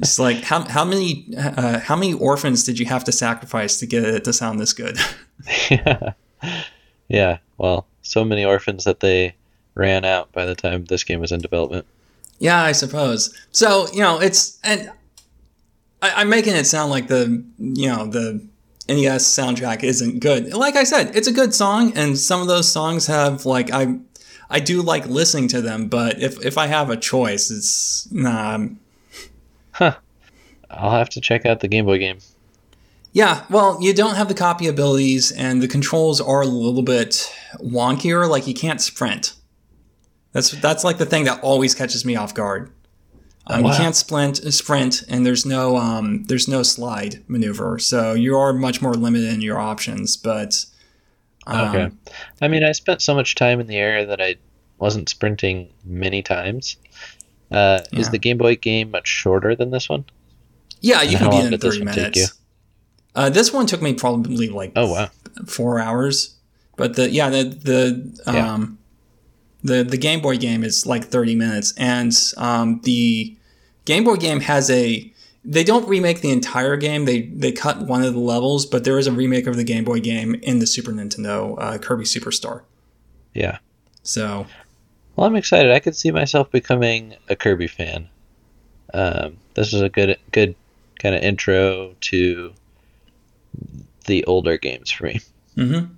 it's 0.00 0.18
like 0.18 0.42
how 0.42 0.62
how 0.68 0.84
many 0.84 1.26
uh, 1.36 1.80
how 1.80 1.96
many 1.96 2.12
orphans 2.14 2.64
did 2.64 2.78
you 2.78 2.86
have 2.86 3.04
to 3.04 3.12
sacrifice 3.12 3.78
to 3.78 3.86
get 3.86 4.04
it 4.04 4.24
to 4.24 4.32
sound 4.32 4.60
this 4.60 4.72
good? 4.72 4.98
yeah, 5.70 6.12
yeah. 7.08 7.38
Well, 7.58 7.86
so 8.02 8.24
many 8.24 8.44
orphans 8.44 8.84
that 8.84 9.00
they 9.00 9.34
ran 9.76 10.04
out 10.04 10.32
by 10.32 10.44
the 10.44 10.56
time 10.56 10.84
this 10.86 11.04
game 11.04 11.20
was 11.20 11.30
in 11.30 11.40
development. 11.40 11.86
Yeah, 12.38 12.60
I 12.60 12.72
suppose. 12.72 13.32
So 13.52 13.86
you 13.92 14.00
know, 14.00 14.20
it's 14.20 14.58
and 14.64 14.90
I, 16.02 16.22
am 16.22 16.28
making 16.28 16.54
it 16.56 16.64
sound 16.64 16.90
like 16.90 17.06
the 17.06 17.44
you 17.58 17.88
know 17.88 18.06
the 18.06 18.44
NES 18.88 19.24
soundtrack 19.24 19.84
isn't 19.84 20.20
good. 20.20 20.52
Like 20.52 20.76
I 20.76 20.84
said, 20.84 21.14
it's 21.14 21.28
a 21.28 21.32
good 21.32 21.54
song, 21.54 21.92
and 21.96 22.18
some 22.18 22.40
of 22.40 22.48
those 22.48 22.70
songs 22.70 23.06
have 23.06 23.46
like 23.46 23.70
I 23.70 23.98
I 24.50 24.60
do 24.60 24.82
like 24.82 25.06
listening 25.06 25.48
to 25.48 25.60
them, 25.60 25.88
but 25.88 26.20
if 26.20 26.44
if 26.44 26.58
I 26.58 26.66
have 26.66 26.90
a 26.90 26.96
choice, 26.96 27.50
it's 27.50 28.10
nah. 28.10 28.66
Huh. 29.72 29.96
I'll 30.70 30.90
have 30.90 31.10
to 31.10 31.20
check 31.20 31.46
out 31.46 31.60
the 31.60 31.68
Game 31.68 31.84
Boy 31.86 31.98
game. 31.98 32.18
Yeah, 33.12 33.44
well, 33.48 33.78
you 33.80 33.94
don't 33.94 34.16
have 34.16 34.28
the 34.28 34.34
copy 34.34 34.66
abilities, 34.66 35.32
and 35.32 35.62
the 35.62 35.68
controls 35.68 36.20
are 36.20 36.42
a 36.42 36.46
little 36.46 36.82
bit 36.82 37.32
wonkier. 37.60 38.28
Like 38.28 38.46
you 38.46 38.54
can't 38.54 38.80
sprint. 38.80 39.32
That's 40.36 40.50
that's 40.50 40.84
like 40.84 40.98
the 40.98 41.06
thing 41.06 41.24
that 41.24 41.42
always 41.42 41.74
catches 41.74 42.04
me 42.04 42.14
off 42.14 42.34
guard. 42.34 42.70
Um, 43.46 43.62
wow. 43.62 43.70
You 43.70 43.76
can't 43.78 43.96
sprint, 43.96 44.36
sprint, 44.52 45.02
and 45.08 45.24
there's 45.24 45.46
no 45.46 45.78
um, 45.78 46.24
there's 46.24 46.46
no 46.46 46.62
slide 46.62 47.24
maneuver, 47.26 47.78
so 47.78 48.12
you 48.12 48.36
are 48.36 48.52
much 48.52 48.82
more 48.82 48.92
limited 48.92 49.32
in 49.32 49.40
your 49.40 49.58
options. 49.58 50.18
But 50.18 50.66
um, 51.46 51.68
okay, 51.74 51.96
I 52.42 52.48
mean, 52.48 52.64
I 52.64 52.72
spent 52.72 53.00
so 53.00 53.14
much 53.14 53.34
time 53.34 53.60
in 53.60 53.66
the 53.66 53.76
air 53.76 54.04
that 54.04 54.20
I 54.20 54.36
wasn't 54.76 55.08
sprinting 55.08 55.72
many 55.86 56.20
times. 56.20 56.76
Uh, 57.50 57.80
yeah. 57.90 57.98
Is 57.98 58.10
the 58.10 58.18
Game 58.18 58.36
Boy 58.36 58.56
game 58.56 58.90
much 58.90 59.08
shorter 59.08 59.56
than 59.56 59.70
this 59.70 59.88
one? 59.88 60.04
Yeah, 60.82 61.00
you 61.00 61.16
and 61.16 61.20
can 61.20 61.30
beat 61.30 61.46
it 61.46 61.52
in 61.54 61.58
thirty 61.58 61.82
minutes. 61.82 62.34
Uh, 63.14 63.30
this 63.30 63.54
one 63.54 63.64
took 63.64 63.80
me 63.80 63.94
probably 63.94 64.50
like 64.50 64.72
oh 64.76 64.92
wow 64.92 65.08
four 65.46 65.80
hours, 65.80 66.36
but 66.76 66.94
the 66.96 67.08
yeah 67.08 67.30
the 67.30 67.44
the 67.44 68.22
yeah. 68.26 68.66
The 69.62 69.82
the 69.82 69.96
Game 69.96 70.20
Boy 70.20 70.36
game 70.36 70.64
is 70.64 70.86
like 70.86 71.04
thirty 71.04 71.34
minutes, 71.34 71.74
and 71.76 72.12
um, 72.36 72.80
the 72.84 73.36
Game 73.84 74.04
Boy 74.04 74.16
game 74.16 74.40
has 74.40 74.70
a 74.70 75.12
they 75.44 75.64
don't 75.64 75.88
remake 75.88 76.20
the 76.20 76.32
entire 76.32 76.76
game. 76.76 77.04
They 77.04 77.22
they 77.22 77.52
cut 77.52 77.82
one 77.82 78.02
of 78.02 78.14
the 78.14 78.20
levels, 78.20 78.66
but 78.66 78.84
there 78.84 78.98
is 78.98 79.06
a 79.06 79.12
remake 79.12 79.46
of 79.46 79.56
the 79.56 79.64
Game 79.64 79.84
Boy 79.84 80.00
game 80.00 80.34
in 80.36 80.58
the 80.58 80.66
Super 80.66 80.92
Nintendo 80.92 81.54
uh, 81.58 81.78
Kirby 81.78 82.04
Superstar. 82.04 82.62
Yeah. 83.34 83.58
So 84.02 84.46
well, 85.16 85.26
I'm 85.26 85.36
excited. 85.36 85.72
I 85.72 85.80
could 85.80 85.96
see 85.96 86.10
myself 86.10 86.50
becoming 86.50 87.16
a 87.28 87.36
Kirby 87.36 87.68
fan. 87.68 88.08
Um, 88.92 89.38
this 89.54 89.72
is 89.72 89.80
a 89.80 89.88
good, 89.88 90.18
good 90.30 90.54
kind 90.98 91.14
of 91.14 91.22
intro 91.22 91.94
to 92.02 92.52
the 94.04 94.24
older 94.24 94.58
games 94.58 94.90
for 94.90 95.06
me. 95.06 95.20
Mm-hmm. 95.56 95.94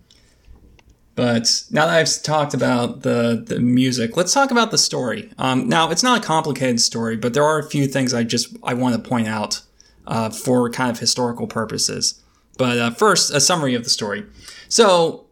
But 1.19 1.65
now 1.73 1.87
that 1.87 1.97
I've 1.99 2.23
talked 2.23 2.55
about 2.55 3.03
the 3.03 3.43
the 3.45 3.59
music, 3.59 4.17
let's 4.17 4.33
talk 4.33 4.53
about 4.53 4.71
the 4.71 4.79
story. 4.79 5.33
Um, 5.37 5.69
now, 5.69 5.91
it's 5.91 6.05
not 6.05 6.23
a 6.23 6.25
complicated 6.25 6.81
story, 6.81 7.17
but 7.17 7.35
there 7.35 7.43
are 7.43 7.59
a 7.59 7.69
few 7.69 7.89
things 7.89 8.15
I 8.15 8.23
just 8.23 8.57
I 8.63 8.75
want 8.75 8.95
to 8.95 9.01
point 9.09 9.27
out 9.27 9.63
uh, 10.07 10.31
for 10.31 10.71
kind 10.71 10.93
of 10.93 11.01
historical 11.01 11.49
purposes. 11.49 12.23
But 12.57 12.79
uh, 12.79 12.91
first, 12.93 13.35
a 13.35 13.41
summary 13.41 13.75
of 13.75 13.83
the 13.83 13.91
story. 13.91 14.27
So 14.69 15.27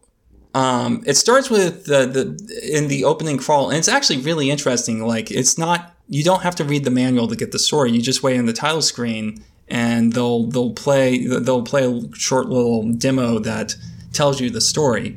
um, 0.57 1.05
it 1.07 1.15
starts 1.15 1.51
with 1.51 1.85
the, 1.85 2.05
the 2.05 2.77
in 2.77 2.89
the 2.89 3.05
opening 3.05 3.39
crawl, 3.39 3.69
and 3.69 3.79
it's 3.79 3.87
actually 3.87 4.19
really 4.23 4.51
interesting. 4.51 5.07
Like 5.07 5.31
it's 5.31 5.57
not 5.57 5.95
you 6.09 6.25
don't 6.25 6.43
have 6.43 6.57
to 6.57 6.65
read 6.65 6.83
the 6.83 6.91
manual 6.91 7.29
to 7.29 7.37
get 7.37 7.53
the 7.53 7.61
story. 7.61 7.93
You 7.93 8.03
just 8.03 8.25
wait 8.25 8.37
on 8.37 8.47
the 8.47 8.53
title 8.53 8.83
screen, 8.83 9.45
and 9.69 10.15
they'll 10.15 10.49
they'll 10.49 10.75
play 10.75 11.29
they'll 11.29 11.63
play 11.63 11.85
a 11.85 12.13
short 12.17 12.49
little 12.49 12.91
demo 12.91 13.39
that 13.39 13.77
tells 14.13 14.41
you 14.41 14.51
the 14.51 14.61
story, 14.61 15.17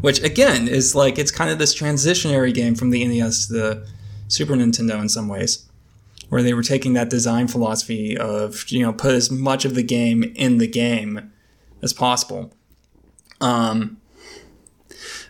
which 0.00 0.22
again 0.22 0.68
is 0.68 0.94
like 0.94 1.18
it's 1.18 1.30
kind 1.30 1.50
of 1.50 1.58
this 1.58 1.74
transitionary 1.74 2.52
game 2.52 2.74
from 2.74 2.90
the 2.90 3.06
NES 3.06 3.46
to 3.46 3.52
the 3.52 3.88
Super 4.28 4.54
Nintendo 4.54 5.00
in 5.00 5.08
some 5.08 5.28
ways, 5.28 5.66
where 6.28 6.42
they 6.42 6.54
were 6.54 6.62
taking 6.62 6.92
that 6.94 7.10
design 7.10 7.48
philosophy 7.48 8.16
of 8.16 8.68
you 8.68 8.82
know 8.82 8.92
put 8.92 9.14
as 9.14 9.30
much 9.30 9.64
of 9.64 9.74
the 9.74 9.82
game 9.82 10.22
in 10.36 10.58
the 10.58 10.68
game 10.68 11.32
as 11.82 11.92
possible. 11.92 12.52
Um, 13.40 13.98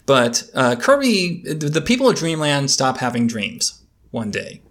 but 0.07 0.49
uh, 0.55 0.77
Kirby, 0.77 1.43
the 1.45 1.83
people 1.83 2.09
of 2.09 2.17
Dreamland 2.17 2.71
stop 2.71 2.99
having 2.99 3.27
dreams 3.27 3.83
one 4.11 4.31
day. 4.31 4.63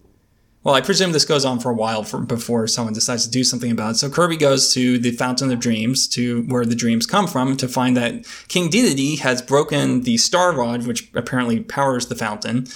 Well, 0.67 0.75
I 0.75 0.81
presume 0.81 1.13
this 1.13 1.23
goes 1.23 1.45
on 1.45 1.61
for 1.61 1.71
a 1.71 1.73
while 1.73 2.03
for, 2.03 2.19
before 2.19 2.67
someone 2.67 2.93
decides 2.93 3.23
to 3.23 3.31
do 3.31 3.45
something 3.45 3.71
about 3.71 3.91
it. 3.91 3.95
So 3.99 4.09
Kirby 4.09 4.35
goes 4.35 4.73
to 4.73 4.99
the 4.99 5.11
Fountain 5.11 5.49
of 5.49 5.61
Dreams, 5.61 6.09
to 6.09 6.41
where 6.49 6.65
the 6.65 6.75
dreams 6.75 7.05
come 7.05 7.25
from, 7.25 7.55
to 7.55 7.69
find 7.69 7.95
that 7.95 8.25
King 8.49 8.69
Dedede 8.69 9.19
has 9.19 9.41
broken 9.41 10.01
the 10.01 10.17
Star 10.17 10.51
Rod, 10.51 10.85
which 10.85 11.09
apparently 11.15 11.61
powers 11.61 12.07
the 12.07 12.15
fountain, 12.15 12.67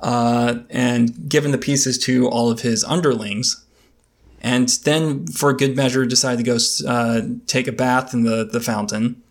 uh, 0.00 0.62
and 0.68 1.28
given 1.28 1.52
the 1.52 1.58
pieces 1.58 1.96
to 1.98 2.26
all 2.26 2.50
of 2.50 2.62
his 2.62 2.82
underlings. 2.82 3.64
And 4.42 4.68
then, 4.82 5.28
for 5.28 5.52
good 5.52 5.76
measure, 5.76 6.04
decide 6.06 6.38
to 6.38 6.42
go 6.42 6.58
uh, 6.88 7.20
take 7.46 7.68
a 7.68 7.72
bath 7.72 8.12
in 8.14 8.24
the, 8.24 8.46
the 8.46 8.58
fountain. 8.58 9.22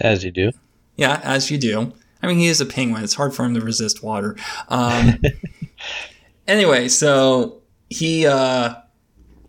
As 0.00 0.24
you 0.24 0.30
do. 0.30 0.52
Yeah, 0.96 1.20
as 1.22 1.50
you 1.50 1.58
do. 1.58 1.92
I 2.22 2.28
mean, 2.28 2.38
he 2.38 2.46
is 2.46 2.62
a 2.62 2.66
penguin. 2.66 3.04
It's 3.04 3.12
hard 3.12 3.34
for 3.34 3.44
him 3.44 3.52
to 3.52 3.60
resist 3.60 4.02
water. 4.02 4.36
Um, 4.70 5.20
anyway, 6.46 6.88
so 6.88 7.62
he 7.88 8.26
uh, 8.26 8.74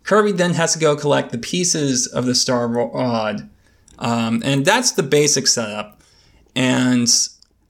Kirby 0.04 0.32
then 0.32 0.54
has 0.54 0.72
to 0.74 0.78
go 0.78 0.96
collect 0.96 1.32
the 1.32 1.38
pieces 1.38 2.06
of 2.06 2.26
the 2.26 2.34
Star 2.34 2.68
Rod, 2.68 3.48
um, 3.98 4.42
and 4.44 4.64
that's 4.64 4.92
the 4.92 5.02
basic 5.02 5.46
setup. 5.46 6.00
And 6.54 7.08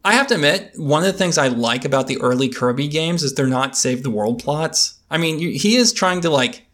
I 0.04 0.14
have 0.14 0.26
to 0.28 0.34
admit, 0.34 0.72
one 0.76 1.04
of 1.04 1.12
the 1.12 1.18
things 1.18 1.38
I 1.38 1.48
like 1.48 1.84
about 1.84 2.06
the 2.06 2.20
early 2.20 2.48
Kirby 2.48 2.88
games 2.88 3.22
is 3.22 3.34
they're 3.34 3.46
not 3.46 3.76
save 3.76 4.02
the 4.02 4.10
world 4.10 4.42
plots. 4.42 4.98
I 5.10 5.18
mean, 5.18 5.38
he 5.38 5.76
is 5.76 5.92
trying 5.92 6.20
to 6.22 6.30
like, 6.30 6.66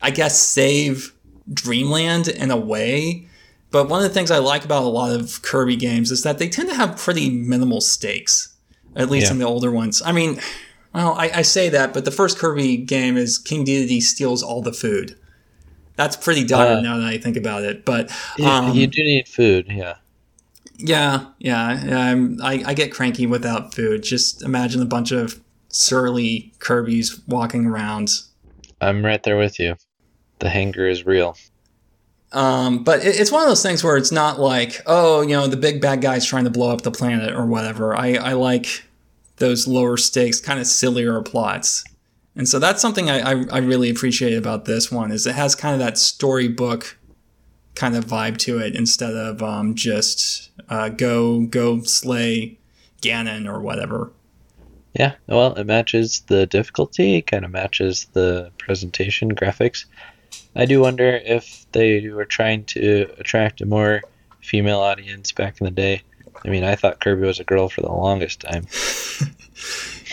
I 0.00 0.10
guess, 0.10 0.38
save 0.40 1.14
Dreamland 1.52 2.28
in 2.28 2.50
a 2.50 2.56
way 2.56 3.28
but 3.70 3.88
one 3.88 4.02
of 4.02 4.08
the 4.08 4.14
things 4.14 4.30
I 4.30 4.38
like 4.38 4.64
about 4.64 4.84
a 4.84 4.88
lot 4.88 5.12
of 5.12 5.42
Kirby 5.42 5.76
games 5.76 6.10
is 6.10 6.22
that 6.22 6.38
they 6.38 6.48
tend 6.48 6.68
to 6.70 6.74
have 6.74 6.96
pretty 6.96 7.30
minimal 7.30 7.80
stakes, 7.80 8.54
at 8.96 9.10
least 9.10 9.26
yeah. 9.26 9.32
in 9.32 9.38
the 9.38 9.44
older 9.44 9.70
ones. 9.70 10.00
I 10.04 10.12
mean, 10.12 10.40
well, 10.94 11.14
I, 11.14 11.30
I, 11.34 11.42
say 11.42 11.68
that, 11.68 11.92
but 11.92 12.04
the 12.04 12.10
first 12.10 12.38
Kirby 12.38 12.78
game 12.78 13.16
is 13.16 13.38
King 13.38 13.64
Dedede 13.64 14.02
steals 14.02 14.42
all 14.42 14.62
the 14.62 14.72
food. 14.72 15.16
That's 15.96 16.16
pretty 16.16 16.44
dire 16.44 16.78
uh, 16.78 16.80
now 16.80 16.98
that 16.98 17.06
I 17.06 17.18
think 17.18 17.36
about 17.36 17.64
it. 17.64 17.84
But 17.84 18.10
um, 18.44 18.74
you 18.74 18.86
do 18.86 19.02
need 19.02 19.28
food, 19.28 19.66
yeah. 19.68 19.96
Yeah, 20.78 21.26
yeah. 21.38 22.14
I, 22.42 22.62
I 22.66 22.74
get 22.74 22.92
cranky 22.92 23.26
without 23.26 23.74
food. 23.74 24.04
Just 24.04 24.42
imagine 24.42 24.80
a 24.80 24.86
bunch 24.86 25.10
of 25.10 25.40
surly 25.68 26.52
Kirby's 26.60 27.20
walking 27.26 27.66
around. 27.66 28.20
I'm 28.80 29.04
right 29.04 29.22
there 29.22 29.36
with 29.36 29.58
you. 29.58 29.76
The 30.38 30.48
hanger 30.48 30.88
is 30.88 31.04
real. 31.04 31.36
Um, 32.32 32.84
but 32.84 33.04
it, 33.04 33.16
it's 33.20 33.32
one 33.32 33.42
of 33.42 33.48
those 33.48 33.62
things 33.62 33.82
where 33.82 33.96
it's 33.96 34.12
not 34.12 34.38
like, 34.38 34.82
oh, 34.86 35.22
you 35.22 35.30
know, 35.30 35.46
the 35.46 35.56
big 35.56 35.80
bad 35.80 36.00
guy's 36.00 36.24
trying 36.24 36.44
to 36.44 36.50
blow 36.50 36.70
up 36.70 36.82
the 36.82 36.90
planet 36.90 37.34
or 37.34 37.46
whatever. 37.46 37.96
I, 37.96 38.14
I 38.14 38.32
like 38.34 38.84
those 39.38 39.66
lower 39.66 39.96
stakes, 39.96 40.40
kind 40.40 40.60
of 40.60 40.66
sillier 40.66 41.20
plots. 41.22 41.84
And 42.36 42.48
so 42.48 42.58
that's 42.58 42.80
something 42.80 43.10
I, 43.10 43.32
I, 43.32 43.44
I 43.50 43.58
really 43.58 43.90
appreciate 43.90 44.34
about 44.34 44.64
this 44.64 44.92
one 44.92 45.10
is 45.10 45.26
it 45.26 45.34
has 45.34 45.54
kind 45.54 45.74
of 45.74 45.80
that 45.80 45.98
storybook 45.98 46.96
kind 47.74 47.96
of 47.96 48.04
vibe 48.04 48.36
to 48.38 48.58
it 48.58 48.74
instead 48.76 49.14
of 49.14 49.42
um, 49.42 49.74
just 49.74 50.50
uh, 50.68 50.88
go 50.88 51.42
go 51.42 51.80
slay 51.82 52.58
Ganon 53.02 53.48
or 53.48 53.60
whatever. 53.60 54.12
Yeah, 54.94 55.14
well, 55.26 55.54
it 55.54 55.64
matches 55.64 56.20
the 56.26 56.46
difficulty, 56.46 57.22
kind 57.22 57.44
of 57.44 57.50
matches 57.50 58.06
the 58.12 58.50
presentation 58.58 59.34
graphics. 59.34 59.84
I 60.56 60.64
do 60.64 60.80
wonder 60.80 61.20
if 61.24 61.66
they 61.72 62.08
were 62.08 62.24
trying 62.24 62.64
to 62.64 63.08
attract 63.18 63.60
a 63.60 63.66
more 63.66 64.02
female 64.40 64.80
audience 64.80 65.30
back 65.30 65.60
in 65.60 65.64
the 65.66 65.70
day. 65.70 66.02
I 66.44 66.48
mean, 66.48 66.64
I 66.64 66.76
thought 66.76 67.00
Kirby 67.00 67.26
was 67.26 67.40
a 67.40 67.44
girl 67.44 67.68
for 67.68 67.80
the 67.80 67.92
longest 67.92 68.40
time. 68.40 68.66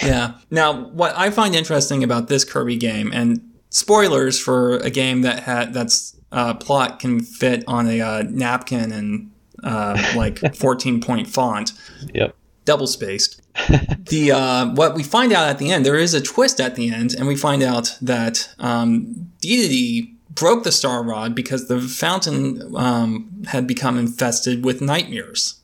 yeah. 0.03 0.35
Now, 0.51 0.85
what 0.89 1.17
I 1.17 1.29
find 1.29 1.55
interesting 1.55 2.03
about 2.03 2.27
this 2.27 2.43
Kirby 2.43 2.77
game, 2.77 3.11
and 3.13 3.41
spoilers 3.69 4.39
for 4.39 4.77
a 4.77 4.89
game 4.89 5.21
that 5.21 5.43
had 5.43 5.73
that's 5.73 6.15
uh, 6.31 6.53
plot 6.53 6.99
can 6.99 7.21
fit 7.21 7.63
on 7.67 7.87
a 7.87 8.01
uh, 8.01 8.23
napkin 8.29 8.91
and 8.91 9.31
uh, 9.63 10.13
like 10.15 10.55
14 10.55 11.01
point 11.01 11.27
font. 11.27 11.73
Yep. 12.13 12.35
Double 12.65 12.87
spaced. 12.87 13.41
the 14.09 14.31
uh, 14.31 14.73
what 14.73 14.95
we 14.95 15.03
find 15.03 15.31
out 15.31 15.47
at 15.47 15.59
the 15.59 15.71
end, 15.71 15.85
there 15.85 15.95
is 15.95 16.13
a 16.13 16.21
twist 16.21 16.59
at 16.59 16.75
the 16.75 16.91
end, 16.91 17.13
and 17.13 17.27
we 17.27 17.35
find 17.35 17.61
out 17.63 17.97
that 18.01 18.49
um, 18.59 19.31
Dedede 19.41 20.11
broke 20.29 20.63
the 20.63 20.71
star 20.71 21.03
rod 21.03 21.33
because 21.33 21.67
the 21.67 21.79
fountain 21.79 22.75
um, 22.75 23.43
had 23.47 23.65
become 23.65 23.97
infested 23.97 24.65
with 24.65 24.81
nightmares. 24.81 25.61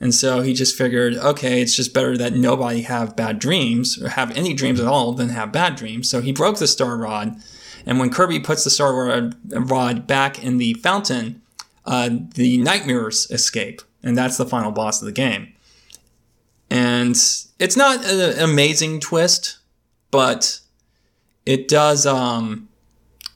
And 0.00 0.14
so 0.14 0.40
he 0.40 0.54
just 0.54 0.76
figured, 0.76 1.14
okay, 1.14 1.60
it's 1.60 1.76
just 1.76 1.92
better 1.92 2.16
that 2.16 2.32
nobody 2.32 2.82
have 2.82 3.16
bad 3.16 3.38
dreams 3.38 4.00
or 4.02 4.08
have 4.08 4.34
any 4.36 4.54
dreams 4.54 4.80
at 4.80 4.86
all 4.86 5.12
than 5.12 5.28
have 5.28 5.52
bad 5.52 5.76
dreams. 5.76 6.08
So 6.08 6.22
he 6.22 6.32
broke 6.32 6.58
the 6.58 6.66
star 6.66 6.96
rod. 6.96 7.36
And 7.84 7.98
when 7.98 8.10
Kirby 8.10 8.40
puts 8.40 8.64
the 8.64 8.70
star 8.70 9.30
rod 9.50 10.06
back 10.06 10.42
in 10.42 10.56
the 10.56 10.74
fountain, 10.74 11.42
uh, 11.84 12.08
the 12.34 12.56
nightmares 12.58 13.30
escape. 13.30 13.82
And 14.02 14.16
that's 14.16 14.38
the 14.38 14.46
final 14.46 14.70
boss 14.72 15.02
of 15.02 15.06
the 15.06 15.12
game. 15.12 15.52
And 16.70 17.14
it's 17.58 17.76
not 17.76 18.04
an 18.04 18.38
amazing 18.38 19.00
twist, 19.00 19.58
but 20.10 20.60
it 21.44 21.68
does 21.68 22.06
um, 22.06 22.68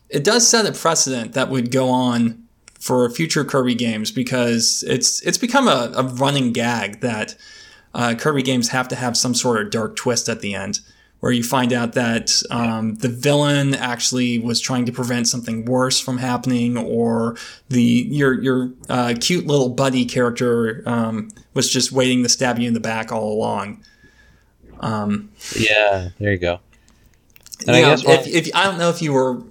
it 0.08 0.24
does 0.24 0.48
set 0.48 0.66
a 0.66 0.72
precedent 0.72 1.32
that 1.32 1.50
would 1.50 1.70
go 1.72 1.90
on 1.90 2.43
for 2.84 3.08
future 3.08 3.46
Kirby 3.46 3.74
games 3.74 4.10
because 4.10 4.84
it's 4.86 5.22
it's 5.22 5.38
become 5.38 5.68
a, 5.68 5.90
a 5.96 6.02
running 6.02 6.52
gag 6.52 7.00
that 7.00 7.34
uh, 7.94 8.14
Kirby 8.14 8.42
games 8.42 8.68
have 8.68 8.88
to 8.88 8.94
have 8.94 9.16
some 9.16 9.34
sort 9.34 9.62
of 9.62 9.70
dark 9.70 9.96
twist 9.96 10.28
at 10.28 10.42
the 10.42 10.54
end 10.54 10.80
where 11.20 11.32
you 11.32 11.42
find 11.42 11.72
out 11.72 11.94
that 11.94 12.42
um, 12.50 12.96
the 12.96 13.08
villain 13.08 13.74
actually 13.74 14.38
was 14.38 14.60
trying 14.60 14.84
to 14.84 14.92
prevent 14.92 15.26
something 15.26 15.64
worse 15.64 15.98
from 15.98 16.18
happening, 16.18 16.76
or 16.76 17.36
the 17.70 17.82
your 17.82 18.34
your 18.42 18.70
uh, 18.90 19.14
cute 19.18 19.46
little 19.46 19.70
buddy 19.70 20.04
character 20.04 20.82
um, 20.84 21.30
was 21.54 21.70
just 21.70 21.90
waiting 21.90 22.22
to 22.22 22.28
stab 22.28 22.58
you 22.58 22.68
in 22.68 22.74
the 22.74 22.80
back 22.80 23.10
all 23.10 23.32
along. 23.32 23.82
Um, 24.80 25.30
yeah, 25.56 26.10
there 26.20 26.32
you 26.32 26.38
go. 26.38 26.60
And 27.66 27.76
you 27.76 27.82
know, 27.82 28.12
if, 28.12 28.26
if 28.26 28.54
I 28.54 28.64
don't 28.64 28.76
know 28.76 28.90
if 28.90 29.00
you 29.00 29.14
were 29.14 29.42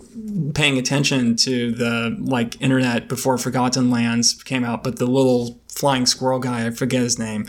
paying 0.53 0.77
attention 0.77 1.35
to 1.37 1.71
the 1.71 2.17
like 2.19 2.61
internet 2.61 3.07
before 3.07 3.37
Forgotten 3.37 3.89
Lands 3.89 4.41
came 4.43 4.63
out, 4.63 4.83
but 4.83 4.97
the 4.97 5.05
little 5.05 5.59
flying 5.69 6.05
squirrel 6.05 6.39
guy, 6.39 6.65
I 6.65 6.71
forget 6.71 7.01
his 7.01 7.19
name. 7.19 7.47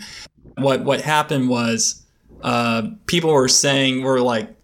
What 0.57 0.85
what 0.85 1.01
happened 1.01 1.49
was 1.49 2.03
uh, 2.43 2.89
people 3.07 3.33
were 3.33 3.49
saying 3.49 4.03
were 4.03 4.21
like 4.21 4.55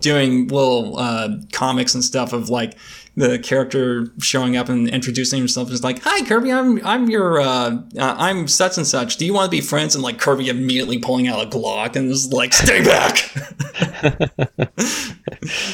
doing 0.00 0.48
little 0.48 0.98
uh, 0.98 1.28
comics 1.52 1.94
and 1.94 2.04
stuff 2.04 2.32
of 2.32 2.50
like 2.50 2.76
the 3.16 3.38
character 3.38 4.08
showing 4.20 4.56
up 4.56 4.68
and 4.68 4.88
introducing 4.88 5.38
himself 5.38 5.70
is 5.70 5.84
like, 5.84 6.00
"Hi, 6.02 6.24
Kirby, 6.24 6.52
I'm 6.52 6.84
I'm 6.84 7.08
your 7.08 7.40
uh, 7.40 7.76
uh, 7.98 8.14
I'm 8.18 8.48
such 8.48 8.76
and 8.76 8.86
such. 8.86 9.16
Do 9.16 9.24
you 9.24 9.32
want 9.32 9.46
to 9.46 9.50
be 9.50 9.60
friends?" 9.60 9.94
And 9.94 10.02
like 10.02 10.18
Kirby 10.18 10.48
immediately 10.48 10.98
pulling 10.98 11.28
out 11.28 11.44
a 11.44 11.48
Glock 11.48 11.96
and 11.96 12.10
is 12.10 12.32
like, 12.32 12.52
"Stay 12.52 12.82
back." 12.84 13.30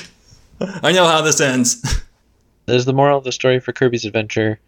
I 0.82 0.92
know 0.92 1.06
how 1.06 1.22
this 1.22 1.40
ends. 1.40 2.02
There's 2.66 2.84
the 2.84 2.92
moral 2.92 3.18
of 3.18 3.24
the 3.24 3.32
story 3.32 3.60
for 3.60 3.72
Kirby's 3.72 4.04
Adventure. 4.04 4.60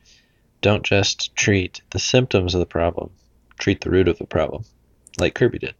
Don't 0.60 0.84
just 0.84 1.34
treat 1.36 1.82
the 1.90 1.98
symptoms 1.98 2.54
of 2.54 2.60
the 2.60 2.66
problem, 2.66 3.10
treat 3.58 3.80
the 3.82 3.90
root 3.90 4.08
of 4.08 4.18
the 4.18 4.26
problem, 4.26 4.64
like 5.18 5.34
Kirby 5.34 5.58
did. 5.58 5.74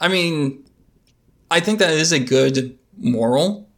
I 0.00 0.08
mean, 0.08 0.64
I 1.50 1.60
think 1.60 1.78
that 1.78 1.92
is 1.92 2.12
a 2.12 2.18
good 2.18 2.76
moral. 2.98 3.68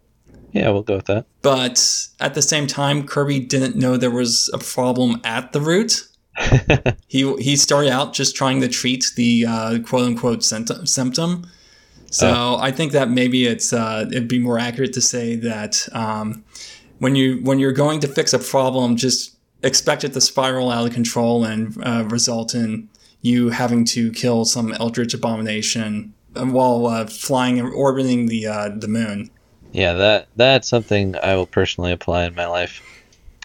Yeah, 0.53 0.71
we'll 0.71 0.83
go 0.83 0.97
with 0.97 1.07
that. 1.07 1.27
But 1.43 2.09
at 2.21 2.35
the 2.35 2.43
same 2.43 2.67
time, 2.67 3.07
Kirby 3.07 3.41
didn't 3.41 3.77
know 3.77 3.97
there 3.97 4.11
was 4.11 4.51
a 4.55 4.59
problem 4.59 5.21
at 5.25 5.53
the 5.53 5.61
root. 5.61 6.09
he 7.07 7.35
he 7.37 7.57
started 7.57 7.91
out 7.91 8.13
just 8.13 8.37
trying 8.37 8.61
to 8.61 8.69
treat 8.69 9.07
the 9.17 9.47
uh, 9.47 9.79
quote 9.81 10.07
unquote 10.07 10.43
symptom, 10.43 11.47
so 12.11 12.29
uh, 12.29 12.57
I 12.59 12.71
think 12.71 12.93
that 12.93 13.11
maybe 13.11 13.47
it's 13.47 13.73
uh, 13.73 14.07
it'd 14.11 14.29
be 14.29 14.39
more 14.39 14.59
accurate 14.59 14.93
to 14.95 15.01
say 15.01 15.37
that 15.37 15.89
um, 15.93 16.45
when 16.99 17.15
you 17.15 17.41
when 17.43 17.59
you're 17.59 17.73
going 17.73 18.01
to 18.01 18.09
fix 18.09 18.33
a 18.33 18.39
problem, 18.39 18.97
just 18.97 19.37
expect 19.63 20.05
it 20.05 20.13
to 20.13 20.21
spiral 20.21 20.71
out 20.71 20.87
of 20.87 20.93
control 20.93 21.45
and 21.45 21.77
uh, 21.85 22.05
result 22.09 22.55
in 22.55 22.89
you 23.23 23.51
having 23.51 23.85
to 23.85 24.13
kill 24.13 24.45
some 24.45 24.73
eldritch 24.75 25.15
abomination 25.15 26.15
uh, 26.37 26.45
while 26.45 26.87
uh, 26.87 27.07
flying 27.07 27.59
and 27.59 27.73
orbiting 27.73 28.27
the 28.27 28.47
uh, 28.47 28.69
the 28.69 28.89
moon. 28.89 29.31
Yeah, 29.73 29.95
that 29.95 30.29
that's 30.37 30.69
something 30.69 31.17
I 31.23 31.35
will 31.35 31.47
personally 31.47 31.93
apply 31.93 32.25
in 32.25 32.35
my 32.35 32.47
life. 32.47 32.83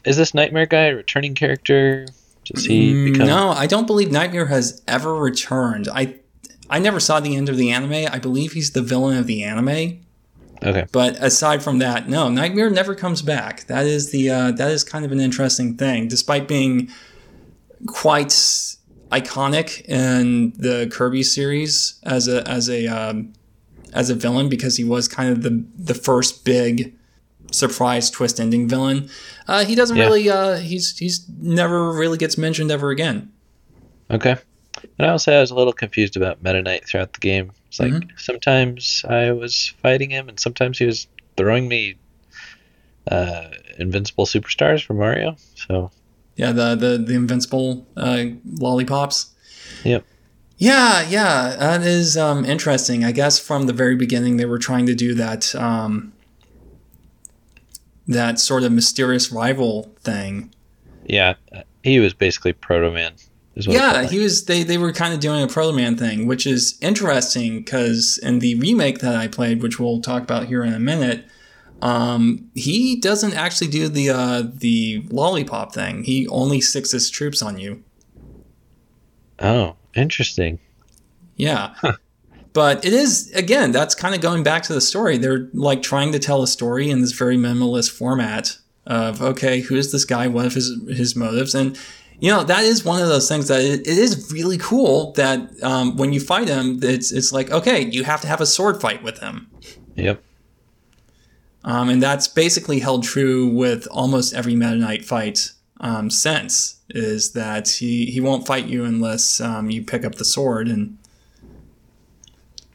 Is 0.05 0.17
this 0.17 0.33
Nightmare 0.33 0.65
guy 0.65 0.85
a 0.85 0.95
returning 0.95 1.35
character? 1.35 2.07
Does 2.45 2.65
he 2.65 2.93
mm, 2.93 3.13
become? 3.13 3.27
No, 3.27 3.49
I 3.49 3.67
don't 3.67 3.85
believe 3.85 4.11
Nightmare 4.11 4.47
has 4.47 4.81
ever 4.87 5.15
returned. 5.15 5.87
I 5.93 6.15
I 6.71 6.79
never 6.79 7.01
saw 7.01 7.19
the 7.19 7.35
end 7.35 7.49
of 7.49 7.57
the 7.57 7.69
anime. 7.69 8.07
I 8.11 8.17
believe 8.17 8.53
he's 8.53 8.71
the 8.71 8.81
villain 8.81 9.17
of 9.17 9.27
the 9.27 9.43
anime. 9.43 9.99
Okay. 10.63 10.85
But 10.91 11.21
aside 11.21 11.61
from 11.61 11.79
that, 11.79 12.07
no, 12.07 12.29
Nightmare 12.29 12.69
never 12.69 12.95
comes 12.95 13.21
back. 13.21 13.65
That 13.67 13.85
is 13.85 14.11
the 14.11 14.29
uh, 14.29 14.51
that 14.53 14.71
is 14.71 14.83
kind 14.83 15.03
of 15.03 15.11
an 15.11 15.19
interesting 15.19 15.75
thing, 15.75 16.07
despite 16.07 16.47
being 16.47 16.89
quite 17.87 18.29
iconic 19.11 19.83
in 19.89 20.53
the 20.53 20.87
Kirby 20.91 21.23
series 21.23 21.99
as 22.03 22.27
a 22.27 22.47
as 22.47 22.69
a 22.69 22.87
um, 22.87 23.33
as 23.91 24.09
a 24.09 24.15
villain 24.15 24.49
because 24.49 24.77
he 24.77 24.83
was 24.83 25.07
kind 25.07 25.29
of 25.29 25.41
the 25.41 25.65
the 25.77 25.95
first 25.95 26.45
big 26.45 26.95
surprise 27.51 28.09
twist 28.09 28.39
ending 28.39 28.69
villain. 28.69 29.09
Uh, 29.47 29.65
he 29.65 29.75
doesn't 29.75 29.97
yeah. 29.97 30.05
really 30.05 30.29
uh, 30.29 30.57
he's 30.57 30.97
he's 30.97 31.27
never 31.37 31.91
really 31.91 32.17
gets 32.17 32.37
mentioned 32.37 32.71
ever 32.71 32.91
again. 32.91 33.31
Okay. 34.09 34.37
And 35.01 35.09
I 35.09 35.13
will 35.13 35.19
say 35.19 35.35
I 35.35 35.41
was 35.41 35.49
a 35.49 35.55
little 35.55 35.73
confused 35.73 36.15
about 36.15 36.43
Meta 36.43 36.61
Knight 36.61 36.87
throughout 36.87 37.13
the 37.13 37.19
game. 37.19 37.51
It's 37.69 37.79
like 37.79 37.91
mm-hmm. 37.91 38.15
sometimes 38.17 39.03
I 39.09 39.31
was 39.31 39.73
fighting 39.81 40.11
him, 40.11 40.29
and 40.29 40.39
sometimes 40.39 40.77
he 40.77 40.85
was 40.85 41.07
throwing 41.37 41.67
me 41.67 41.95
uh, 43.09 43.47
invincible 43.79 44.27
superstars 44.27 44.85
from 44.85 44.97
Mario. 44.97 45.37
So 45.55 45.89
yeah, 46.35 46.51
the 46.51 46.75
the 46.75 46.97
the 46.99 47.15
invincible 47.15 47.87
uh, 47.97 48.25
lollipops. 48.45 49.33
Yep. 49.83 50.05
Yeah, 50.59 51.09
yeah, 51.09 51.55
that 51.57 51.81
is 51.81 52.15
um, 52.15 52.45
interesting. 52.45 53.03
I 53.03 53.11
guess 53.11 53.39
from 53.39 53.65
the 53.65 53.73
very 53.73 53.95
beginning 53.95 54.37
they 54.37 54.45
were 54.45 54.59
trying 54.59 54.85
to 54.85 54.93
do 54.93 55.15
that 55.15 55.55
um, 55.55 56.13
that 58.07 58.39
sort 58.39 58.61
of 58.61 58.71
mysterious 58.71 59.31
rival 59.31 59.95
thing. 60.01 60.53
Yeah, 61.07 61.33
he 61.83 61.97
was 61.97 62.13
basically 62.13 62.53
Proto 62.53 62.91
Man 62.91 63.13
yeah, 63.55 64.03
he 64.03 64.19
was. 64.19 64.45
They 64.45 64.63
they 64.63 64.77
were 64.77 64.93
kind 64.93 65.13
of 65.13 65.19
doing 65.19 65.43
a 65.43 65.47
Proto 65.47 65.75
Man 65.75 65.97
thing, 65.97 66.25
which 66.25 66.47
is 66.47 66.77
interesting 66.81 67.59
because 67.59 68.17
in 68.17 68.39
the 68.39 68.55
remake 68.55 68.99
that 68.99 69.15
I 69.15 69.27
played, 69.27 69.61
which 69.61 69.79
we'll 69.79 70.01
talk 70.01 70.23
about 70.23 70.45
here 70.45 70.63
in 70.63 70.73
a 70.73 70.79
minute, 70.79 71.25
um, 71.81 72.49
he 72.55 72.95
doesn't 72.95 73.33
actually 73.33 73.67
do 73.67 73.89
the 73.89 74.09
uh, 74.09 74.43
the 74.53 75.05
lollipop 75.09 75.73
thing. 75.73 76.03
He 76.03 76.27
only 76.29 76.61
sticks 76.61 76.91
his 76.91 77.09
troops 77.09 77.41
on 77.41 77.57
you. 77.57 77.83
Oh, 79.39 79.75
interesting. 79.95 80.59
Yeah. 81.35 81.73
Huh. 81.77 81.93
But 82.53 82.85
it 82.85 82.93
is 82.93 83.31
again, 83.31 83.71
that's 83.71 83.95
kind 83.95 84.13
of 84.13 84.21
going 84.21 84.43
back 84.43 84.63
to 84.63 84.73
the 84.73 84.81
story. 84.81 85.17
They're 85.17 85.49
like 85.53 85.81
trying 85.81 86.11
to 86.11 86.19
tell 86.19 86.43
a 86.43 86.47
story 86.47 86.89
in 86.89 87.01
this 87.01 87.13
very 87.13 87.37
minimalist 87.37 87.91
format 87.91 88.57
of 88.85 89.21
okay, 89.21 89.61
who 89.61 89.75
is 89.75 89.91
this 89.91 90.05
guy? 90.05 90.27
What 90.27 90.45
are 90.45 90.49
his 90.49 90.73
his 90.89 91.15
motives? 91.15 91.55
And 91.55 91.77
you 92.21 92.29
know 92.29 92.43
that 92.43 92.63
is 92.63 92.85
one 92.85 93.01
of 93.01 93.09
those 93.09 93.27
things 93.27 93.47
that 93.47 93.61
it, 93.61 93.81
it 93.81 93.97
is 93.97 94.31
really 94.31 94.59
cool 94.59 95.11
that 95.13 95.51
um, 95.63 95.97
when 95.97 96.13
you 96.13 96.19
fight 96.19 96.47
him 96.47 96.79
it's 96.83 97.11
it's 97.11 97.33
like 97.33 97.51
okay 97.51 97.81
you 97.81 98.03
have 98.03 98.21
to 98.21 98.27
have 98.27 98.39
a 98.39 98.45
sword 98.45 98.79
fight 98.79 99.03
with 99.03 99.19
him. 99.19 99.49
Yep. 99.95 100.23
Um, 101.63 101.89
and 101.89 102.01
that's 102.01 102.27
basically 102.27 102.79
held 102.79 103.03
true 103.03 103.47
with 103.47 103.87
almost 103.91 104.33
every 104.33 104.55
meta 104.55 104.75
knight 104.75 105.03
fight 105.03 105.51
um, 105.79 106.09
since 106.09 106.79
is 106.89 107.33
that 107.33 107.67
he, 107.69 108.05
he 108.05 108.19
won't 108.19 108.47
fight 108.47 108.65
you 108.65 108.83
unless 108.83 109.39
um, 109.41 109.69
you 109.69 109.83
pick 109.83 110.05
up 110.05 110.15
the 110.15 110.25
sword 110.25 110.67
and 110.67 110.97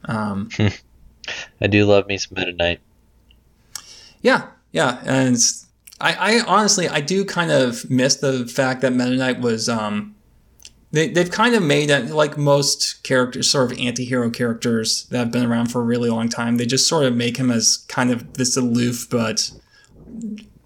um, 0.04 0.48
I 1.60 1.66
do 1.68 1.84
love 1.84 2.06
me 2.06 2.18
some 2.18 2.34
meta 2.36 2.52
knight. 2.52 2.80
Yeah 4.22 4.48
yeah 4.72 5.00
and 5.04 5.38
I, 6.00 6.12
I 6.14 6.40
honestly 6.46 6.88
I 6.88 7.00
do 7.00 7.24
kind 7.24 7.50
of 7.50 7.88
miss 7.90 8.16
the 8.16 8.46
fact 8.46 8.82
that 8.82 8.92
Meta 8.92 9.16
Knight 9.16 9.40
was 9.40 9.68
um 9.68 10.14
they, 10.92 11.08
they've 11.08 11.30
kind 11.30 11.54
of 11.54 11.62
made 11.62 11.90
it 11.90 12.10
like 12.10 12.38
most 12.38 13.02
characters 13.02 13.50
sort 13.50 13.72
of 13.72 13.78
anti-hero 13.78 14.30
characters 14.30 15.06
that 15.06 15.18
have 15.18 15.32
been 15.32 15.44
around 15.44 15.66
for 15.66 15.80
a 15.80 15.84
really 15.84 16.10
long 16.10 16.28
time 16.28 16.56
they 16.56 16.66
just 16.66 16.86
sort 16.86 17.04
of 17.04 17.14
make 17.14 17.36
him 17.36 17.50
as 17.50 17.78
kind 17.88 18.10
of 18.10 18.34
this 18.34 18.56
aloof 18.56 19.08
but 19.10 19.50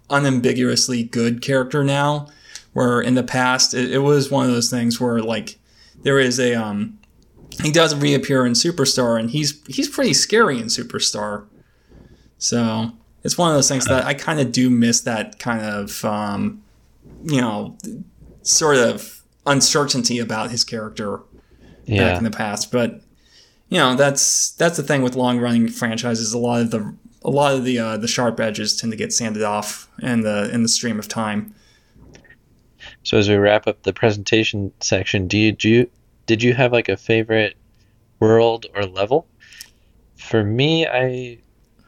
unambiguously 0.09 1.03
good 1.03 1.41
character 1.41 1.83
now 1.83 2.27
where 2.73 3.01
in 3.01 3.15
the 3.15 3.23
past 3.23 3.73
it, 3.73 3.91
it 3.91 3.99
was 3.99 4.29
one 4.29 4.45
of 4.45 4.51
those 4.51 4.69
things 4.69 4.99
where 4.99 5.21
like 5.21 5.57
there 6.03 6.19
is 6.19 6.39
a 6.39 6.53
um 6.53 6.97
he 7.61 7.71
does 7.71 7.95
reappear 7.95 8.45
in 8.45 8.53
superstar 8.53 9.19
and 9.19 9.31
he's 9.31 9.61
he's 9.67 9.89
pretty 9.89 10.13
scary 10.13 10.59
in 10.59 10.65
superstar. 10.65 11.45
So 12.37 12.91
it's 13.23 13.37
one 13.37 13.49
of 13.49 13.55
those 13.55 13.67
things 13.69 13.85
that 13.85 14.05
I 14.05 14.13
kind 14.13 14.39
of 14.39 14.51
do 14.51 14.69
miss 14.69 15.01
that 15.01 15.39
kind 15.39 15.63
of 15.63 16.03
um, 16.05 16.63
you 17.23 17.39
know 17.41 17.77
sort 18.41 18.77
of 18.77 19.21
uncertainty 19.45 20.19
about 20.19 20.51
his 20.51 20.63
character 20.63 21.19
Yeah. 21.85 22.09
back 22.09 22.17
in 22.17 22.23
the 22.23 22.31
past. 22.31 22.71
But 22.71 23.01
you 23.69 23.77
know 23.77 23.95
that's 23.95 24.51
that's 24.51 24.77
the 24.77 24.83
thing 24.83 25.01
with 25.01 25.15
long 25.15 25.39
running 25.39 25.67
franchises. 25.67 26.33
A 26.33 26.37
lot 26.37 26.61
of 26.61 26.71
the 26.71 26.95
a 27.23 27.29
lot 27.29 27.53
of 27.53 27.63
the 27.63 27.77
uh, 27.79 27.97
the 27.97 28.07
sharp 28.07 28.39
edges 28.39 28.75
tend 28.79 28.91
to 28.91 28.97
get 28.97 29.13
sanded 29.13 29.43
off 29.43 29.87
in 30.01 30.21
the 30.21 30.49
in 30.53 30.63
the 30.63 30.69
stream 30.69 30.97
of 30.99 31.07
time. 31.07 31.53
So 33.03 33.17
as 33.17 33.29
we 33.29 33.35
wrap 33.35 33.67
up 33.67 33.83
the 33.83 33.93
presentation 33.93 34.71
section, 34.79 35.27
do 35.27 35.37
you, 35.37 35.51
do 35.51 35.69
you 35.69 35.89
did 36.25 36.41
you 36.43 36.53
have 36.53 36.71
like 36.71 36.89
a 36.89 36.97
favorite 36.97 37.55
world 38.19 38.65
or 38.75 38.85
level? 38.85 39.27
For 40.15 40.43
me, 40.43 40.87
I 40.87 41.39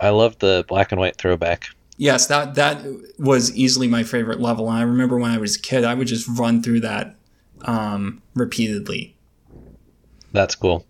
I 0.03 0.09
love 0.09 0.37
the 0.39 0.65
black 0.67 0.91
and 0.91 0.99
white 0.99 1.15
throwback. 1.15 1.67
Yes, 1.97 2.27
that 2.27 2.55
that 2.55 2.83
was 3.17 3.55
easily 3.55 3.87
my 3.87 4.03
favorite 4.03 4.41
level. 4.41 4.69
And 4.69 4.77
I 4.77 4.81
remember 4.81 5.17
when 5.17 5.31
I 5.31 5.37
was 5.37 5.55
a 5.55 5.61
kid, 5.61 5.85
I 5.85 5.93
would 5.93 6.07
just 6.07 6.27
run 6.27 6.61
through 6.61 6.81
that 6.81 7.15
um, 7.61 8.21
repeatedly. 8.35 9.15
That's 10.33 10.55
cool. 10.55 10.85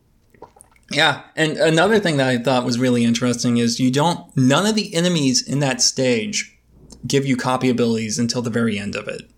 Yeah, 0.91 1.21
and 1.35 1.57
another 1.57 1.99
thing 1.99 2.17
that 2.17 2.27
I 2.27 2.37
thought 2.37 2.65
was 2.65 2.79
really 2.79 3.03
interesting 3.03 3.57
is 3.57 3.79
you 3.79 3.91
don't 3.91 4.35
none 4.35 4.65
of 4.65 4.75
the 4.75 4.93
enemies 4.95 5.47
in 5.47 5.59
that 5.59 5.81
stage 5.81 6.57
give 7.05 7.25
you 7.25 7.37
copy 7.37 7.69
abilities 7.69 8.17
until 8.17 8.41
the 8.41 8.49
very 8.49 8.79
end 8.79 8.95
of 8.95 9.07
it. 9.07 9.29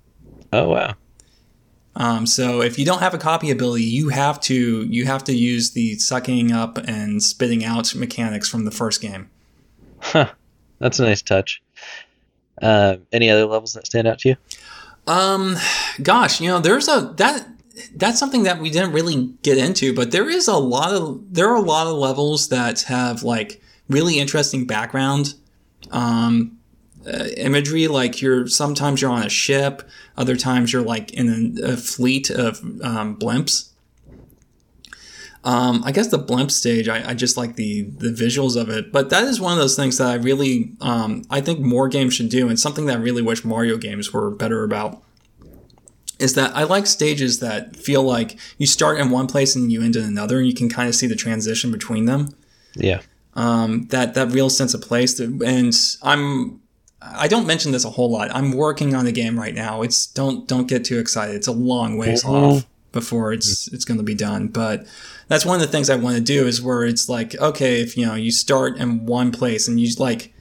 Oh 0.54 0.70
wow. 0.70 0.96
Um, 1.98 2.26
so 2.26 2.62
if 2.62 2.78
you 2.78 2.86
don't 2.86 3.00
have 3.00 3.14
a 3.14 3.18
copy 3.18 3.52
ability, 3.52 3.84
you 3.84 4.10
have 4.10 4.40
to 4.42 4.84
you 4.84 5.06
have 5.06 5.24
to 5.26 5.34
use 5.34 5.72
the 5.72 5.96
sucking 5.96 6.52
up 6.52 6.78
and 6.78 7.24
spitting 7.24 7.64
out 7.66 7.94
mechanics 7.96 8.48
from 8.48 8.66
the 8.66 8.72
first 8.72 9.02
game. 9.02 9.30
Huh. 10.00 10.32
That's 10.80 11.00
a 11.00 11.04
nice 11.04 11.22
touch. 11.22 11.62
Uh, 12.62 12.98
any 13.12 13.30
other 13.30 13.46
levels 13.46 13.74
that 13.74 13.86
stand 13.86 14.08
out 14.08 14.20
to 14.20 14.30
you? 14.30 14.36
Um, 15.08 15.56
gosh, 16.02 16.42
you 16.42 16.50
know, 16.50 16.60
there's 16.60 16.88
a 16.88 17.14
that 17.18 17.48
that's 17.96 18.20
something 18.20 18.44
that 18.44 18.60
we 18.60 18.70
didn't 18.70 18.94
really 18.94 19.34
get 19.44 19.58
into, 19.58 19.94
but 19.94 20.12
there 20.12 20.30
is 20.30 20.48
a 20.48 20.58
lot 20.58 20.92
of 20.94 21.22
there 21.34 21.50
are 21.50 21.56
a 21.56 21.62
lot 21.62 21.88
of 21.88 21.94
levels 21.98 22.50
that 22.50 22.82
have 22.84 23.24
like 23.24 23.62
really 23.90 24.20
interesting 24.20 24.66
background 24.66 25.36
um, 25.92 26.58
uh, 27.06 27.28
imagery. 27.38 27.88
Like 27.88 28.22
you're 28.22 28.48
sometimes 28.48 29.02
you're 29.02 29.12
on 29.12 29.24
a 29.24 29.30
ship, 29.30 29.88
other 30.18 30.36
times 30.36 30.74
you're 30.74 30.82
like 30.82 31.14
in 31.14 31.58
a, 31.62 31.74
a 31.74 31.78
fleet 31.78 32.30
of 32.30 32.60
um, 32.82 33.18
blimps. 33.18 33.70
Um, 35.46 35.84
I 35.86 35.92
guess 35.92 36.08
the 36.08 36.18
blimp 36.18 36.50
stage, 36.50 36.90
I, 36.90 37.12
I 37.12 37.14
just 37.14 37.38
like 37.38 37.56
the 37.56 37.84
the 37.84 38.10
visuals 38.10 38.60
of 38.60 38.68
it. 38.70 38.92
But 38.92 39.12
that 39.12 39.24
is 39.24 39.40
one 39.40 39.54
of 39.54 39.60
those 39.60 39.76
things 39.76 39.98
that 40.00 40.08
I 40.08 40.16
really, 40.16 40.72
um, 40.82 41.24
I 41.30 41.40
think 41.40 41.60
more 41.60 41.88
games 41.88 42.16
should 42.16 42.30
do, 42.30 42.50
and 42.50 42.60
something 42.60 42.88
that 42.88 42.98
I 42.98 43.00
really 43.00 43.22
wish 43.22 43.46
Mario 43.46 43.78
games 43.78 44.12
were 44.12 44.32
better 44.32 44.64
about. 44.64 45.02
Is 46.18 46.34
that 46.34 46.56
I 46.56 46.64
like 46.64 46.88
stages 46.88 47.40
that 47.40 47.76
feel 47.76 48.02
like 48.02 48.38
you 48.58 48.66
start 48.66 49.00
in 49.00 49.10
one 49.12 49.28
place 49.28 49.56
and 49.56 49.72
you 49.72 49.84
end 49.84 49.96
in 49.96 50.04
another, 50.04 50.40
and 50.40 50.48
you 50.48 50.54
can 50.54 50.68
kind 50.68 50.90
of 50.90 50.96
see 50.96 51.08
the 51.08 51.16
transition 51.16 51.72
between 51.72 52.06
them. 52.06 52.30
Yeah. 52.76 53.02
Um, 53.36 53.88
that 53.90 54.14
that 54.16 54.32
real 54.32 54.50
sense 54.50 54.74
of 54.74 54.82
place, 54.82 55.20
and 55.20 55.74
I'm 56.02 56.62
I 57.02 57.28
don't 57.28 57.46
mention 57.46 57.72
this 57.72 57.86
a 57.86 57.90
whole 57.92 58.10
lot. 58.10 58.34
I'm 58.34 58.52
working 58.54 58.96
on 58.96 59.06
a 59.06 59.12
game 59.12 59.38
right 59.38 59.54
now. 59.54 59.84
It's 59.84 60.08
don't 60.08 60.48
don't 60.48 60.68
get 60.68 60.86
too 60.86 60.98
excited. 60.98 61.36
It's 61.36 61.48
a 61.48 61.52
long 61.52 61.98
ways 61.98 62.24
Mhm. 62.24 62.30
off 62.30 62.66
before 62.96 63.32
it's 63.32 63.66
mm-hmm. 63.66 63.76
it's 63.76 63.86
going 63.86 64.00
to 64.00 64.04
be 64.04 64.16
done. 64.16 64.48
But 64.48 64.88
that's 65.28 65.46
one 65.46 65.62
of 65.62 65.62
the 65.62 65.72
things 65.72 65.92
I 65.92 65.96
want 65.96 66.16
to 66.16 66.24
do 66.24 66.48
is 66.48 66.64
where 66.64 66.84
it's 66.84 67.08
like 67.08 67.36
okay, 67.36 67.82
if 67.82 67.96
you 67.96 68.08
know 68.08 68.16
you 68.16 68.32
start 68.32 68.78
in 68.78 69.06
one 69.06 69.32
place 69.32 69.68
and 69.68 69.80
you 69.80 69.94
like 70.00 70.34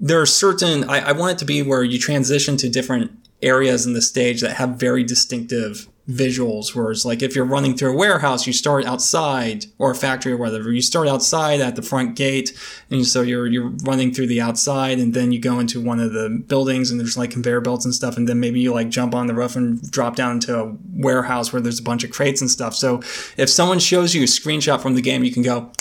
there 0.00 0.18
are 0.18 0.26
certain 0.26 0.88
I, 0.88 1.10
I 1.10 1.12
want 1.12 1.32
it 1.32 1.38
to 1.40 1.44
be 1.44 1.62
where 1.62 1.84
you 1.84 1.98
transition 1.98 2.56
to 2.56 2.70
different 2.70 3.10
areas 3.42 3.84
in 3.84 3.92
the 3.92 4.02
stage 4.02 4.40
that 4.40 4.56
have 4.56 4.70
very 4.70 5.04
distinctive 5.04 5.88
visuals 6.10 6.74
where 6.74 6.90
it's 6.90 7.04
like 7.04 7.22
if 7.22 7.34
you're 7.34 7.44
running 7.44 7.76
through 7.76 7.92
a 7.92 7.96
warehouse 7.96 8.46
you 8.46 8.52
start 8.52 8.84
outside 8.84 9.66
or 9.78 9.92
a 9.92 9.94
factory 9.94 10.32
or 10.32 10.36
whatever 10.36 10.72
you 10.72 10.82
start 10.82 11.06
outside 11.06 11.60
at 11.60 11.76
the 11.76 11.82
front 11.82 12.16
gate 12.16 12.52
and 12.90 13.06
so 13.06 13.22
you're 13.22 13.46
you're 13.46 13.70
running 13.84 14.12
through 14.12 14.26
the 14.26 14.40
outside 14.40 14.98
and 14.98 15.14
then 15.14 15.32
you 15.32 15.38
go 15.38 15.58
into 15.60 15.80
one 15.80 16.00
of 16.00 16.12
the 16.12 16.42
buildings 16.48 16.90
and 16.90 16.98
there's 16.98 17.16
like 17.16 17.30
conveyor 17.30 17.60
belts 17.60 17.84
and 17.84 17.94
stuff 17.94 18.16
and 18.16 18.28
then 18.28 18.40
maybe 18.40 18.60
you 18.60 18.72
like 18.72 18.88
jump 18.88 19.14
on 19.14 19.26
the 19.26 19.34
roof 19.34 19.56
and 19.56 19.90
drop 19.90 20.16
down 20.16 20.32
into 20.32 20.58
a 20.58 20.76
warehouse 20.92 21.52
where 21.52 21.62
there's 21.62 21.80
a 21.80 21.82
bunch 21.82 22.04
of 22.04 22.10
crates 22.10 22.40
and 22.40 22.50
stuff. 22.50 22.74
So 22.74 23.00
if 23.36 23.48
someone 23.48 23.78
shows 23.78 24.14
you 24.14 24.22
a 24.22 24.26
screenshot 24.26 24.80
from 24.80 24.94
the 24.94 25.02
game 25.02 25.24
you 25.24 25.32
can 25.32 25.42
go 25.42 25.72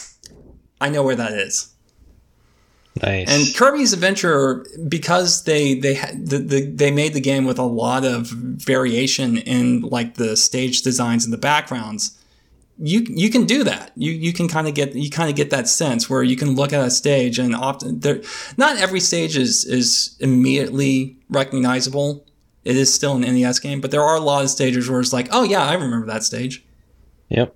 I 0.80 0.89
know 0.89 1.03
where 1.03 1.15
that 1.15 1.34
is 1.34 1.73
Nice. 3.02 3.30
and 3.30 3.56
Kirby's 3.56 3.94
Adventure, 3.94 4.66
because 4.88 5.44
they 5.44 5.76
they 5.76 5.96
the, 6.14 6.40
the, 6.40 6.66
they 6.66 6.92
made 6.92 7.14
the 7.14 7.22
game 7.22 7.46
with 7.46 7.60
a 7.60 7.64
lot 7.64 8.04
of 8.04 8.28
variation 8.28 9.38
in 9.38 9.82
like 9.82 10.16
the 10.16 10.36
stage 10.36 10.82
designs 10.82 11.24
and 11.24 11.34
the 11.34 11.38
backgrounds. 11.38 12.18
You 12.78 13.06
you 13.08 13.30
can 13.30 13.46
do 13.46 13.64
that. 13.64 13.92
You 13.96 14.12
you 14.12 14.34
can 14.34 14.48
kind 14.48 14.68
of 14.68 14.74
get 14.74 14.96
you 14.96 15.10
kind 15.10 15.30
of 15.30 15.36
get 15.36 15.50
that 15.52 15.68
sense 15.68 16.10
where 16.10 16.24
you 16.24 16.36
can 16.36 16.56
look 16.56 16.74
at 16.74 16.86
a 16.86 16.90
stage 16.90 17.38
and 17.40 17.56
often 17.56 18.00
there 18.00 18.22
not 18.58 18.78
every 18.78 19.00
stage 19.00 19.38
is 19.38 19.66
is 19.66 20.16
immediately 20.20 21.18
recognizable. 21.30 22.26
It 22.66 22.76
is 22.76 22.94
still 22.94 23.16
an 23.16 23.22
NES 23.22 23.60
game, 23.60 23.82
but 23.82 23.92
there 23.92 24.04
are 24.04 24.18
a 24.18 24.22
lot 24.22 24.44
of 24.44 24.50
stages 24.50 24.90
where 24.90 25.00
it's 25.00 25.14
like, 25.14 25.30
oh 25.32 25.44
yeah, 25.44 25.64
I 25.64 25.74
remember 25.74 26.08
that 26.08 26.24
stage. 26.24 26.66
Yep. 27.30 27.56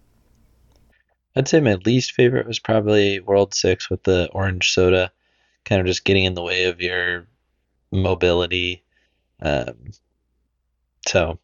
I'd 1.36 1.48
say 1.48 1.60
my 1.60 1.76
least 1.86 2.14
favorite 2.14 2.48
was 2.48 2.60
probably 2.60 3.20
World 3.20 3.54
6 3.54 3.90
with 3.90 4.04
the 4.04 4.30
orange 4.34 4.72
soda, 4.72 5.12
kind 5.66 5.80
of 5.82 5.88
just 5.88 6.06
getting 6.06 6.24
in 6.24 6.34
the 6.34 6.42
way 6.42 6.66
of 6.66 6.82
your 6.82 7.28
mobility. 7.92 8.84
Um, 9.42 9.92
so 11.08 11.40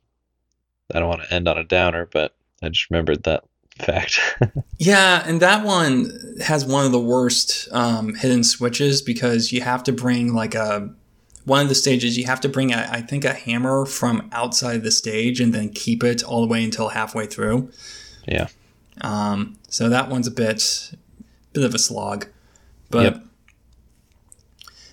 I 0.93 0.99
don't 0.99 1.09
want 1.09 1.21
to 1.23 1.33
end 1.33 1.47
on 1.47 1.57
a 1.57 1.63
downer, 1.63 2.07
but 2.11 2.35
I 2.61 2.69
just 2.69 2.89
remembered 2.89 3.23
that 3.23 3.43
fact. 3.79 4.19
Yeah, 4.81 5.23
and 5.27 5.41
that 5.41 5.65
one 5.65 6.37
has 6.41 6.65
one 6.65 6.85
of 6.85 6.93
the 6.93 7.01
worst 7.01 7.67
um, 7.73 8.15
hidden 8.15 8.45
switches 8.45 9.01
because 9.01 9.51
you 9.51 9.59
have 9.59 9.83
to 9.83 9.91
bring 9.91 10.33
like 10.33 10.55
a 10.55 10.89
one 11.43 11.61
of 11.61 11.67
the 11.67 11.75
stages 11.75 12.17
you 12.17 12.25
have 12.25 12.39
to 12.41 12.49
bring 12.49 12.71
a, 12.71 12.87
I 12.89 13.01
think 13.01 13.25
a 13.25 13.33
hammer 13.33 13.85
from 13.85 14.29
outside 14.31 14.83
the 14.83 14.91
stage 14.91 15.41
and 15.41 15.53
then 15.53 15.69
keep 15.69 16.01
it 16.03 16.23
all 16.23 16.39
the 16.41 16.47
way 16.47 16.63
until 16.63 16.89
halfway 16.89 17.25
through. 17.25 17.71
yeah. 18.25 18.47
Um, 19.01 19.57
so 19.67 19.89
that 19.89 20.09
one's 20.09 20.27
a 20.27 20.31
bit 20.31 20.91
bit 21.51 21.63
of 21.65 21.75
a 21.75 21.79
slog, 21.79 22.27
but 22.89 23.03
Yep. 23.03 23.23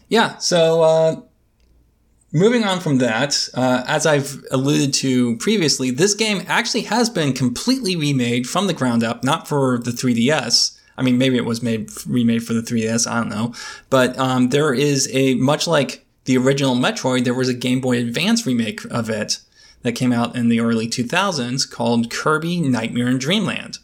Yeah. 0.08 0.36
So 0.38 0.82
uh, 0.82 1.20
moving 2.32 2.64
on 2.64 2.80
from 2.80 2.98
that, 2.98 3.48
uh, 3.54 3.84
as 3.86 4.06
I've 4.06 4.44
alluded 4.50 4.92
to 4.94 5.36
previously, 5.38 5.90
this 5.90 6.14
game 6.14 6.44
actually 6.46 6.82
has 6.82 7.10
been 7.10 7.32
completely 7.32 7.96
remade 7.96 8.48
from 8.48 8.66
the 8.66 8.74
ground 8.74 9.02
up, 9.02 9.24
not 9.24 9.48
for 9.48 9.78
the 9.78 9.90
3DS. 9.90 10.78
I 10.98 11.02
mean, 11.02 11.18
maybe 11.18 11.36
it 11.36 11.44
was 11.44 11.62
made 11.62 11.90
remade 12.06 12.44
for 12.44 12.54
the 12.54 12.62
3DS. 12.62 13.10
I 13.10 13.20
don't 13.20 13.28
know, 13.28 13.54
but 13.90 14.18
um, 14.18 14.48
there 14.48 14.72
is 14.72 15.08
a 15.12 15.34
much 15.34 15.66
like 15.66 16.06
the 16.24 16.38
original 16.38 16.74
Metroid. 16.74 17.24
There 17.24 17.34
was 17.34 17.48
a 17.48 17.54
Game 17.54 17.80
Boy 17.80 17.98
Advance 17.98 18.46
remake 18.46 18.84
of 18.90 19.10
it 19.10 19.38
that 19.82 19.92
came 19.92 20.12
out 20.12 20.34
in 20.34 20.48
the 20.48 20.60
early 20.60 20.88
2000s 20.88 21.70
called 21.70 22.10
Kirby 22.10 22.60
Nightmare 22.60 23.08
in 23.08 23.18
Dreamland. 23.18 23.78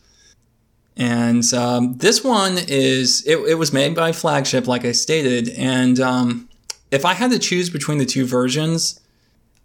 And 0.97 1.53
um, 1.55 1.97
this 1.99 2.23
one 2.23 2.59
is, 2.59 3.27
it, 3.27 3.39
it 3.39 3.55
was 3.55 3.73
made 3.73 3.95
by 3.95 4.13
Flagship, 4.13 4.67
like 4.67 4.85
I 4.85 4.93
stated. 4.93 5.49
And 5.51 5.99
um, 6.01 6.49
if 6.91 7.05
I 7.05 7.15
had 7.15 7.31
to 7.31 7.39
choose 7.39 7.71
between 7.71 7.99
the 7.99 8.07
two 8.07 8.27
versions, 8.27 9.01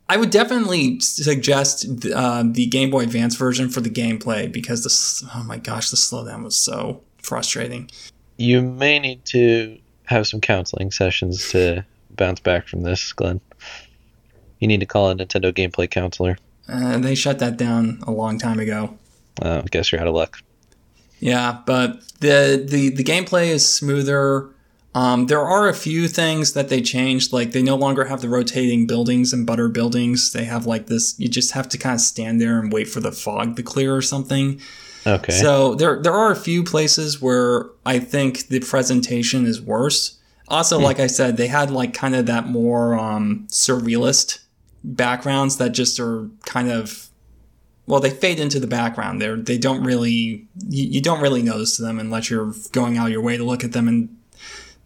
I 0.09 0.15
would 0.15 0.29
definitely 0.29 1.01
suggest 1.01 1.85
uh, 2.13 2.43
the 2.45 2.65
Game 2.67 2.89
Boy 2.89 3.03
Advance 3.03 3.35
version 3.35 3.67
for 3.67 3.81
the 3.81 3.89
gameplay 3.89 4.49
because 4.49 4.83
this, 4.83 5.23
oh 5.35 5.43
my 5.43 5.57
gosh, 5.57 5.89
the 5.89 5.97
slowdown 5.97 6.43
was 6.43 6.55
so 6.55 7.01
frustrating. 7.21 7.89
You 8.37 8.61
may 8.61 8.99
need 8.99 9.25
to 9.25 9.77
have 10.05 10.27
some 10.27 10.39
counseling 10.39 10.91
sessions 10.91 11.49
to 11.49 11.83
bounce 12.11 12.39
back 12.39 12.67
from 12.67 12.83
this, 12.83 13.11
Glen. 13.11 13.41
You 14.59 14.67
need 14.67 14.79
to 14.79 14.85
call 14.85 15.11
a 15.11 15.15
Nintendo 15.15 15.51
gameplay 15.51 15.89
counselor. 15.89 16.37
Uh, 16.69 16.97
they 16.99 17.15
shut 17.15 17.39
that 17.39 17.57
down 17.57 17.99
a 18.03 18.11
long 18.11 18.39
time 18.39 18.59
ago. 18.59 18.97
Uh, 19.41 19.61
I 19.63 19.67
guess 19.69 19.91
you're 19.91 19.99
out 19.99 20.07
of 20.07 20.15
luck. 20.15 20.39
Yeah, 21.19 21.59
but 21.65 22.01
the 22.19 22.65
the 22.67 22.89
the 22.89 23.03
gameplay 23.03 23.47
is 23.47 23.67
smoother. 23.67 24.49
Um, 24.95 25.27
there 25.27 25.41
are 25.41 25.67
a 25.67 25.73
few 25.73 26.07
things 26.07 26.53
that 26.53 26.69
they 26.69 26.81
changed, 26.81 27.31
like 27.31 27.51
they 27.51 27.61
no 27.61 27.75
longer 27.75 28.05
have 28.05 28.21
the 28.21 28.29
rotating 28.29 28.87
buildings 28.87 29.31
and 29.31 29.45
butter 29.45 29.67
buildings. 29.69 30.31
They 30.31 30.45
have 30.45 30.65
like 30.65 30.87
this. 30.87 31.15
You 31.19 31.27
just 31.27 31.51
have 31.51 31.69
to 31.69 31.77
kind 31.77 31.95
of 31.95 32.01
stand 32.01 32.41
there 32.41 32.59
and 32.59 32.73
wait 32.73 32.85
for 32.85 32.99
the 32.99 33.11
fog 33.11 33.55
to 33.57 33.63
clear 33.63 33.95
or 33.95 34.01
something. 34.01 34.59
Okay. 35.05 35.33
So 35.33 35.75
there 35.75 36.01
there 36.01 36.13
are 36.13 36.31
a 36.31 36.35
few 36.35 36.63
places 36.63 37.21
where 37.21 37.65
I 37.85 37.99
think 37.99 38.47
the 38.47 38.59
presentation 38.59 39.45
is 39.45 39.61
worse. 39.61 40.17
Also, 40.49 40.79
like 40.79 40.99
I 40.99 41.07
said, 41.07 41.37
they 41.37 41.47
had 41.47 41.71
like 41.71 41.93
kind 41.93 42.15
of 42.15 42.25
that 42.27 42.47
more 42.47 42.97
um, 42.97 43.47
surrealist 43.49 44.39
backgrounds 44.83 45.57
that 45.57 45.73
just 45.73 45.99
are 45.99 46.29
kind 46.45 46.71
of 46.71 47.09
well, 47.87 48.01
they 48.01 48.09
fade 48.09 48.39
into 48.39 48.59
the 48.59 48.67
background. 48.67 49.21
They're 49.21 49.37
they 49.37 49.57
don't 49.57 49.83
really 49.83 50.45
you, 50.67 50.83
you 50.83 51.01
don't 51.01 51.21
really 51.21 51.41
notice 51.41 51.77
them 51.77 51.99
unless 51.99 52.29
you're 52.29 52.53
going 52.73 52.97
out 52.97 53.07
of 53.07 53.11
your 53.11 53.21
way 53.21 53.37
to 53.37 53.43
look 53.43 53.63
at 53.63 53.71
them, 53.71 53.87
and 53.87 54.15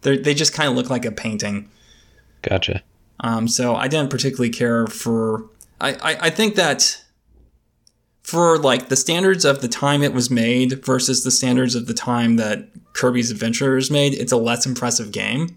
they 0.02 0.16
they 0.16 0.34
just 0.34 0.54
kind 0.54 0.70
of 0.70 0.76
look 0.76 0.88
like 0.88 1.04
a 1.04 1.12
painting. 1.12 1.68
Gotcha. 2.42 2.82
Um, 3.20 3.46
so 3.48 3.74
I 3.74 3.88
didn't 3.88 4.10
particularly 4.10 4.50
care 4.50 4.86
for. 4.86 5.48
I, 5.80 5.94
I, 5.94 6.16
I 6.22 6.30
think 6.30 6.54
that 6.54 7.04
for 8.22 8.58
like 8.58 8.88
the 8.88 8.96
standards 8.96 9.44
of 9.44 9.62
the 9.62 9.68
time 9.68 10.02
it 10.02 10.12
was 10.12 10.30
made 10.30 10.84
versus 10.84 11.24
the 11.24 11.30
standards 11.30 11.74
of 11.74 11.86
the 11.86 11.94
time 11.94 12.36
that 12.36 12.68
Kirby's 12.92 13.30
Adventure 13.30 13.76
is 13.76 13.90
made, 13.90 14.14
it's 14.14 14.32
a 14.32 14.36
less 14.36 14.64
impressive 14.64 15.10
game. 15.10 15.56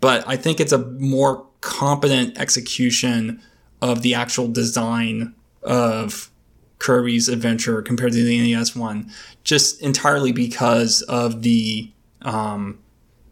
But 0.00 0.26
I 0.26 0.36
think 0.36 0.58
it's 0.60 0.72
a 0.72 0.78
more 0.78 1.46
competent 1.60 2.38
execution 2.38 3.42
of 3.82 4.02
the 4.02 4.14
actual 4.14 4.48
design 4.48 5.34
of 5.62 6.30
Kirby's 6.78 7.28
Adventure 7.28 7.82
compared 7.82 8.12
to 8.12 8.22
the 8.22 8.54
NES 8.54 8.76
one, 8.76 9.10
just 9.44 9.80
entirely 9.82 10.32
because 10.32 11.02
of 11.02 11.42
the 11.42 11.90
um, 12.22 12.78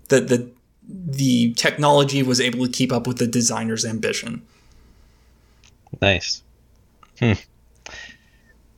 the 0.08 0.20
the 0.20 0.50
the 0.88 1.52
technology 1.54 2.22
was 2.22 2.40
able 2.40 2.64
to 2.64 2.72
keep 2.72 2.92
up 2.92 3.06
with 3.06 3.18
the 3.18 3.26
designer's 3.26 3.84
ambition. 3.84 4.42
Nice. 6.00 6.42
Hmm. 7.18 7.32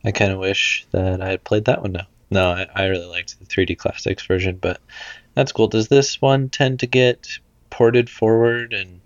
I 0.03 0.11
kind 0.11 0.31
of 0.31 0.39
wish 0.39 0.85
that 0.91 1.21
I 1.21 1.29
had 1.29 1.43
played 1.43 1.65
that 1.65 1.81
one 1.81 1.91
now. 1.91 2.07
No, 2.31 2.51
I, 2.51 2.67
I 2.75 2.85
really 2.85 3.07
liked 3.07 3.37
the 3.39 3.45
3D 3.45 3.77
Classics 3.77 4.25
version, 4.25 4.57
but 4.61 4.79
that's 5.33 5.51
cool. 5.51 5.67
Does 5.67 5.87
this 5.87 6.21
one 6.21 6.49
tend 6.49 6.79
to 6.79 6.87
get 6.87 7.27
ported 7.69 8.09
forward 8.09 8.73
and 8.73 9.01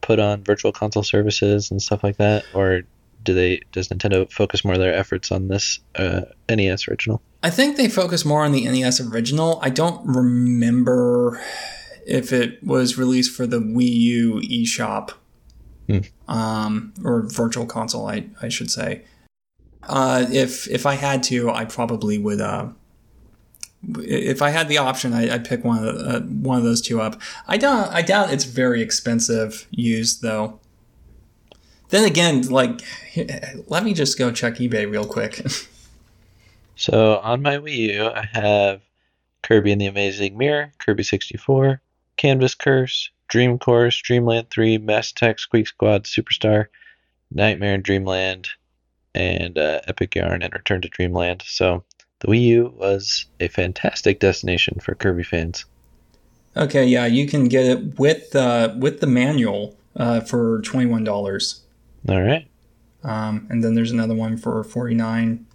put 0.00 0.18
on 0.18 0.44
virtual 0.44 0.72
console 0.72 1.02
services 1.02 1.70
and 1.70 1.80
stuff 1.80 2.04
like 2.04 2.16
that, 2.16 2.44
or 2.54 2.82
do 3.26 3.34
they 3.34 3.60
does 3.72 3.88
Nintendo 3.88 4.30
focus 4.32 4.64
more 4.64 4.74
of 4.74 4.80
their 4.80 4.94
efforts 4.94 5.30
on 5.30 5.48
this 5.48 5.80
uh, 5.96 6.22
NES 6.48 6.88
original? 6.88 7.20
I 7.42 7.50
think 7.50 7.76
they 7.76 7.88
focus 7.88 8.24
more 8.24 8.44
on 8.44 8.52
the 8.52 8.64
NES 8.66 9.00
original. 9.00 9.58
I 9.62 9.68
don't 9.70 10.06
remember 10.06 11.40
if 12.06 12.32
it 12.32 12.62
was 12.64 12.96
released 12.96 13.36
for 13.36 13.46
the 13.46 13.58
Wii 13.60 13.92
U 13.92 14.40
eShop 14.42 15.10
Hmm. 15.88 15.98
um, 16.26 16.92
or 17.04 17.22
Virtual 17.28 17.64
Console, 17.64 18.08
I, 18.08 18.26
I 18.42 18.48
should 18.48 18.70
say. 18.72 19.02
Uh, 19.84 20.26
if 20.32 20.66
if 20.68 20.84
I 20.84 20.94
had 20.94 21.22
to, 21.24 21.50
I 21.50 21.64
probably 21.64 22.18
would. 22.18 22.40
Uh, 22.40 22.70
if 23.98 24.42
I 24.42 24.50
had 24.50 24.68
the 24.68 24.78
option, 24.78 25.12
I, 25.12 25.32
I'd 25.32 25.44
pick 25.44 25.64
one 25.64 25.78
of 25.86 25.94
the, 25.96 26.16
uh, 26.16 26.20
one 26.22 26.58
of 26.58 26.64
those 26.64 26.80
two 26.80 27.00
up. 27.00 27.20
I 27.46 27.56
doubt 27.56 27.90
I 27.92 28.02
doubt 28.02 28.32
it's 28.32 28.44
very 28.44 28.82
expensive 28.82 29.68
used 29.70 30.22
though. 30.22 30.58
Then 31.90 32.04
again, 32.04 32.42
like, 32.48 32.80
let 33.68 33.84
me 33.84 33.94
just 33.94 34.18
go 34.18 34.30
check 34.32 34.54
eBay 34.54 34.90
real 34.90 35.06
quick. 35.06 35.44
So 36.76 37.16
on 37.20 37.40
my 37.40 37.56
Wii 37.56 37.94
U, 37.94 38.10
I 38.10 38.28
have 38.32 38.82
Kirby 39.42 39.72
and 39.72 39.80
the 39.80 39.86
Amazing 39.86 40.36
Mirror, 40.36 40.72
Kirby 40.78 41.04
64, 41.04 41.80
Canvas 42.18 42.54
Curse, 42.54 43.10
Dream 43.28 43.58
Course, 43.58 44.00
Dreamland 44.02 44.50
3, 44.50 44.78
Mass 44.78 45.10
Attack, 45.10 45.38
Squeak 45.38 45.68
Squad, 45.68 46.04
Superstar, 46.04 46.66
Nightmare 47.32 47.74
in 47.74 47.80
Dreamland, 47.82 48.48
and 49.14 49.56
uh, 49.56 49.80
Epic 49.88 50.14
Yarn 50.14 50.42
and 50.42 50.52
Return 50.52 50.82
to 50.82 50.88
Dreamland. 50.88 51.42
So 51.46 51.82
the 52.20 52.28
Wii 52.28 52.42
U 52.42 52.74
was 52.76 53.24
a 53.40 53.48
fantastic 53.48 54.20
destination 54.20 54.78
for 54.78 54.94
Kirby 54.94 55.22
fans. 55.22 55.64
okay, 56.56 56.84
yeah, 56.84 57.06
you 57.06 57.26
can 57.26 57.48
get 57.48 57.64
it 57.64 57.98
with 57.98 58.36
uh, 58.36 58.74
with 58.78 59.00
the 59.00 59.06
manual 59.06 59.76
uh, 59.96 60.20
for 60.20 60.60
twenty 60.60 60.86
one 60.86 61.04
dollars. 61.04 61.62
All 62.08 62.22
right. 62.22 62.46
Um, 63.02 63.46
and 63.50 63.62
then 63.62 63.74
there's 63.74 63.92
another 63.92 64.14
one 64.14 64.36
for 64.36 64.62
49 64.64 65.46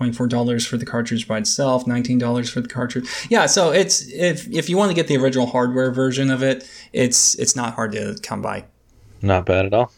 $24 0.00 0.66
for 0.66 0.78
the 0.78 0.86
cartridge 0.86 1.28
by 1.28 1.38
itself, 1.38 1.84
$19 1.84 2.50
for 2.50 2.60
the 2.60 2.68
cartridge. 2.68 3.06
Yeah, 3.28 3.46
so 3.46 3.70
it's 3.70 4.08
if 4.08 4.48
if 4.50 4.70
you 4.70 4.76
want 4.76 4.90
to 4.90 4.94
get 4.94 5.08
the 5.08 5.16
original 5.18 5.46
hardware 5.46 5.90
version 5.90 6.30
of 6.30 6.42
it, 6.42 6.68
it's 6.92 7.34
it's 7.34 7.54
not 7.54 7.74
hard 7.74 7.92
to 7.92 8.16
come 8.22 8.40
by. 8.40 8.64
Not 9.20 9.44
bad 9.44 9.66
at 9.66 9.74
all. 9.74 9.92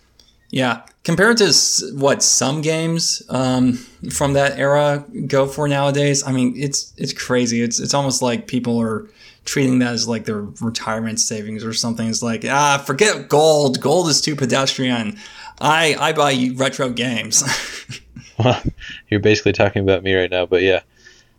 Yeah, 0.51 0.83
compared 1.05 1.39
to 1.39 1.53
what 1.95 2.23
some 2.23 2.61
games 2.61 3.23
um, 3.29 3.75
from 4.11 4.33
that 4.35 4.59
era 4.59 5.05
go 5.27 5.47
for 5.47 5.69
nowadays, 5.69 6.27
I 6.27 6.33
mean, 6.33 6.55
it's 6.57 6.93
it's 6.97 7.13
crazy. 7.13 7.63
It's 7.63 7.79
it's 7.79 7.95
almost 7.95 8.23
like 8.23 8.49
people 8.49 8.81
are 8.81 9.09
treating 9.45 9.79
that 9.81 9.93
as 9.93 10.09
like 10.09 10.25
their 10.25 10.43
retirement 10.61 11.21
savings 11.21 11.65
or 11.65 11.73
something. 11.73 12.09
It's 12.09 12.23
like 12.23 12.45
ah, 12.45 12.83
forget 12.85 13.29
gold. 13.29 13.81
Gold 13.81 14.09
is 14.09 14.21
too 14.21 14.37
pedestrian. 14.37 15.19
I 15.61 15.97
I 15.99 16.13
buy 16.13 16.51
retro 16.57 16.91
games. 16.91 17.43
Well, 18.39 18.63
you're 19.09 19.21
basically 19.21 19.53
talking 19.53 19.83
about 19.83 20.03
me 20.03 20.15
right 20.15 20.31
now, 20.31 20.47
but 20.47 20.63
yeah. 20.63 20.81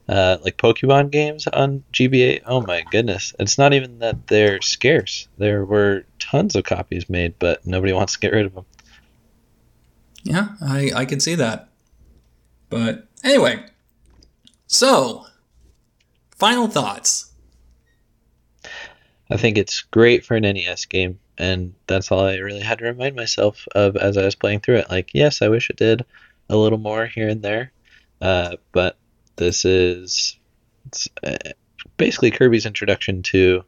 Uh, 0.07 0.37
like 0.43 0.57
Pokemon 0.57 1.11
games 1.11 1.47
on 1.47 1.83
GBA, 1.93 2.41
oh 2.45 2.61
my 2.61 2.83
goodness. 2.91 3.33
It's 3.39 3.57
not 3.57 3.73
even 3.73 3.99
that 3.99 4.27
they're 4.27 4.61
scarce. 4.61 5.27
There 5.37 5.63
were 5.63 6.03
tons 6.19 6.55
of 6.55 6.65
copies 6.65 7.09
made, 7.09 7.39
but 7.39 7.65
nobody 7.65 7.93
wants 7.93 8.13
to 8.13 8.19
get 8.19 8.33
rid 8.33 8.45
of 8.45 8.53
them. 8.53 8.65
Yeah, 10.23 10.49
I, 10.61 10.91
I 10.93 11.05
can 11.05 11.19
see 11.19 11.35
that. 11.35 11.69
But 12.69 13.07
anyway, 13.23 13.63
so 14.67 15.25
final 16.35 16.67
thoughts. 16.67 17.32
I 19.33 19.37
think 19.37 19.57
it's 19.57 19.81
great 19.81 20.23
for 20.23 20.35
an 20.35 20.43
NES 20.43 20.85
game, 20.85 21.17
and 21.39 21.73
that's 21.87 22.11
all 22.11 22.23
I 22.23 22.37
really 22.37 22.61
had 22.61 22.77
to 22.77 22.85
remind 22.85 23.15
myself 23.15 23.67
of 23.73 23.95
as 23.95 24.15
I 24.15 24.25
was 24.25 24.35
playing 24.35 24.59
through 24.59 24.77
it. 24.77 24.91
Like, 24.91 25.09
yes, 25.13 25.41
I 25.41 25.47
wish 25.47 25.71
it 25.71 25.75
did 25.75 26.05
a 26.49 26.55
little 26.55 26.77
more 26.77 27.07
here 27.07 27.27
and 27.27 27.41
there, 27.41 27.71
uh, 28.21 28.57
but 28.73 28.95
this 29.37 29.65
is 29.65 30.37
it's, 30.85 31.07
uh, 31.23 31.37
basically 31.97 32.29
Kirby's 32.29 32.67
introduction 32.67 33.23
to 33.23 33.63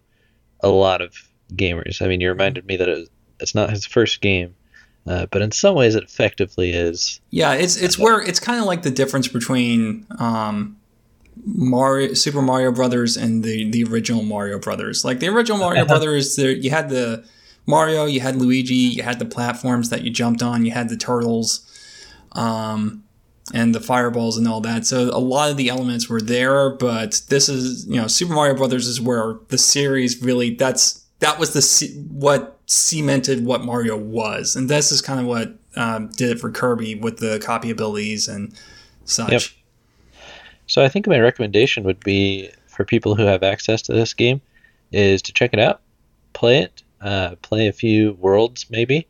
a 0.60 0.70
lot 0.70 1.02
of 1.02 1.16
gamers. 1.54 2.00
I 2.00 2.08
mean, 2.10 2.22
you 2.22 2.30
reminded 2.30 2.68
me 2.68 2.78
that 2.78 2.88
it, 2.88 3.10
it's 3.40 3.56
not 3.56 3.72
his 3.72 3.88
first 3.88 4.22
game, 4.22 4.54
uh, 5.08 5.26
but 5.32 5.42
in 5.42 5.52
some 5.52 5.74
ways 5.74 5.96
it 5.96 6.04
effectively 6.04 6.74
is. 6.74 7.20
Yeah, 7.32 7.54
it's 7.54 7.76
it's 7.76 7.98
where 7.98 8.22
it's 8.22 8.40
kind 8.40 8.60
of 8.60 8.66
like 8.66 8.84
the 8.84 8.92
difference 8.92 9.28
between 9.28 10.06
um, 10.20 10.78
Mario, 11.44 12.14
Super 12.14 12.42
Mario 12.42 12.72
Brothers, 12.72 13.18
and 13.18 13.44
the 13.44 13.70
the 13.70 13.84
original 13.84 14.24
Mario 14.24 14.60
Brothers. 14.60 15.04
Like 15.04 15.20
the 15.20 15.28
original 15.28 15.58
Mario 15.58 15.86
Brothers, 15.86 16.36
there 16.36 16.52
you 16.52 16.70
had 16.70 16.90
the 16.90 17.26
Mario, 17.66 18.06
you 18.06 18.20
had 18.20 18.36
Luigi, 18.36 18.76
you 18.76 19.04
had 19.04 19.20
the 19.20 19.26
platforms 19.26 19.90
that 19.90 20.04
you 20.04 20.12
jumped 20.12 20.42
on, 20.42 20.66
you 20.66 20.72
had 20.72 20.90
the 20.90 20.98
turtles, 20.98 21.62
um, 22.34 23.04
and 23.54 23.74
the 23.74 23.80
fireballs 23.80 24.38
and 24.38 24.48
all 24.48 24.62
that. 24.62 24.86
So 24.86 25.10
a 25.12 25.20
lot 25.20 25.52
of 25.52 25.58
the 25.58 25.70
elements 25.70 26.10
were 26.10 26.22
there, 26.22 26.70
but 26.72 27.22
this 27.30 27.50
is 27.50 27.86
you 27.88 28.00
know 28.00 28.08
Super 28.08 28.34
Mario 28.34 28.56
Brothers 28.56 28.88
is 28.88 29.02
where 29.02 29.38
the 29.50 29.58
series 29.58 30.22
really 30.22 30.56
that's 30.56 31.06
that 31.20 31.40
was 31.40 31.54
the 31.54 32.06
what 32.10 32.60
cemented 32.66 33.46
what 33.46 33.64
Mario 33.64 33.98
was, 33.98 34.56
and 34.56 34.70
this 34.70 34.92
is 34.92 35.02
kind 35.02 35.20
of 35.20 35.26
what 35.26 35.58
um, 35.76 36.10
did 36.10 36.32
it 36.32 36.40
for 36.40 36.52
Kirby 36.52 36.96
with 36.96 37.18
the 37.18 37.40
copy 37.40 37.70
abilities 37.70 38.28
and 38.28 38.54
such. 39.06 39.32
Yep. 39.32 39.42
So 40.68 40.84
I 40.84 40.90
think 40.90 41.08
my 41.08 41.20
recommendation 41.20 41.84
would 41.84 42.00
be 42.00 42.50
for 42.68 42.86
people 42.86 43.16
who 43.16 43.24
have 43.24 43.44
access 43.44 43.82
to 43.84 43.94
this 43.94 44.14
game 44.14 44.42
is 44.92 45.22
to 45.24 45.34
check 45.34 45.52
it 45.54 45.60
out, 45.60 45.82
play 46.34 46.60
it, 46.60 46.84
uh, 47.02 47.36
play 47.42 47.68
a 47.68 47.74
few 47.74 48.14
worlds 48.14 48.66
maybe, 48.70 49.08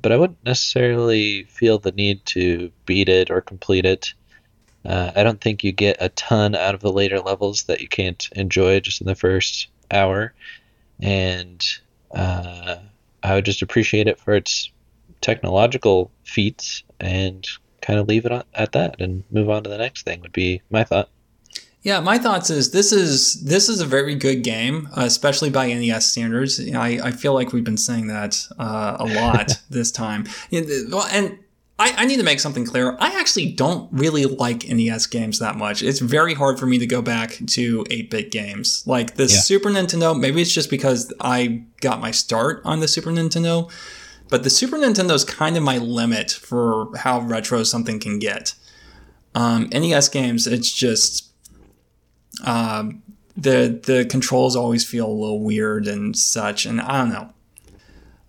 but 0.00 0.12
I 0.12 0.16
wouldn't 0.16 0.44
necessarily 0.44 1.44
feel 1.44 1.78
the 1.78 1.92
need 1.92 2.24
to 2.26 2.70
beat 2.86 3.08
it 3.08 3.30
or 3.30 3.40
complete 3.40 3.84
it. 3.84 4.14
Uh, 4.84 5.12
I 5.14 5.22
don't 5.22 5.40
think 5.40 5.64
you 5.64 5.72
get 5.72 5.96
a 6.00 6.10
ton 6.10 6.54
out 6.54 6.74
of 6.74 6.80
the 6.80 6.92
later 6.92 7.20
levels 7.20 7.64
that 7.64 7.80
you 7.80 7.88
can't 7.88 8.28
enjoy 8.32 8.80
just 8.80 9.00
in 9.00 9.06
the 9.06 9.14
first 9.14 9.68
hour, 9.90 10.32
and 11.00 11.64
uh, 12.14 12.76
I 13.22 13.34
would 13.34 13.44
just 13.44 13.62
appreciate 13.62 14.06
it 14.06 14.20
for 14.20 14.34
its 14.34 14.70
technological 15.20 16.10
feats 16.24 16.84
and 17.00 17.46
kind 17.86 17.98
of 17.98 18.08
leave 18.08 18.26
it 18.26 18.46
at 18.54 18.72
that 18.72 19.00
and 19.00 19.22
move 19.30 19.48
on 19.48 19.62
to 19.64 19.70
the 19.70 19.78
next 19.78 20.02
thing 20.02 20.20
would 20.20 20.32
be 20.32 20.62
my 20.70 20.84
thought. 20.84 21.08
Yeah, 21.82 22.00
my 22.00 22.18
thoughts 22.18 22.50
is 22.50 22.72
this 22.72 22.90
is 22.90 23.44
this 23.44 23.68
is 23.68 23.80
a 23.80 23.86
very 23.86 24.16
good 24.16 24.42
game, 24.42 24.88
uh, 24.96 25.02
especially 25.02 25.50
by 25.50 25.68
NES 25.72 26.10
standards. 26.10 26.58
I, 26.58 26.98
I 27.00 27.10
feel 27.12 27.32
like 27.32 27.52
we've 27.52 27.62
been 27.62 27.76
saying 27.76 28.08
that 28.08 28.44
uh, 28.58 28.96
a 28.98 29.04
lot 29.20 29.52
this 29.70 29.92
time. 29.92 30.24
Well, 30.50 31.06
and 31.12 31.38
I, 31.78 31.92
I 31.98 32.04
need 32.06 32.16
to 32.16 32.24
make 32.24 32.40
something 32.40 32.64
clear. 32.66 32.96
I 32.98 33.20
actually 33.20 33.52
don't 33.52 33.88
really 33.92 34.24
like 34.24 34.66
NES 34.66 35.06
games 35.06 35.38
that 35.38 35.54
much. 35.56 35.82
It's 35.82 36.00
very 36.00 36.34
hard 36.34 36.58
for 36.58 36.66
me 36.66 36.78
to 36.78 36.86
go 36.86 37.02
back 37.02 37.38
to 37.48 37.84
8-bit 37.84 38.32
games. 38.32 38.82
Like 38.86 39.14
the 39.14 39.24
Yeah. 39.24 39.28
Super 39.28 39.68
Nintendo, 39.68 40.18
maybe 40.18 40.40
it's 40.40 40.52
just 40.52 40.70
because 40.70 41.12
I 41.20 41.62
got 41.82 42.00
my 42.00 42.10
start 42.10 42.62
on 42.64 42.80
the 42.80 42.88
Super 42.88 43.10
Nintendo, 43.10 43.70
but 44.28 44.42
the 44.42 44.50
Super 44.50 44.76
Nintendo 44.76 45.12
is 45.12 45.24
kind 45.24 45.56
of 45.56 45.62
my 45.62 45.78
limit 45.78 46.30
for 46.30 46.90
how 46.96 47.20
retro 47.20 47.62
something 47.62 48.00
can 48.00 48.18
get. 48.18 48.54
Um, 49.34 49.68
NES 49.70 50.08
games, 50.08 50.46
it's 50.46 50.72
just 50.72 51.30
um, 52.44 53.02
the 53.36 53.80
the 53.84 54.04
controls 54.06 54.56
always 54.56 54.84
feel 54.84 55.06
a 55.06 55.12
little 55.12 55.40
weird 55.40 55.86
and 55.86 56.16
such, 56.16 56.66
and 56.66 56.80
I 56.80 56.98
don't 56.98 57.10
know. 57.10 57.30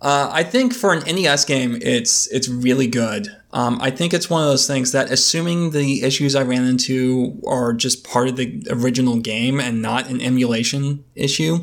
Uh, 0.00 0.30
I 0.32 0.44
think 0.44 0.74
for 0.74 0.92
an 0.92 1.02
NES 1.06 1.44
game, 1.44 1.78
it's 1.82 2.26
it's 2.28 2.48
really 2.48 2.86
good. 2.86 3.28
Um, 3.52 3.78
I 3.80 3.90
think 3.90 4.12
it's 4.12 4.30
one 4.30 4.42
of 4.42 4.48
those 4.48 4.66
things 4.66 4.92
that, 4.92 5.10
assuming 5.10 5.70
the 5.70 6.02
issues 6.02 6.36
I 6.36 6.42
ran 6.42 6.64
into 6.64 7.40
are 7.46 7.72
just 7.72 8.04
part 8.04 8.28
of 8.28 8.36
the 8.36 8.64
original 8.70 9.18
game 9.18 9.58
and 9.58 9.80
not 9.80 10.08
an 10.08 10.20
emulation 10.20 11.04
issue, 11.14 11.60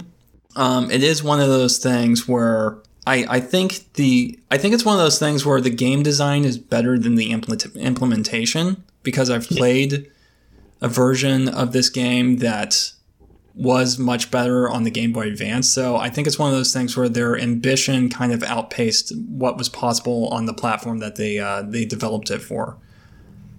um, 0.55 0.89
it 0.89 1.03
is 1.03 1.23
one 1.23 1.39
of 1.39 1.47
those 1.47 1.77
things 1.77 2.27
where 2.27 2.79
I, 3.07 3.25
I 3.29 3.39
think 3.39 3.93
the 3.93 4.39
I 4.49 4.57
think 4.57 4.73
it's 4.73 4.85
one 4.85 4.97
of 4.97 5.03
those 5.03 5.19
things 5.19 5.45
where 5.45 5.61
the 5.61 5.69
game 5.69 6.03
design 6.03 6.43
is 6.43 6.57
better 6.57 6.97
than 6.97 7.15
the 7.15 7.31
implement, 7.31 7.75
implementation 7.75 8.83
because 9.03 9.29
I've 9.29 9.47
played 9.47 10.09
a 10.81 10.87
version 10.87 11.47
of 11.47 11.71
this 11.71 11.89
game 11.89 12.37
that 12.37 12.91
was 13.53 13.97
much 13.97 14.31
better 14.31 14.69
on 14.69 14.83
the 14.83 14.91
Game 14.91 15.13
Boy 15.13 15.27
Advance. 15.27 15.69
So 15.69 15.95
I 15.95 16.09
think 16.09 16.27
it's 16.27 16.37
one 16.37 16.49
of 16.49 16.55
those 16.55 16.73
things 16.73 16.97
where 16.97 17.07
their 17.07 17.37
ambition 17.37 18.09
kind 18.09 18.33
of 18.33 18.43
outpaced 18.43 19.15
what 19.15 19.57
was 19.57 19.69
possible 19.69 20.27
on 20.29 20.45
the 20.45 20.53
platform 20.53 20.99
that 20.99 21.15
they 21.15 21.39
uh, 21.39 21.61
they 21.61 21.85
developed 21.85 22.31
it 22.31 22.41
for. 22.41 22.77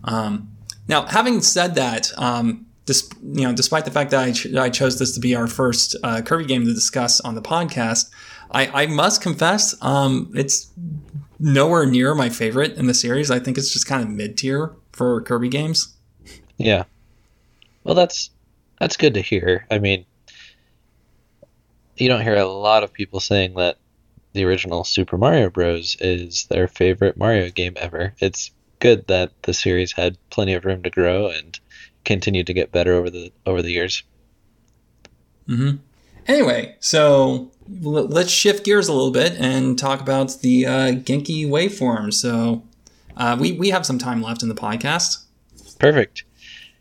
Um, 0.04 0.50
now, 0.88 1.06
having 1.06 1.40
said 1.40 1.74
that, 1.76 2.12
um, 2.16 2.66
dis- 2.84 3.08
you 3.22 3.42
know, 3.42 3.52
despite 3.52 3.84
the 3.84 3.90
fact 3.90 4.10
that 4.10 4.22
I, 4.22 4.32
ch- 4.32 4.54
I 4.54 4.70
chose 4.70 4.98
this 4.98 5.12
to 5.12 5.20
be 5.20 5.34
our 5.34 5.46
first 5.46 5.96
uh, 6.02 6.20
Kirby 6.22 6.44
game 6.44 6.64
to 6.64 6.74
discuss 6.74 7.20
on 7.20 7.34
the 7.34 7.42
podcast, 7.42 8.10
I, 8.50 8.82
I 8.82 8.86
must 8.86 9.22
confess 9.22 9.74
um, 9.82 10.32
it's 10.34 10.70
nowhere 11.38 11.86
near 11.86 12.14
my 12.14 12.28
favorite 12.28 12.76
in 12.76 12.86
the 12.86 12.94
series. 12.94 13.30
I 13.30 13.38
think 13.38 13.58
it's 13.58 13.72
just 13.72 13.86
kind 13.86 14.02
of 14.02 14.08
mid 14.10 14.36
tier 14.38 14.72
for 14.92 15.20
Kirby 15.22 15.48
games. 15.48 15.94
Yeah. 16.56 16.84
Well, 17.84 17.94
that's 17.94 18.30
that's 18.80 18.96
good 18.96 19.14
to 19.14 19.20
hear. 19.20 19.66
I 19.70 19.78
mean, 19.78 20.04
you 21.96 22.08
don't 22.08 22.22
hear 22.22 22.36
a 22.36 22.44
lot 22.44 22.82
of 22.82 22.92
people 22.92 23.20
saying 23.20 23.54
that 23.54 23.78
the 24.32 24.44
original 24.44 24.84
Super 24.84 25.16
Mario 25.16 25.48
Bros. 25.50 25.96
is 26.00 26.46
their 26.50 26.68
favorite 26.68 27.16
Mario 27.16 27.50
game 27.50 27.74
ever. 27.76 28.14
It's 28.20 28.50
good 28.80 29.06
that 29.06 29.30
the 29.42 29.54
series 29.54 29.92
had 29.92 30.18
plenty 30.30 30.52
of 30.52 30.64
room 30.64 30.82
to 30.82 30.90
grow 30.90 31.28
and 31.28 31.58
continued 32.04 32.46
to 32.46 32.52
get 32.52 32.72
better 32.72 32.92
over 32.94 33.10
the 33.10 33.32
over 33.46 33.62
the 33.62 33.72
years. 33.72 34.02
Mm-hmm. 35.48 35.76
Anyway, 36.26 36.76
so 36.80 37.50
let's 37.68 38.30
shift 38.30 38.64
gears 38.64 38.88
a 38.88 38.92
little 38.92 39.10
bit 39.10 39.34
and 39.38 39.78
talk 39.78 40.00
about 40.00 40.40
the 40.40 40.66
uh, 40.66 40.70
Genki 40.92 41.46
waveform. 41.46 42.12
So 42.12 42.62
uh, 43.16 43.36
we 43.38 43.52
we 43.52 43.70
have 43.70 43.86
some 43.86 43.98
time 43.98 44.22
left 44.22 44.42
in 44.42 44.48
the 44.48 44.54
podcast. 44.54 45.24
Perfect. 45.78 46.24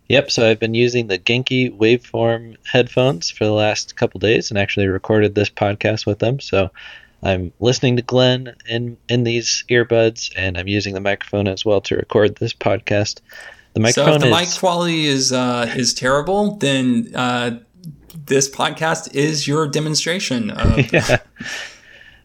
Yep, 0.08 0.30
so 0.30 0.48
I've 0.48 0.60
been 0.60 0.76
using 0.76 1.08
the 1.08 1.18
Genki 1.18 1.76
waveform 1.76 2.58
headphones 2.64 3.32
for 3.32 3.44
the 3.44 3.52
last 3.52 3.96
couple 3.96 4.20
days 4.20 4.52
and 4.52 4.60
actually 4.60 4.88
recorded 4.88 5.34
this 5.34 5.50
podcast 5.50 6.06
with 6.06 6.20
them. 6.20 6.40
So 6.40 6.70
I'm 7.24 7.52
listening 7.60 7.96
to 7.96 8.04
Glen 8.04 8.56
in 8.70 8.98
in 9.10 9.24
these 9.24 9.64
earbuds 9.70 10.32
and 10.36 10.58
I'm 10.58 10.68
using 10.68 10.94
the 10.94 11.00
microphone 11.00 11.48
as 11.48 11.66
well 11.66 11.82
to 11.82 11.96
record 11.96 12.36
this 12.36 12.54
podcast. 12.54 13.22
The 13.74 13.80
microphone 13.80 14.12
so 14.12 14.16
if 14.16 14.22
the 14.22 14.28
is, 14.28 14.54
mic 14.54 14.60
quality 14.60 15.06
is 15.08 15.34
uh, 15.34 15.74
is 15.76 15.94
terrible, 15.94 16.58
then 16.58 17.12
uh, 17.16 17.60
this 18.16 18.50
podcast 18.50 19.14
is 19.14 19.48
your 19.48 19.68
demonstration 19.68 20.52
of 20.52 20.94
yeah. 20.94 21.18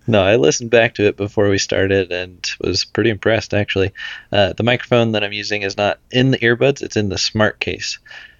No, 0.06 0.22
I 0.22 0.36
listened 0.36 0.70
back 0.70 0.94
to 0.94 1.06
it 1.06 1.16
before 1.16 1.48
we 1.48 1.58
started 1.58 2.10
and 2.10 2.44
was 2.60 2.84
pretty 2.84 3.10
impressed 3.10 3.54
actually. 3.54 3.92
Uh, 4.32 4.52
the 4.54 4.62
microphone 4.62 5.12
that 5.12 5.22
I'm 5.22 5.32
using 5.32 5.62
is 5.62 5.76
not 5.76 5.98
in 6.10 6.30
the 6.30 6.38
earbuds, 6.38 6.82
it's 6.82 6.96
in 6.96 7.10
the 7.10 7.18
smart 7.18 7.60
case. 7.60 7.98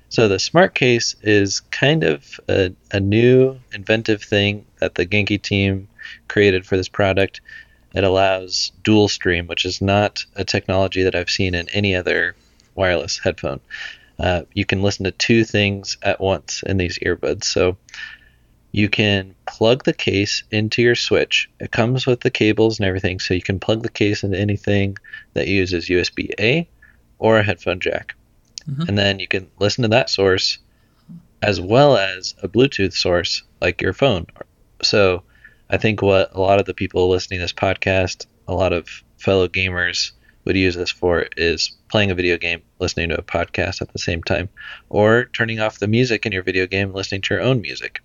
So 0.09 0.27
the 0.27 0.41
smart 0.41 0.75
case 0.75 1.15
is 1.23 1.61
kind 1.61 2.03
of 2.03 2.41
a, 2.49 2.73
a 2.91 2.99
new 2.99 3.61
inventive 3.73 4.23
thing 4.23 4.67
that 4.81 4.97
the 4.97 5.07
Genki 5.07 5.41
team 5.41 5.87
created 6.27 6.67
for 6.67 6.77
this 6.77 6.89
product. 6.89 7.41
It 7.95 8.03
allows 8.03 8.73
dual 8.83 9.07
stream, 9.09 9.47
which 9.47 9.65
is 9.65 9.81
not 9.81 10.25
a 10.35 10.45
technology 10.45 11.05
that 11.05 11.15
I've 11.15 11.31
seen 11.31 11.55
in 11.55 11.69
any 11.69 11.95
other 11.95 12.35
wireless 12.75 13.19
headphone. 13.19 13.61
Uh, 14.21 14.43
you 14.53 14.67
can 14.67 14.83
listen 14.83 15.05
to 15.05 15.11
two 15.13 15.45
things 15.45 15.97
at 16.03 16.21
once 16.21 16.63
in 16.67 16.77
these 16.77 16.99
earbuds. 16.99 17.45
So 17.45 17.79
you 18.71 18.89
can 18.89 19.35
plug 19.47 19.85
the 19.85 19.95
case 19.95 20.45
into 20.51 20.83
your 20.83 20.95
switch. 20.95 21.49
It 21.59 21.73
comes 21.73 22.07
with 22.07 22.21
the 22.21 22.31
cables 22.31 22.79
and 22.79 22.87
everything, 22.87 23.19
so 23.19 23.35
you 23.35 23.43
can 23.43 23.59
plug 23.59 23.83
the 23.83 23.89
case 23.89 24.23
into 24.23 24.39
anything 24.39 24.99
that 25.33 25.49
uses 25.49 25.89
USB 25.89 26.31
A 26.39 26.69
or 27.19 27.39
a 27.39 27.43
headphone 27.43 27.81
jack. 27.81 28.15
Mm-hmm. 28.69 28.83
And 28.89 28.99
then 28.99 29.19
you 29.21 29.27
can 29.27 29.51
listen 29.59 29.83
to 29.83 29.89
that 29.89 30.11
source 30.11 30.59
as 31.43 31.61
well 31.61 31.97
as 31.97 32.35
a 32.43 32.49
Bluetooth 32.49 32.93
source 32.93 33.43
like 33.61 33.81
your 33.81 33.95
phone. 33.95 34.27
So 34.83 35.23
I 35.71 35.79
think 35.79 36.03
what 36.03 36.35
a 36.35 36.41
lot 36.41 36.61
of 36.61 36.67
the 36.67 36.75
people 36.75 37.09
listening 37.09 37.39
to 37.39 37.45
this 37.45 37.53
podcast, 37.55 38.27
a 38.47 38.55
lot 38.55 38.75
of 38.75 38.89
fellow 39.19 39.49
gamers 39.49 40.13
would 40.51 40.57
use 40.57 40.75
this 40.75 40.91
for 40.91 41.27
is 41.37 41.71
playing 41.89 42.11
a 42.11 42.15
video 42.17 42.37
game, 42.37 42.61
listening 42.81 43.11
to 43.11 43.19
a 43.19 43.23
podcast 43.23 43.81
at 43.81 43.93
the 43.93 44.01
same 44.01 44.21
time, 44.21 44.49
or 44.89 45.27
turning 45.27 45.61
off 45.61 45.79
the 45.79 45.87
music 45.87 46.27
in 46.27 46.33
your 46.33 46.43
video 46.43 46.67
game, 46.67 46.93
listening 46.93 47.21
to 47.21 47.35
your 47.35 47.43
own 47.43 47.61
music. 47.61 48.03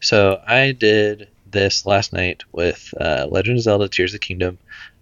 So 0.00 0.40
I 0.46 0.72
did 0.72 1.28
this 1.50 1.84
last 1.84 2.14
night 2.14 2.44
with 2.52 2.94
uh, 2.98 3.26
Legend 3.30 3.58
of 3.58 3.64
Zelda: 3.64 3.86
Tears 3.86 4.14
of 4.14 4.20
the 4.20 4.26
Kingdom. 4.26 4.56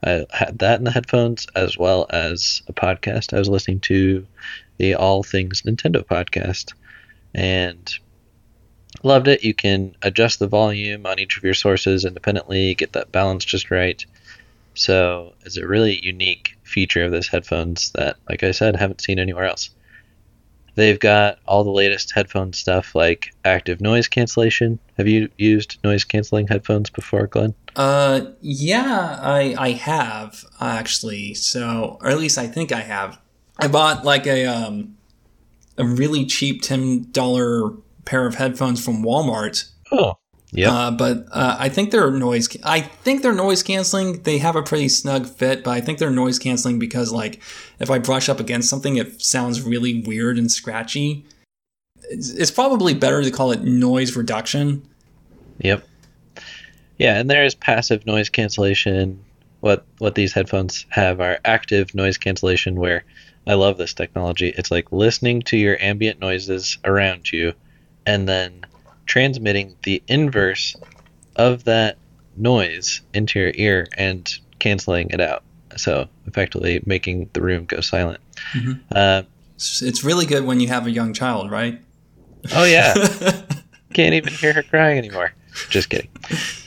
I 0.05 0.27
had 0.33 0.59
that 0.59 0.81
in 0.81 0.85
the 0.85 0.91
headphones 0.91 1.47
as 1.55 1.79
well 1.79 2.07
as 2.11 2.63
a 2.67 2.73
podcast. 2.73 3.33
I 3.33 3.39
was 3.39 3.49
listening 3.49 3.79
to 3.81 4.27
the 4.79 4.97
All 4.97 5.23
Things 5.23 5.63
Nintendo 5.63 6.05
podcast 6.05 6.73
and 7.33 7.95
loved 9.05 9.29
it. 9.29 9.45
You 9.45 9.55
can 9.55 9.95
adjust 10.03 10.41
the 10.41 10.49
volume 10.49 11.07
on 11.07 11.21
each 11.21 11.37
of 11.37 11.45
your 11.45 11.55
sources 11.55 12.05
independently, 12.05 12.75
get 12.75 12.95
that 12.95 13.13
balance 13.13 13.45
just 13.45 13.71
right. 13.71 14.05
So 14.75 15.33
it's 15.45 15.57
a 15.57 15.67
really 15.67 16.05
unique 16.05 16.56
feature 16.67 17.05
of 17.05 17.13
those 17.13 17.29
headphones 17.29 17.93
that, 17.93 18.17
like 18.29 18.43
I 18.43 18.51
said, 18.51 18.77
haven't 18.77 19.01
seen 19.01 19.19
anywhere 19.19 19.45
else. 19.45 19.71
They've 20.75 21.01
got 21.01 21.39
all 21.47 21.65
the 21.65 21.71
latest 21.71 22.13
headphone 22.15 22.53
stuff 22.53 22.95
like 22.95 23.35
active 23.45 23.81
noise 23.81 24.09
cancellation. 24.09 24.79
Have 24.99 25.09
you 25.09 25.31
used 25.39 25.79
noise 25.83 26.05
canceling 26.05 26.47
headphones 26.47 26.91
before, 26.91 27.27
Glen? 27.29 27.55
Uh, 27.75 28.27
yeah, 28.43 29.19
I 29.23 29.55
I 29.59 29.71
have 29.73 30.45
actually. 30.61 31.33
So, 31.35 31.99
or 32.03 32.09
at 32.09 32.19
least 32.19 32.37
I 32.37 32.47
think 32.47 32.73
I 32.73 32.81
have. 32.81 33.19
I 33.59 33.69
bought 33.69 34.05
like 34.05 34.27
a 34.27 34.45
um 34.45 34.97
a 35.79 35.85
really 35.85 36.27
cheap 36.27 36.61
ten 36.61 37.11
dollar 37.11 37.71
pair 38.05 38.27
of 38.27 38.35
headphones 38.35 38.85
from 38.85 39.03
Walmart. 39.03 39.71
Oh. 39.93 40.19
Yeah. 40.53 40.73
Uh, 40.73 40.91
but 40.93 41.27
uh, 41.33 41.57
I 41.59 41.69
think 41.69 41.91
they're 41.91 42.11
noise. 42.11 42.49
I 42.63 42.81
think 42.81 43.23
they're 43.23 43.35
noise 43.35 43.63
canceling. 43.63 44.23
They 44.23 44.39
have 44.39 44.57
a 44.57 44.63
pretty 44.63 44.89
snug 44.89 45.27
fit, 45.27 45.65
but 45.65 45.73
I 45.73 45.81
think 45.81 45.99
they're 45.99 46.11
noise 46.11 46.39
canceling 46.39 46.79
because, 46.79 47.13
like, 47.13 47.43
if 47.81 47.91
I 47.91 47.99
brush 47.99 48.29
up 48.29 48.41
against 48.41 48.71
something, 48.71 48.97
it 48.97 49.21
sounds 49.21 49.63
really 49.63 50.03
weird 50.03 50.39
and 50.39 50.51
scratchy. 50.51 51.27
It's, 52.11 52.31
it's 52.31 52.51
probably 52.51 52.95
better 52.95 53.23
to 53.23 53.31
call 53.31 53.51
it 53.51 53.63
noise 53.63 54.17
reduction. 54.17 54.89
Yep. 55.59 55.87
Yeah, 56.99 57.19
and 57.19 57.29
there 57.29 57.45
is 57.45 57.55
passive 57.55 58.07
noise 58.07 58.29
cancellation. 58.29 59.23
What 59.61 59.85
what 59.99 60.15
these 60.15 60.33
headphones 60.33 60.87
have 60.91 61.21
are 61.21 61.41
active 61.45 61.95
noise 61.95 62.19
cancellation, 62.19 62.77
where 62.77 63.05
I 63.47 63.55
love 63.55 63.79
this 63.79 63.95
technology. 63.95 64.55
It's 64.57 64.71
like 64.71 64.93
listening 64.93 65.43
to 65.43 65.57
your 65.57 65.77
ambient 65.81 66.21
noises 66.21 66.79
around 66.85 67.33
you, 67.33 67.53
and 68.07 68.29
then 68.29 68.65
transmitting 69.07 69.77
the 69.85 70.03
inverse 70.09 70.77
of 71.37 71.65
that 71.65 71.99
noise 72.37 73.01
into 73.15 73.39
your 73.39 73.53
ear 73.55 73.87
and 73.97 74.39
canceling 74.59 75.11
it 75.11 75.21
out. 75.21 75.43
So 75.77 76.09
effectively 76.27 76.83
making 76.87 77.31
the 77.33 77.43
room 77.43 77.65
go 77.67 77.81
silent. 77.81 78.21
Mm-hmm. 78.53 78.73
Uh, 78.95 79.23
it's 79.57 80.05
really 80.05 80.27
good 80.27 80.45
when 80.45 80.61
you 80.61 80.69
have 80.69 80.87
a 80.87 80.91
young 80.91 81.13
child, 81.13 81.51
right? 81.51 81.81
Oh 82.55 82.65
yeah, 82.65 82.95
can't 83.95 84.15
even 84.15 84.33
hear 84.33 84.53
her 84.53 84.63
crying 84.63 84.99
anymore. 84.99 85.33
Just 85.71 85.89
kidding. 85.89 86.11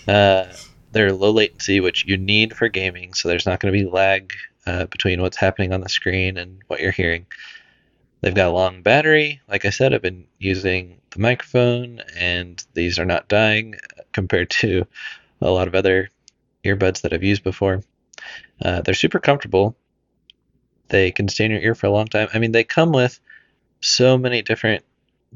Uh, 0.07 0.45
they're 0.91 1.13
low 1.13 1.31
latency, 1.31 1.79
which 1.79 2.05
you 2.05 2.17
need 2.17 2.55
for 2.55 2.67
gaming, 2.67 3.13
so 3.13 3.27
there's 3.27 3.45
not 3.45 3.59
going 3.59 3.71
to 3.71 3.79
be 3.79 3.89
lag 3.89 4.33
uh, 4.65 4.85
between 4.85 5.21
what's 5.21 5.37
happening 5.37 5.71
on 5.71 5.81
the 5.81 5.89
screen 5.89 6.37
and 6.37 6.61
what 6.67 6.79
you're 6.79 6.91
hearing. 6.91 7.25
They've 8.22 8.36
got 8.36 8.49
a 8.49 8.53
long 8.53 8.82
battery. 8.82 9.41
Like 9.47 9.65
I 9.65 9.70
said, 9.70 9.93
I've 9.93 10.01
been 10.01 10.26
using 10.38 10.99
the 11.11 11.20
microphone, 11.20 12.01
and 12.17 12.63
these 12.74 12.99
are 12.99 13.05
not 13.05 13.30
dying 13.30 13.76
compared 14.11 14.49
to 14.49 14.86
a 15.41 15.49
lot 15.49 15.67
of 15.67 15.76
other 15.76 16.09
earbuds 16.65 17.01
that 17.01 17.13
I've 17.13 17.24
used 17.24 17.43
before. 17.43 17.84
Uh, 18.61 18.82
they're 18.82 18.93
super 18.93 19.20
comfortable. 19.20 19.76
They 20.89 21.11
can 21.11 21.30
stay 21.30 21.45
in 21.45 21.51
your 21.51 21.61
ear 21.61 21.76
for 21.76 21.88
a 21.88 21.91
long 21.91 22.07
time. 22.07 22.28
I 22.34 22.39
mean, 22.39 22.51
they 22.51 22.63
come 22.63 22.91
with 22.91 23.20
so 23.80 24.17
many 24.17 24.41
different 24.41 24.84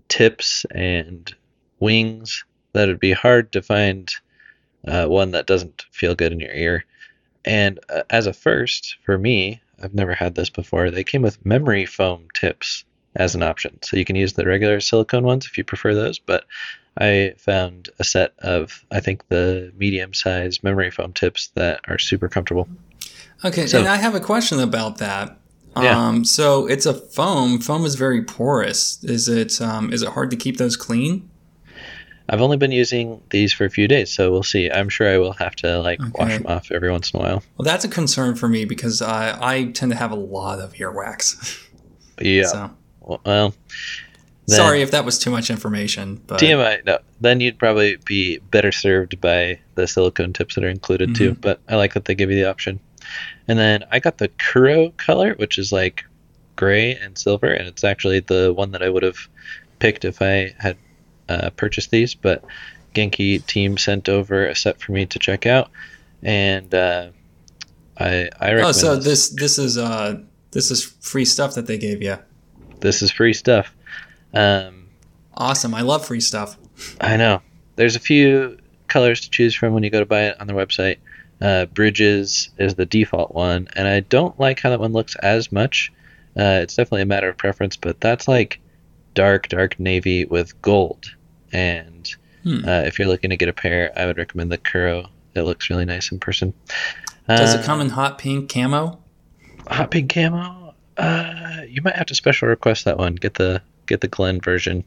tips 0.09 0.65
and 0.71 1.33
wings 1.79 2.43
that 2.73 2.83
it'd 2.83 2.99
be 2.99 3.13
hard 3.13 3.53
to 3.53 3.61
find 3.61 4.11
uh, 4.85 5.05
one 5.05 5.31
that 5.31 5.47
doesn't 5.47 5.85
feel 5.91 6.15
good 6.15 6.31
in 6.33 6.39
your 6.39 6.51
ear. 6.51 6.85
And 7.45 7.79
uh, 7.89 8.03
as 8.09 8.25
a 8.25 8.33
first 8.33 8.97
for 9.05 9.17
me, 9.17 9.61
I've 9.81 9.93
never 9.93 10.13
had 10.13 10.35
this 10.35 10.49
before. 10.49 10.91
They 10.91 11.03
came 11.03 11.21
with 11.21 11.45
memory 11.45 11.85
foam 11.85 12.27
tips 12.33 12.83
as 13.15 13.35
an 13.35 13.43
option. 13.43 13.79
So 13.83 13.97
you 13.97 14.05
can 14.05 14.15
use 14.15 14.33
the 14.33 14.45
regular 14.45 14.79
silicone 14.79 15.23
ones 15.23 15.45
if 15.45 15.57
you 15.57 15.63
prefer 15.63 15.93
those, 15.93 16.19
but 16.19 16.45
I 16.97 17.33
found 17.37 17.89
a 17.99 18.03
set 18.03 18.33
of 18.39 18.85
I 18.91 18.99
think 18.99 19.27
the 19.29 19.71
medium 19.77 20.13
size 20.13 20.63
memory 20.63 20.91
foam 20.91 21.13
tips 21.13 21.47
that 21.55 21.81
are 21.87 21.97
super 21.97 22.29
comfortable. 22.29 22.67
Okay, 23.45 23.67
so, 23.67 23.79
and 23.79 23.87
I 23.87 23.97
have 23.97 24.15
a 24.15 24.19
question 24.19 24.59
about 24.59 24.97
that. 24.99 25.37
Yeah. 25.75 26.07
Um, 26.07 26.23
so 26.23 26.67
it's 26.67 26.85
a 26.85 26.93
foam. 26.93 27.59
Foam 27.59 27.83
is 27.83 27.95
very 27.95 28.23
porous. 28.23 29.03
Is 29.03 29.27
it 29.27 29.59
um, 29.59 29.91
is 29.91 30.03
it 30.03 30.09
hard 30.09 30.29
to 30.31 30.37
keep 30.37 30.57
those 30.57 30.77
clean? 30.77 31.29
I've 32.29 32.41
only 32.41 32.57
been 32.57 32.71
using 32.71 33.21
these 33.31 33.51
for 33.53 33.65
a 33.65 33.69
few 33.69 33.87
days, 33.87 34.11
so 34.11 34.31
we'll 34.31 34.43
see. 34.43 34.71
I'm 34.71 34.87
sure 34.89 35.09
I 35.13 35.17
will 35.17 35.33
have 35.33 35.55
to 35.57 35.79
like 35.79 35.99
Okay. 35.99 36.11
wash 36.15 36.31
them 36.37 36.47
off 36.47 36.71
every 36.71 36.89
once 36.91 37.11
in 37.11 37.19
a 37.19 37.23
while. 37.23 37.43
Well, 37.57 37.65
that's 37.65 37.83
a 37.83 37.89
concern 37.89 38.35
for 38.35 38.47
me 38.47 38.63
because 38.65 39.01
I, 39.01 39.37
I 39.41 39.63
tend 39.71 39.91
to 39.91 39.97
have 39.97 40.11
a 40.11 40.15
lot 40.15 40.59
of 40.59 40.73
earwax. 40.73 41.59
Yeah. 42.21 42.45
So 42.45 42.69
Well, 43.01 43.19
then- 43.25 43.53
sorry 44.47 44.81
if 44.83 44.91
that 44.91 45.03
was 45.03 45.17
too 45.17 45.31
much 45.31 45.49
information, 45.49 46.21
but 46.27 46.39
TMI. 46.39 46.85
No, 46.85 46.99
then 47.19 47.39
you'd 47.41 47.57
probably 47.57 47.97
be 48.05 48.37
better 48.51 48.71
served 48.71 49.19
by 49.19 49.59
the 49.75 49.87
silicone 49.87 50.31
tips 50.31 50.53
that 50.55 50.63
are 50.63 50.69
included 50.69 51.09
Mm-hmm. 51.09 51.15
too. 51.33 51.33
But 51.41 51.59
I 51.67 51.75
like 51.75 51.93
that 51.95 52.05
they 52.05 52.13
give 52.13 52.29
you 52.29 52.35
the 52.35 52.47
option. 52.49 52.79
And 53.47 53.57
then 53.57 53.83
I 53.91 53.99
got 53.99 54.19
the 54.19 54.27
Kuro 54.37 54.91
color, 54.91 55.33
which 55.35 55.57
is 55.57 55.71
like 55.71 56.03
gray 56.55 56.93
and 56.95 57.17
silver, 57.17 57.47
and 57.51 57.67
it's 57.67 57.83
actually 57.83 58.19
the 58.19 58.53
one 58.53 58.71
that 58.71 58.83
I 58.83 58.89
would 58.89 59.03
have 59.03 59.17
picked 59.79 60.05
if 60.05 60.21
I 60.21 60.53
had 60.59 60.77
uh, 61.29 61.49
purchased 61.51 61.91
these. 61.91 62.13
But 62.15 62.43
Genki 62.93 63.45
team 63.45 63.77
sent 63.77 64.09
over 64.09 64.47
a 64.47 64.55
set 64.55 64.79
for 64.79 64.91
me 64.91 65.05
to 65.07 65.19
check 65.19 65.45
out, 65.45 65.69
and 66.21 66.73
uh, 66.73 67.09
I 67.97 68.29
I 68.39 68.53
recommend. 68.53 68.65
oh, 68.65 68.71
so 68.71 68.95
this. 68.95 69.29
this 69.29 69.29
this 69.29 69.59
is 69.59 69.77
uh 69.77 70.19
this 70.51 70.69
is 70.71 70.83
free 71.01 71.25
stuff 71.25 71.55
that 71.55 71.65
they 71.67 71.77
gave 71.77 72.01
you. 72.03 72.17
this 72.81 73.01
is 73.01 73.11
free 73.11 73.33
stuff. 73.33 73.73
Um, 74.33 74.81
Awesome. 75.35 75.73
I 75.73 75.81
love 75.81 76.05
free 76.05 76.19
stuff. 76.19 76.57
I 77.01 77.17
know. 77.17 77.41
There's 77.75 77.95
a 77.95 77.99
few 77.99 78.59
colors 78.87 79.21
to 79.21 79.29
choose 79.31 79.55
from 79.55 79.73
when 79.73 79.81
you 79.81 79.89
go 79.89 79.99
to 79.99 80.05
buy 80.05 80.25
it 80.25 80.39
on 80.39 80.45
their 80.45 80.55
website. 80.55 80.97
Uh, 81.41 81.65
Bridges 81.65 82.49
is 82.59 82.75
the 82.75 82.85
default 82.85 83.33
one, 83.33 83.67
and 83.75 83.87
I 83.87 84.01
don't 84.01 84.39
like 84.39 84.59
how 84.59 84.69
that 84.69 84.79
one 84.79 84.93
looks 84.93 85.15
as 85.15 85.51
much. 85.51 85.91
Uh, 86.37 86.59
it's 86.61 86.75
definitely 86.75 87.01
a 87.01 87.07
matter 87.07 87.29
of 87.29 87.37
preference, 87.37 87.75
but 87.75 87.99
that's 87.99 88.27
like 88.27 88.59
dark, 89.13 89.47
dark 89.49 89.79
navy 89.79 90.25
with 90.25 90.59
gold. 90.61 91.13
And 91.51 92.11
Hmm. 92.43 92.65
uh, 92.67 92.81
if 92.81 92.99
you're 92.99 93.07
looking 93.07 93.29
to 93.29 93.37
get 93.37 93.47
a 93.47 93.53
pair, 93.53 93.91
I 93.97 94.05
would 94.05 94.17
recommend 94.17 94.51
the 94.51 94.57
Kuro. 94.57 95.09
It 95.35 95.41
looks 95.43 95.69
really 95.69 95.85
nice 95.85 96.11
in 96.11 96.19
person. 96.19 96.53
Does 97.27 97.55
Uh, 97.55 97.59
it 97.59 97.65
come 97.65 97.79
in 97.79 97.89
hot 97.89 98.17
pink 98.17 98.51
camo? 98.51 98.99
hot 99.67 99.91
pink 99.91 100.13
camo? 100.13 100.73
Uh, 100.97 101.61
you 101.67 101.81
might 101.81 101.95
have 101.95 102.05
to 102.07 102.15
special 102.15 102.47
request 102.49 102.83
that 102.85 102.97
one. 102.97 103.15
Get 103.15 103.35
the 103.35 103.61
get 103.85 104.01
the 104.01 104.07
Glen 104.07 104.39
version. 104.41 104.83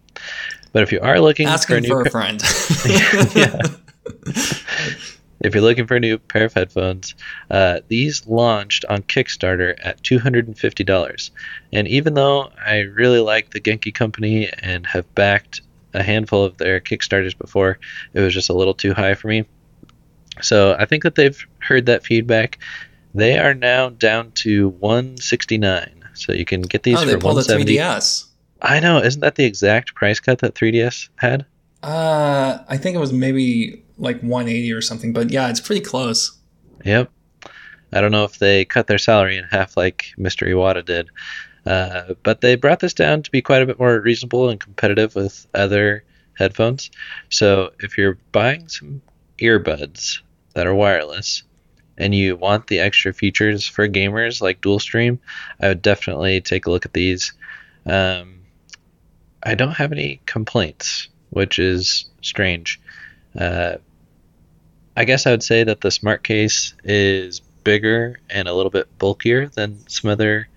But 0.72 0.82
if 0.82 0.92
you 0.92 1.00
are 1.00 1.18
looking 1.20 1.48
for 1.48 1.76
a 1.76 1.80
new 1.80 1.88
for 1.88 2.02
pa- 2.04 2.08
a 2.08 2.10
friend. 2.10 2.42
Yeah. 3.34 3.60
If 5.41 5.55
you're 5.55 5.62
looking 5.62 5.87
for 5.87 5.97
a 5.97 6.01
new 6.01 6.18
pair 6.18 6.45
of 6.45 6.55
headphones, 6.55 7.14
uh, 7.51 7.80
these 7.89 8.26
launched 8.26 8.84
on 8.87 9.03
Kickstarter 9.03 9.74
at 9.82 10.03
$250. 10.03 11.30
And 11.72 11.89
even 11.89 12.14
though 12.14 12.51
I 12.64 12.78
really 12.80 13.20
like 13.20 13.51
the 13.51 13.61
Genki 13.61 13.93
company 13.93 14.51
and 14.62 14.87
have 14.87 15.12
backed 15.14 15.61
a 15.93 16.03
handful 16.03 16.45
of 16.45 16.57
their 16.57 16.80
Kickstarters 16.80 17.37
before, 17.37 17.78
it 18.14 18.20
was 18.20 18.32
just 18.32 18.49
a 18.49 18.55
little 18.55 18.74
too 18.74 18.95
high 18.95 19.14
for 19.14 19.28
me. 19.28 19.45
So 20.43 20.76
I 20.78 20.84
think 20.84 21.03
that 21.03 21.14
they've 21.14 21.47
heard 21.59 21.87
that 21.87 22.05
feedback. 22.05 22.59
They 23.14 23.39
are 23.39 23.55
now 23.55 23.91
down 23.91 24.32
to 24.37 24.68
169. 24.68 26.09
So 26.14 26.32
you 26.32 26.45
can 26.45 26.62
get 26.62 26.82
these 26.82 26.97
oh, 26.97 27.01
for 27.01 27.07
they 27.07 27.12
pulled 27.12 27.34
a 27.34 27.45
170. 27.45 27.76
3DS. 27.76 28.26
I 28.62 28.80
know, 28.80 28.99
isn't 28.99 29.20
that 29.20 29.34
the 29.34 29.45
exact 29.45 29.95
price 29.95 30.18
cut 30.18 30.39
that 30.39 30.55
3DS 30.55 31.11
had? 31.16 31.45
Uh, 31.87 32.64
I 32.68 32.78
think 32.78 32.97
it 32.97 32.99
was 32.99 33.12
maybe 33.12 33.84
like 33.97 34.20
180 34.20 34.72
or 34.72 34.80
something, 34.80 35.12
but 35.12 35.30
yeah, 35.30 35.49
it's 35.49 35.61
pretty 35.61 35.82
close. 35.82 36.37
Yep. 36.84 37.12
I 37.93 38.01
don't 38.01 38.11
know 38.11 38.24
if 38.24 38.41
they 38.41 38.64
cut 38.64 38.89
their 38.89 38.99
salary 38.99 39.37
in 39.37 39.45
half 39.45 39.76
like 39.76 40.07
Mr. 40.18 40.49
Iwata 40.49 40.84
did, 40.84 41.09
uh, 41.64 42.14
but 42.24 42.41
they 42.41 42.57
brought 42.57 42.80
this 42.80 42.93
down 42.93 43.22
to 43.22 43.30
be 43.30 43.41
quite 43.41 43.62
a 43.62 43.66
bit 43.66 43.78
more 43.78 44.01
reasonable 44.01 44.49
and 44.49 44.59
competitive 44.59 45.14
with 45.14 45.47
other 45.55 46.03
headphones. 46.34 46.91
So 47.30 47.70
if 47.78 47.97
you're 47.97 48.18
buying 48.32 48.66
some 48.66 49.01
earbuds 49.39 50.18
that 50.55 50.66
are 50.66 50.74
wireless 50.74 51.45
and 51.97 52.12
you 52.12 52.34
want 52.34 52.66
the 52.66 52.80
extra 52.80 53.12
features 53.12 53.64
for 53.64 53.87
gamers 53.87 54.43
like 54.43 54.61
dual 54.61 54.80
stream, 54.80 55.20
I 55.61 55.68
would 55.68 55.82
definitely 55.82 56.41
take 56.41 56.66
a 56.66 56.70
look 56.72 56.84
at 56.84 56.95
these. 56.95 57.32
Um, 57.87 58.41
I 59.41 59.55
don't 59.55 59.76
have 59.76 59.93
any 59.93 60.20
complaints, 60.26 61.11
which 61.37 61.59
is 61.59 62.07
strange. 62.22 62.80
Uh, 63.39 63.76
I 64.97 65.05
guess 65.05 65.26
I 65.26 65.32
would 65.32 65.43
say 65.43 65.64
that 65.64 65.82
the 65.82 65.91
smart 65.91 66.24
case 66.24 66.72
is 66.82 67.41
bigger 67.62 68.18
and 68.30 68.49
a 68.49 68.55
little 68.55 68.70
bit 68.70 68.99
bulkier 68.99 69.49
than 69.49 69.87
some 69.87 70.11
other 70.11 70.49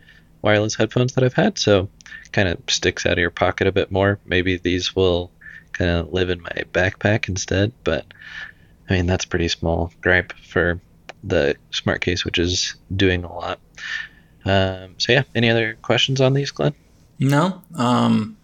wireless 0.41 0.75
headphones 0.75 1.15
that 1.15 1.25
I've 1.25 1.33
had, 1.33 1.57
so 1.57 1.89
kind 2.31 2.47
of 2.47 2.61
sticks 2.69 3.05
out 3.05 3.11
of 3.11 3.17
your 3.17 3.29
pocket 3.29 3.67
a 3.67 3.73
bit 3.73 3.91
more. 3.91 4.19
Maybe 4.25 4.55
these 4.55 4.95
will 4.95 5.31
kind 5.73 5.89
of 5.89 6.13
live 6.13 6.29
in 6.29 6.41
my 6.41 6.63
backpack 6.71 7.27
instead, 7.27 7.73
but 7.83 8.05
I 8.89 8.93
mean 8.93 9.05
that's 9.05 9.25
pretty 9.25 9.49
small 9.49 9.91
gripe 9.99 10.31
for 10.31 10.79
the 11.25 11.57
smart 11.71 11.99
case, 11.99 12.23
which 12.23 12.39
is 12.39 12.75
doing 12.95 13.25
a 13.25 13.33
lot. 13.33 13.59
Um, 14.45 14.95
so 14.97 15.11
yeah, 15.11 15.23
any 15.35 15.49
other 15.49 15.77
questions 15.81 16.21
on 16.21 16.33
these, 16.33 16.51
Glen? 16.51 16.73
No. 17.19 17.61
Um, 17.75 18.37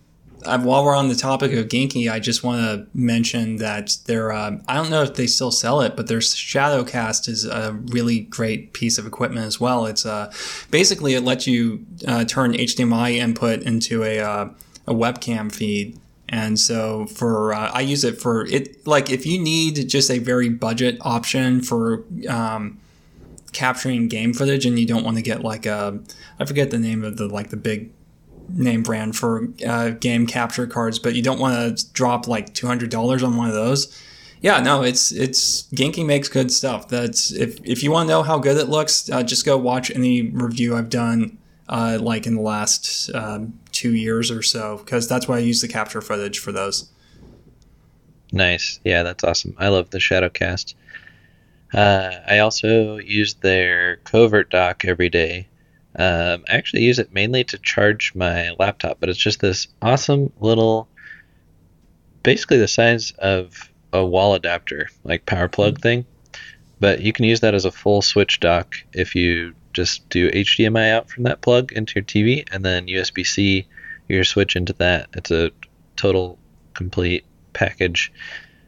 I, 0.46 0.58
while 0.58 0.84
we're 0.84 0.96
on 0.96 1.10
the 1.10 1.16
topic 1.16 1.52
of 1.54 1.68
Genki, 1.68 2.12
I 2.12 2.20
just 2.20 2.44
want 2.44 2.62
to 2.62 2.88
mention 2.98 3.58
that 3.58 3.98
their 4.06 4.32
uh, 4.32 4.58
I 4.68 4.76
don't 4.76 4.90
know 4.90 5.04
if 5.04 5.16
they 5.16 5.28
still 5.28 5.52
sell 5.52 5.82
it, 5.82 5.96
but 5.96 6.08
their 6.08 6.20
Shadowcast 6.20 7.28
is 7.28 7.46
a 7.46 7.74
really 7.88 8.22
great 8.22 8.74
piece 8.74 8.98
of 8.98 9.06
equipment 9.06 9.46
as 9.46 9.60
well. 9.60 9.86
It's 9.86 10.06
uh, 10.06 10.32
basically 10.72 11.14
it 11.14 11.22
lets 11.22 11.48
you 11.48 11.86
uh, 12.08 12.26
turn 12.26 12.54
HDMI 12.54 13.16
input 13.16 13.62
into 13.64 14.04
a 14.04 14.20
uh, 14.20 14.50
a 14.88 14.94
webcam 14.94 15.52
feed. 15.52 16.00
And 16.28 16.60
so 16.60 17.06
for 17.06 17.54
uh, 17.54 17.72
I 17.72 17.82
use 17.82 18.04
it 18.04 18.20
for 18.20 18.46
it 18.48 18.86
like 18.88 19.10
if 19.10 19.26
you 19.26 19.40
need 19.40 19.88
just 19.88 20.10
a 20.10 20.20
very 20.20 20.50
budget 20.50 20.98
option 21.02 21.62
for 21.62 22.04
um, 22.28 22.80
capturing 23.52 24.08
game 24.08 24.34
footage 24.34 24.66
and 24.66 24.78
you 24.80 24.86
don't 24.86 25.04
want 25.04 25.18
to 25.18 25.24
get 25.24 25.44
like 25.44 25.66
a 25.66 26.00
I 26.40 26.46
forget 26.46 26.72
the 26.72 26.80
name 26.80 27.04
of 27.04 27.18
the 27.18 27.28
like 27.28 27.52
the 27.52 27.58
big 27.58 27.92
name 28.50 28.84
brand 28.84 29.16
for 29.16 29.48
uh, 29.66 29.90
game 29.90 30.28
capture 30.28 30.68
cards, 30.68 31.00
but 31.00 31.16
you 31.16 31.22
don't 31.22 31.40
want 31.40 31.78
to 31.78 31.94
drop 31.94 32.28
like 32.28 32.54
two 32.54 32.68
hundred 32.68 32.90
dollars 32.90 33.24
on 33.24 33.38
one 33.38 33.48
of 33.48 33.54
those. 33.54 34.02
Yeah, 34.42 34.60
no, 34.60 34.84
it's 34.84 35.12
it's 35.12 35.64
Genki 35.74 36.06
makes 36.06 36.30
good 36.30 36.52
stuff. 36.52 36.88
That's 36.88 37.32
if 37.32 37.60
if 37.64 37.82
you 37.82 37.92
want 37.92 38.08
to 38.08 38.14
know 38.14 38.24
how 38.24 38.38
good 38.38 38.58
it 38.58 38.70
looks, 38.70 39.10
uh, 39.10 39.24
just 39.24 39.46
go 39.46 39.58
watch 39.58 39.90
any 39.90 40.24
review 40.24 40.76
I've 40.76 40.90
done, 40.90 41.38
uh, 41.68 41.98
like 42.00 42.28
in 42.28 42.36
the 42.36 42.42
last 42.42 43.10
um, 43.16 43.58
two 43.72 43.96
years 43.96 44.30
or 44.30 44.44
so, 44.44 44.78
because 44.78 45.08
that's 45.08 45.28
why 45.28 45.38
I 45.38 45.40
use 45.40 45.62
the 45.62 45.68
capture 45.68 46.02
footage 46.02 46.40
for 46.40 46.52
those. 46.52 46.92
Nice. 48.32 48.80
Yeah, 48.84 49.04
that's 49.04 49.24
awesome. 49.24 49.56
I 49.58 49.70
love 49.70 49.90
the 49.90 49.98
Shadowcast. 49.98 50.76
Uh, 51.74 52.12
I 52.28 52.40
also 52.40 52.98
use 52.98 53.36
their 53.36 53.98
Covert 53.98 54.50
dock 54.50 54.86
every 54.86 55.10
day. 55.10 55.48
Um, 55.98 56.44
I 56.50 56.56
actually 56.56 56.84
use 56.84 57.00
it 57.00 57.14
mainly 57.14 57.44
to 57.46 57.58
charge 57.58 58.14
my 58.16 58.52
laptop, 58.60 59.00
but 59.00 59.10
it's 59.10 59.20
just 59.20 59.40
this 59.40 59.68
awesome 59.82 60.32
little, 60.40 60.90
basically 62.24 62.58
the 62.58 62.68
size 62.68 63.12
of 63.18 63.72
a 63.94 64.06
wall 64.06 64.34
adapter, 64.34 64.90
like 65.04 65.26
power 65.26 65.48
plug 65.48 65.80
thing. 65.80 66.06
But 66.80 67.02
you 67.02 67.14
can 67.14 67.26
use 67.26 67.40
that 67.40 67.56
as 67.56 67.66
a 67.66 67.72
full 67.72 68.02
switch 68.02 68.42
dock 68.42 68.76
if 68.92 69.16
you 69.16 69.54
just 69.72 70.08
do 70.10 70.30
HDMI 70.30 70.92
out 70.92 71.10
from 71.10 71.24
that 71.24 71.42
plug 71.42 71.72
into 71.72 71.96
your 71.96 72.04
TV 72.04 72.48
and 72.52 72.64
then 72.64 72.88
USB 72.88 73.26
C 73.26 73.66
your 74.08 74.24
switch 74.24 74.56
into 74.56 74.74
that. 74.74 75.10
It's 75.14 75.32
a 75.32 75.52
total 75.96 76.38
complete 76.74 77.26
package. 77.54 78.12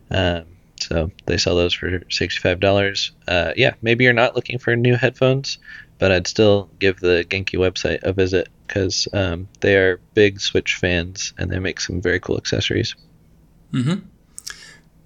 Um, 0.09 0.45
so 0.79 1.11
they 1.25 1.37
sell 1.37 1.55
those 1.55 1.73
for 1.73 1.99
$65. 1.99 3.11
Uh, 3.27 3.53
yeah, 3.55 3.73
maybe 3.81 4.03
you're 4.03 4.13
not 4.13 4.35
looking 4.35 4.59
for 4.59 4.75
new 4.75 4.95
headphones, 4.95 5.57
but 5.99 6.11
I'd 6.11 6.27
still 6.27 6.69
give 6.79 6.99
the 6.99 7.25
Genki 7.29 7.57
website 7.57 8.03
a 8.03 8.13
visit 8.13 8.49
because 8.67 9.07
um, 9.13 9.47
they 9.61 9.75
are 9.75 9.99
big 10.13 10.39
Switch 10.39 10.75
fans 10.75 11.33
and 11.37 11.49
they 11.49 11.59
make 11.59 11.79
some 11.79 12.01
very 12.01 12.19
cool 12.19 12.37
accessories. 12.37 12.95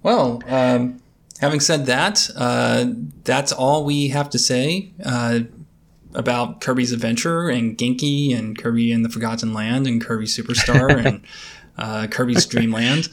Well, 0.02 0.42
um, 0.48 1.00
having 1.40 1.60
said 1.60 1.86
that, 1.86 2.28
uh, 2.36 2.86
that's 3.24 3.52
all 3.52 3.84
we 3.84 4.08
have 4.08 4.30
to 4.30 4.38
say 4.38 4.92
uh, 5.04 5.40
about 6.14 6.60
Kirby's 6.60 6.92
Adventure 6.92 7.48
and 7.48 7.78
Genki 7.78 8.36
and 8.36 8.58
Kirby 8.58 8.92
and 8.92 9.04
the 9.04 9.08
Forgotten 9.08 9.54
Land 9.54 9.86
and 9.86 10.00
Kirby 10.04 10.26
Superstar 10.26 11.04
and 11.06 11.24
uh, 11.78 12.06
Kirby's 12.08 12.46
Dreamland. 12.46 13.08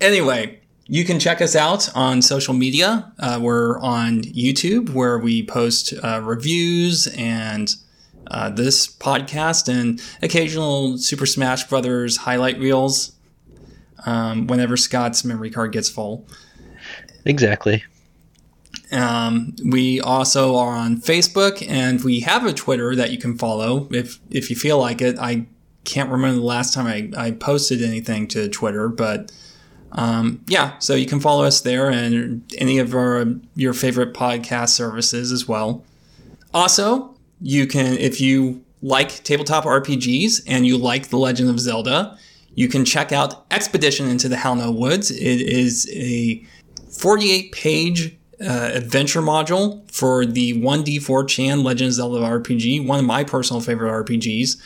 Anyway, 0.00 0.60
you 0.86 1.04
can 1.04 1.18
check 1.18 1.40
us 1.40 1.56
out 1.56 1.88
on 1.94 2.20
social 2.20 2.54
media. 2.54 3.12
Uh, 3.18 3.38
we're 3.40 3.78
on 3.80 4.22
YouTube 4.22 4.90
where 4.90 5.18
we 5.18 5.44
post 5.44 5.94
uh, 6.02 6.20
reviews 6.22 7.06
and 7.16 7.74
uh, 8.28 8.50
this 8.50 8.86
podcast 8.86 9.68
and 9.68 10.00
occasional 10.22 10.98
Super 10.98 11.26
Smash 11.26 11.64
Brothers 11.64 12.18
highlight 12.18 12.58
reels 12.58 13.12
um, 14.06 14.46
whenever 14.46 14.76
Scott's 14.76 15.24
memory 15.24 15.50
card 15.50 15.72
gets 15.72 15.88
full. 15.88 16.26
Exactly. 17.24 17.84
Um, 18.92 19.56
we 19.64 20.00
also 20.00 20.56
are 20.56 20.76
on 20.76 21.00
Facebook 21.00 21.66
and 21.68 22.02
we 22.04 22.20
have 22.20 22.44
a 22.44 22.52
Twitter 22.52 22.94
that 22.94 23.10
you 23.10 23.18
can 23.18 23.36
follow 23.38 23.88
if 23.90 24.18
if 24.30 24.50
you 24.50 24.56
feel 24.56 24.78
like 24.78 25.00
it. 25.00 25.18
I 25.18 25.46
can't 25.84 26.10
remember 26.10 26.36
the 26.36 26.46
last 26.46 26.74
time 26.74 26.86
I, 26.86 27.10
I 27.26 27.30
posted 27.30 27.82
anything 27.82 28.28
to 28.28 28.48
Twitter, 28.48 28.88
but 28.88 29.32
Um, 29.94 30.44
yeah, 30.48 30.76
so 30.78 30.94
you 30.94 31.06
can 31.06 31.20
follow 31.20 31.44
us 31.44 31.60
there 31.60 31.88
and 31.88 32.42
any 32.58 32.78
of 32.78 32.94
our 32.94 33.26
your 33.54 33.72
favorite 33.72 34.12
podcast 34.12 34.70
services 34.70 35.30
as 35.30 35.46
well. 35.46 35.84
Also, 36.52 37.14
you 37.40 37.66
can 37.66 37.96
if 37.98 38.20
you 38.20 38.64
like 38.82 39.22
tabletop 39.24 39.64
RPGs 39.64 40.42
and 40.46 40.66
you 40.66 40.76
like 40.76 41.08
The 41.08 41.16
Legend 41.16 41.48
of 41.48 41.58
Zelda, 41.58 42.18
you 42.54 42.68
can 42.68 42.84
check 42.84 43.12
out 43.12 43.46
Expedition 43.50 44.08
into 44.08 44.28
the 44.28 44.36
Hal 44.36 44.56
No 44.56 44.70
Woods. 44.70 45.10
It 45.10 45.40
is 45.40 45.88
a 45.92 46.44
48 46.90 47.52
page 47.52 48.16
uh, 48.40 48.70
adventure 48.72 49.22
module 49.22 49.90
for 49.90 50.26
the 50.26 50.60
1D4 50.60 51.26
Chan 51.28 51.62
Legend 51.62 51.88
of 51.88 51.94
Zelda 51.94 52.18
RPG, 52.18 52.86
one 52.86 52.98
of 52.98 53.04
my 53.04 53.24
personal 53.24 53.60
favorite 53.60 53.90
RPGs. 53.90 54.60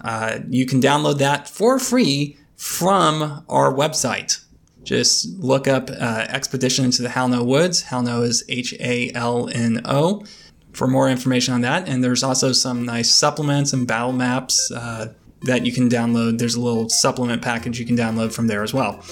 Uh, 0.00 0.38
you 0.48 0.66
can 0.66 0.80
download 0.80 1.18
that 1.18 1.48
for 1.48 1.78
free 1.78 2.36
from 2.56 3.44
our 3.48 3.72
website. 3.72 4.42
Just 4.84 5.38
look 5.38 5.68
up 5.68 5.90
uh, 5.90 6.26
Expedition 6.28 6.84
into 6.84 7.02
the 7.02 7.08
Halno 7.08 7.44
Woods. 7.44 7.84
Halno 7.84 8.22
is 8.24 8.44
H 8.48 8.74
A 8.80 9.10
L 9.14 9.48
N 9.52 9.80
O 9.84 10.24
for 10.72 10.86
more 10.86 11.08
information 11.08 11.54
on 11.54 11.60
that. 11.60 11.88
And 11.88 12.02
there's 12.02 12.22
also 12.22 12.52
some 12.52 12.84
nice 12.84 13.10
supplements 13.10 13.72
and 13.72 13.86
battle 13.86 14.12
maps 14.12 14.70
uh, 14.72 15.12
that 15.42 15.66
you 15.66 15.72
can 15.72 15.88
download. 15.88 16.38
There's 16.38 16.54
a 16.54 16.60
little 16.60 16.88
supplement 16.88 17.42
package 17.42 17.78
you 17.78 17.86
can 17.86 17.96
download 17.96 18.32
from 18.32 18.46
there 18.46 18.62
as 18.62 18.72
well. 18.72 19.02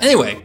Anyway, 0.00 0.44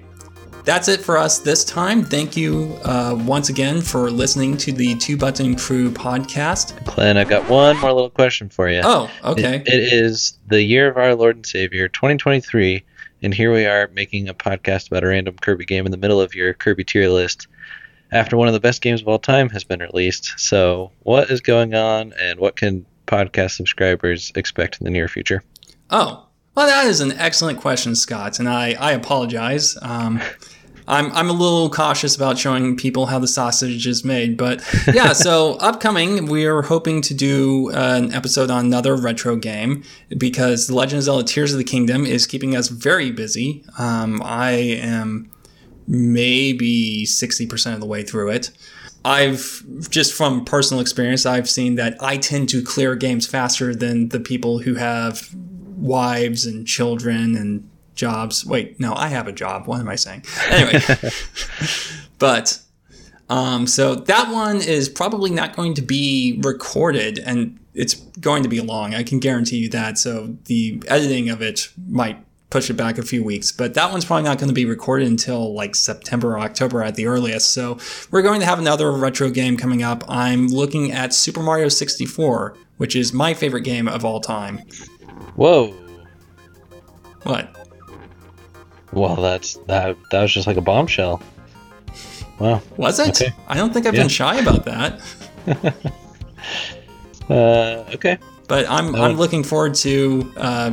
that's 0.65 0.87
it 0.87 1.01
for 1.01 1.17
us 1.17 1.39
this 1.39 1.63
time. 1.63 2.03
Thank 2.03 2.37
you 2.37 2.77
uh, 2.83 3.15
once 3.25 3.49
again 3.49 3.81
for 3.81 4.09
listening 4.09 4.57
to 4.57 4.71
the 4.71 4.95
Two 4.95 5.17
Button 5.17 5.55
Crew 5.55 5.91
podcast. 5.91 6.83
Glen, 6.85 7.17
I've 7.17 7.29
got 7.29 7.47
one 7.49 7.77
more 7.79 7.91
little 7.91 8.09
question 8.09 8.49
for 8.49 8.69
you. 8.69 8.81
Oh, 8.83 9.11
okay. 9.23 9.57
It, 9.57 9.67
it 9.67 9.93
is 9.93 10.37
the 10.47 10.63
year 10.63 10.89
of 10.89 10.97
our 10.97 11.15
Lord 11.15 11.35
and 11.35 11.45
Savior, 11.45 11.89
2023, 11.89 12.83
and 13.23 13.33
here 13.33 13.53
we 13.53 13.65
are 13.65 13.89
making 13.93 14.27
a 14.27 14.33
podcast 14.33 14.87
about 14.87 15.03
a 15.03 15.07
random 15.07 15.35
Kirby 15.37 15.65
game 15.65 15.85
in 15.85 15.91
the 15.91 15.97
middle 15.97 16.19
of 16.19 16.35
your 16.35 16.53
Kirby 16.53 16.83
tier 16.83 17.09
list 17.09 17.47
after 18.11 18.35
one 18.35 18.47
of 18.47 18.53
the 18.53 18.59
best 18.59 18.81
games 18.81 19.01
of 19.01 19.07
all 19.07 19.17
time 19.17 19.49
has 19.49 19.63
been 19.63 19.79
released. 19.79 20.33
So, 20.37 20.91
what 20.99 21.31
is 21.31 21.41
going 21.41 21.73
on, 21.73 22.13
and 22.21 22.39
what 22.39 22.57
can 22.57 22.85
podcast 23.07 23.51
subscribers 23.51 24.31
expect 24.35 24.79
in 24.79 24.85
the 24.85 24.91
near 24.91 25.07
future? 25.07 25.41
Oh, 25.89 26.25
well, 26.53 26.67
that 26.67 26.85
is 26.85 26.99
an 26.99 27.13
excellent 27.13 27.59
question, 27.59 27.95
Scott, 27.95 28.39
and 28.39 28.47
I, 28.47 28.73
I 28.73 28.91
apologize. 28.91 29.77
Um, 29.81 30.21
I'm, 30.87 31.11
I'm 31.13 31.29
a 31.29 31.33
little 31.33 31.69
cautious 31.69 32.15
about 32.15 32.37
showing 32.37 32.75
people 32.75 33.05
how 33.05 33.19
the 33.19 33.27
sausage 33.27 33.87
is 33.87 34.03
made, 34.03 34.37
but 34.37 34.61
yeah, 34.93 35.13
so 35.13 35.53
upcoming, 35.55 36.27
we're 36.27 36.61
hoping 36.63 37.01
to 37.03 37.13
do 37.13 37.71
uh, 37.71 37.95
an 37.97 38.13
episode 38.13 38.49
on 38.49 38.65
another 38.65 38.95
retro 38.95 39.35
game 39.35 39.83
because 40.17 40.67
The 40.67 40.75
Legend 40.75 40.99
of 40.99 41.03
Zelda 41.03 41.23
Tears 41.23 41.53
of 41.53 41.57
the 41.57 41.63
Kingdom 41.63 42.05
is 42.05 42.27
keeping 42.27 42.55
us 42.55 42.67
very 42.67 43.11
busy. 43.11 43.63
Um, 43.77 44.21
I 44.23 44.51
am 44.51 45.31
maybe 45.87 47.05
60% 47.05 47.73
of 47.73 47.79
the 47.79 47.85
way 47.85 48.03
through 48.03 48.29
it. 48.29 48.51
I've 49.05 49.63
just 49.89 50.13
from 50.13 50.45
personal 50.45 50.79
experience, 50.79 51.25
I've 51.25 51.49
seen 51.49 51.75
that 51.75 51.97
I 52.01 52.17
tend 52.17 52.47
to 52.49 52.63
clear 52.63 52.95
games 52.95 53.27
faster 53.27 53.75
than 53.75 54.09
the 54.09 54.19
people 54.19 54.59
who 54.59 54.75
have 54.75 55.29
wives 55.75 56.45
and 56.45 56.65
children 56.65 57.35
and 57.35 57.69
jobs. 57.95 58.45
Wait, 58.45 58.79
no, 58.79 58.93
I 58.93 59.07
have 59.07 59.27
a 59.27 59.31
job. 59.31 59.67
What 59.67 59.79
am 59.79 59.89
I 59.89 59.95
saying? 59.95 60.23
Anyway, 60.49 60.83
but 62.19 62.59
um, 63.29 63.67
so 63.67 63.95
that 63.95 64.31
one 64.31 64.57
is 64.57 64.89
probably 64.89 65.31
not 65.31 65.55
going 65.55 65.73
to 65.75 65.81
be 65.81 66.39
recorded 66.43 67.19
and 67.19 67.59
it's 67.73 67.95
going 67.95 68.43
to 68.43 68.49
be 68.49 68.61
long. 68.61 68.93
I 68.93 69.03
can 69.03 69.19
guarantee 69.19 69.57
you 69.57 69.69
that. 69.69 69.97
So 69.97 70.35
the 70.45 70.81
editing 70.87 71.29
of 71.29 71.41
it 71.41 71.69
might 71.87 72.23
push 72.49 72.69
it 72.69 72.73
back 72.73 72.99
a 72.99 73.03
few 73.03 73.23
weeks, 73.23 73.51
but 73.51 73.73
that 73.73 73.91
one's 73.91 74.05
probably 74.05 74.23
not 74.23 74.37
going 74.37 74.49
to 74.49 74.53
be 74.53 74.65
recorded 74.65 75.07
until 75.07 75.55
like 75.55 75.73
September 75.73 76.33
or 76.33 76.39
October 76.39 76.83
at 76.83 76.93
the 76.93 77.07
earliest. 77.07 77.49
So 77.49 77.79
we're 78.11 78.21
going 78.21 78.41
to 78.41 78.45
have 78.45 78.59
another 78.59 78.91
retro 78.91 79.31
game 79.31 79.57
coming 79.57 79.81
up. 79.81 80.03
I'm 80.07 80.47
looking 80.47 80.91
at 80.91 81.15
Super 81.15 81.41
Mario 81.41 81.67
64, 81.67 82.55
which 82.77 82.95
is 82.95 83.11
my 83.11 83.33
favorite 83.33 83.63
game 83.63 83.87
of 83.87 84.05
all 84.05 84.19
time. 84.19 84.59
Whoa. 85.35 85.73
What? 87.23 87.62
Well, 88.93 89.15
that's 89.15 89.55
that. 89.67 89.95
That 90.11 90.21
was 90.21 90.33
just 90.33 90.47
like 90.47 90.57
a 90.57 90.61
bombshell. 90.61 91.21
Wow. 92.39 92.61
Was 92.77 92.99
it? 92.99 93.21
Okay. 93.21 93.33
I 93.47 93.55
don't 93.55 93.73
think 93.73 93.85
I've 93.85 93.93
Yeah. 93.93 94.01
been 94.01 94.09
shy 94.09 94.37
about 94.39 94.65
that. 94.65 94.99
Uh, 97.29 97.85
okay. 97.93 98.17
But 98.47 98.69
I'm 98.69 98.95
I'm 98.95 99.15
looking 99.15 99.43
forward 99.43 99.75
to 99.75 100.31
uh, 100.35 100.69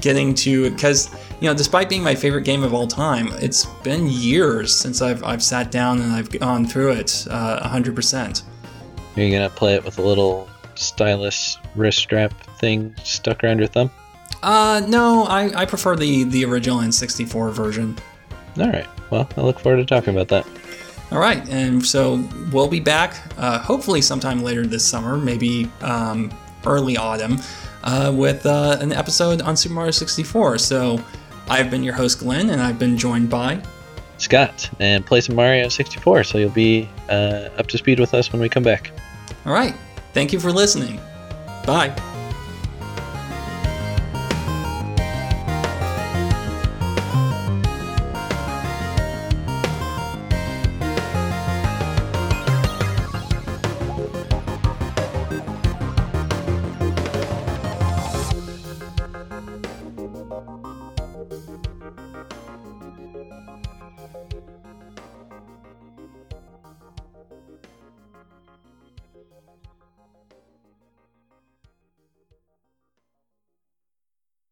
getting 0.00 0.32
to 0.34 0.70
because 0.70 1.10
you 1.40 1.48
know 1.48 1.54
despite 1.54 1.88
being 1.88 2.04
my 2.04 2.14
favorite 2.14 2.44
game 2.44 2.62
of 2.62 2.72
all 2.72 2.86
time, 2.86 3.28
it's 3.32 3.64
been 3.82 4.06
years 4.06 4.72
since 4.74 5.02
I've 5.02 5.24
I've 5.24 5.42
sat 5.42 5.72
down 5.72 6.00
and 6.00 6.12
I've 6.12 6.30
gone 6.30 6.66
through 6.66 6.92
it 6.92 7.26
uh, 7.28 7.66
hundred 7.68 7.96
percent. 7.96 8.44
Are 9.16 9.20
you 9.20 9.32
gonna 9.36 9.50
play 9.50 9.74
it 9.74 9.84
with 9.84 9.98
a 9.98 10.02
little 10.02 10.48
stylus 10.76 11.58
wrist 11.74 11.98
strap 11.98 12.32
thing 12.58 12.94
stuck 13.02 13.42
around 13.42 13.58
your 13.58 13.66
thumb? 13.68 13.90
Uh, 14.42 14.82
no, 14.86 15.24
I, 15.24 15.62
I 15.62 15.64
prefer 15.64 15.96
the 15.96 16.24
the 16.24 16.44
original 16.44 16.78
N64 16.78 17.52
version. 17.52 17.96
All 18.58 18.68
right. 18.68 18.86
Well, 19.10 19.28
I 19.36 19.40
look 19.40 19.58
forward 19.58 19.78
to 19.78 19.84
talking 19.84 20.14
about 20.14 20.28
that. 20.28 20.46
All 21.12 21.20
right, 21.20 21.48
and 21.48 21.84
so 21.84 22.28
we'll 22.50 22.68
be 22.68 22.80
back 22.80 23.14
uh, 23.38 23.60
hopefully 23.60 24.00
sometime 24.00 24.42
later 24.42 24.66
this 24.66 24.84
summer, 24.84 25.16
maybe 25.16 25.70
um, 25.80 26.34
early 26.66 26.96
autumn, 26.96 27.38
uh, 27.84 28.12
with 28.14 28.44
uh, 28.44 28.78
an 28.80 28.92
episode 28.92 29.40
on 29.40 29.56
Super 29.56 29.74
Mario 29.74 29.92
64. 29.92 30.58
So 30.58 31.00
I've 31.48 31.70
been 31.70 31.84
your 31.84 31.94
host, 31.94 32.18
Glen, 32.18 32.50
and 32.50 32.60
I've 32.60 32.80
been 32.80 32.98
joined 32.98 33.30
by. 33.30 33.62
Scott 34.18 34.68
and 34.80 35.06
play 35.06 35.20
some 35.20 35.36
Mario 35.36 35.68
64, 35.68 36.24
so 36.24 36.38
you'll 36.38 36.50
be 36.50 36.88
uh, 37.08 37.50
up 37.56 37.68
to 37.68 37.78
speed 37.78 38.00
with 38.00 38.12
us 38.12 38.32
when 38.32 38.42
we 38.42 38.48
come 38.48 38.64
back. 38.64 38.90
All 39.44 39.52
right, 39.52 39.76
thank 40.12 40.32
you 40.32 40.40
for 40.40 40.50
listening. 40.50 41.00
Bye. 41.64 41.94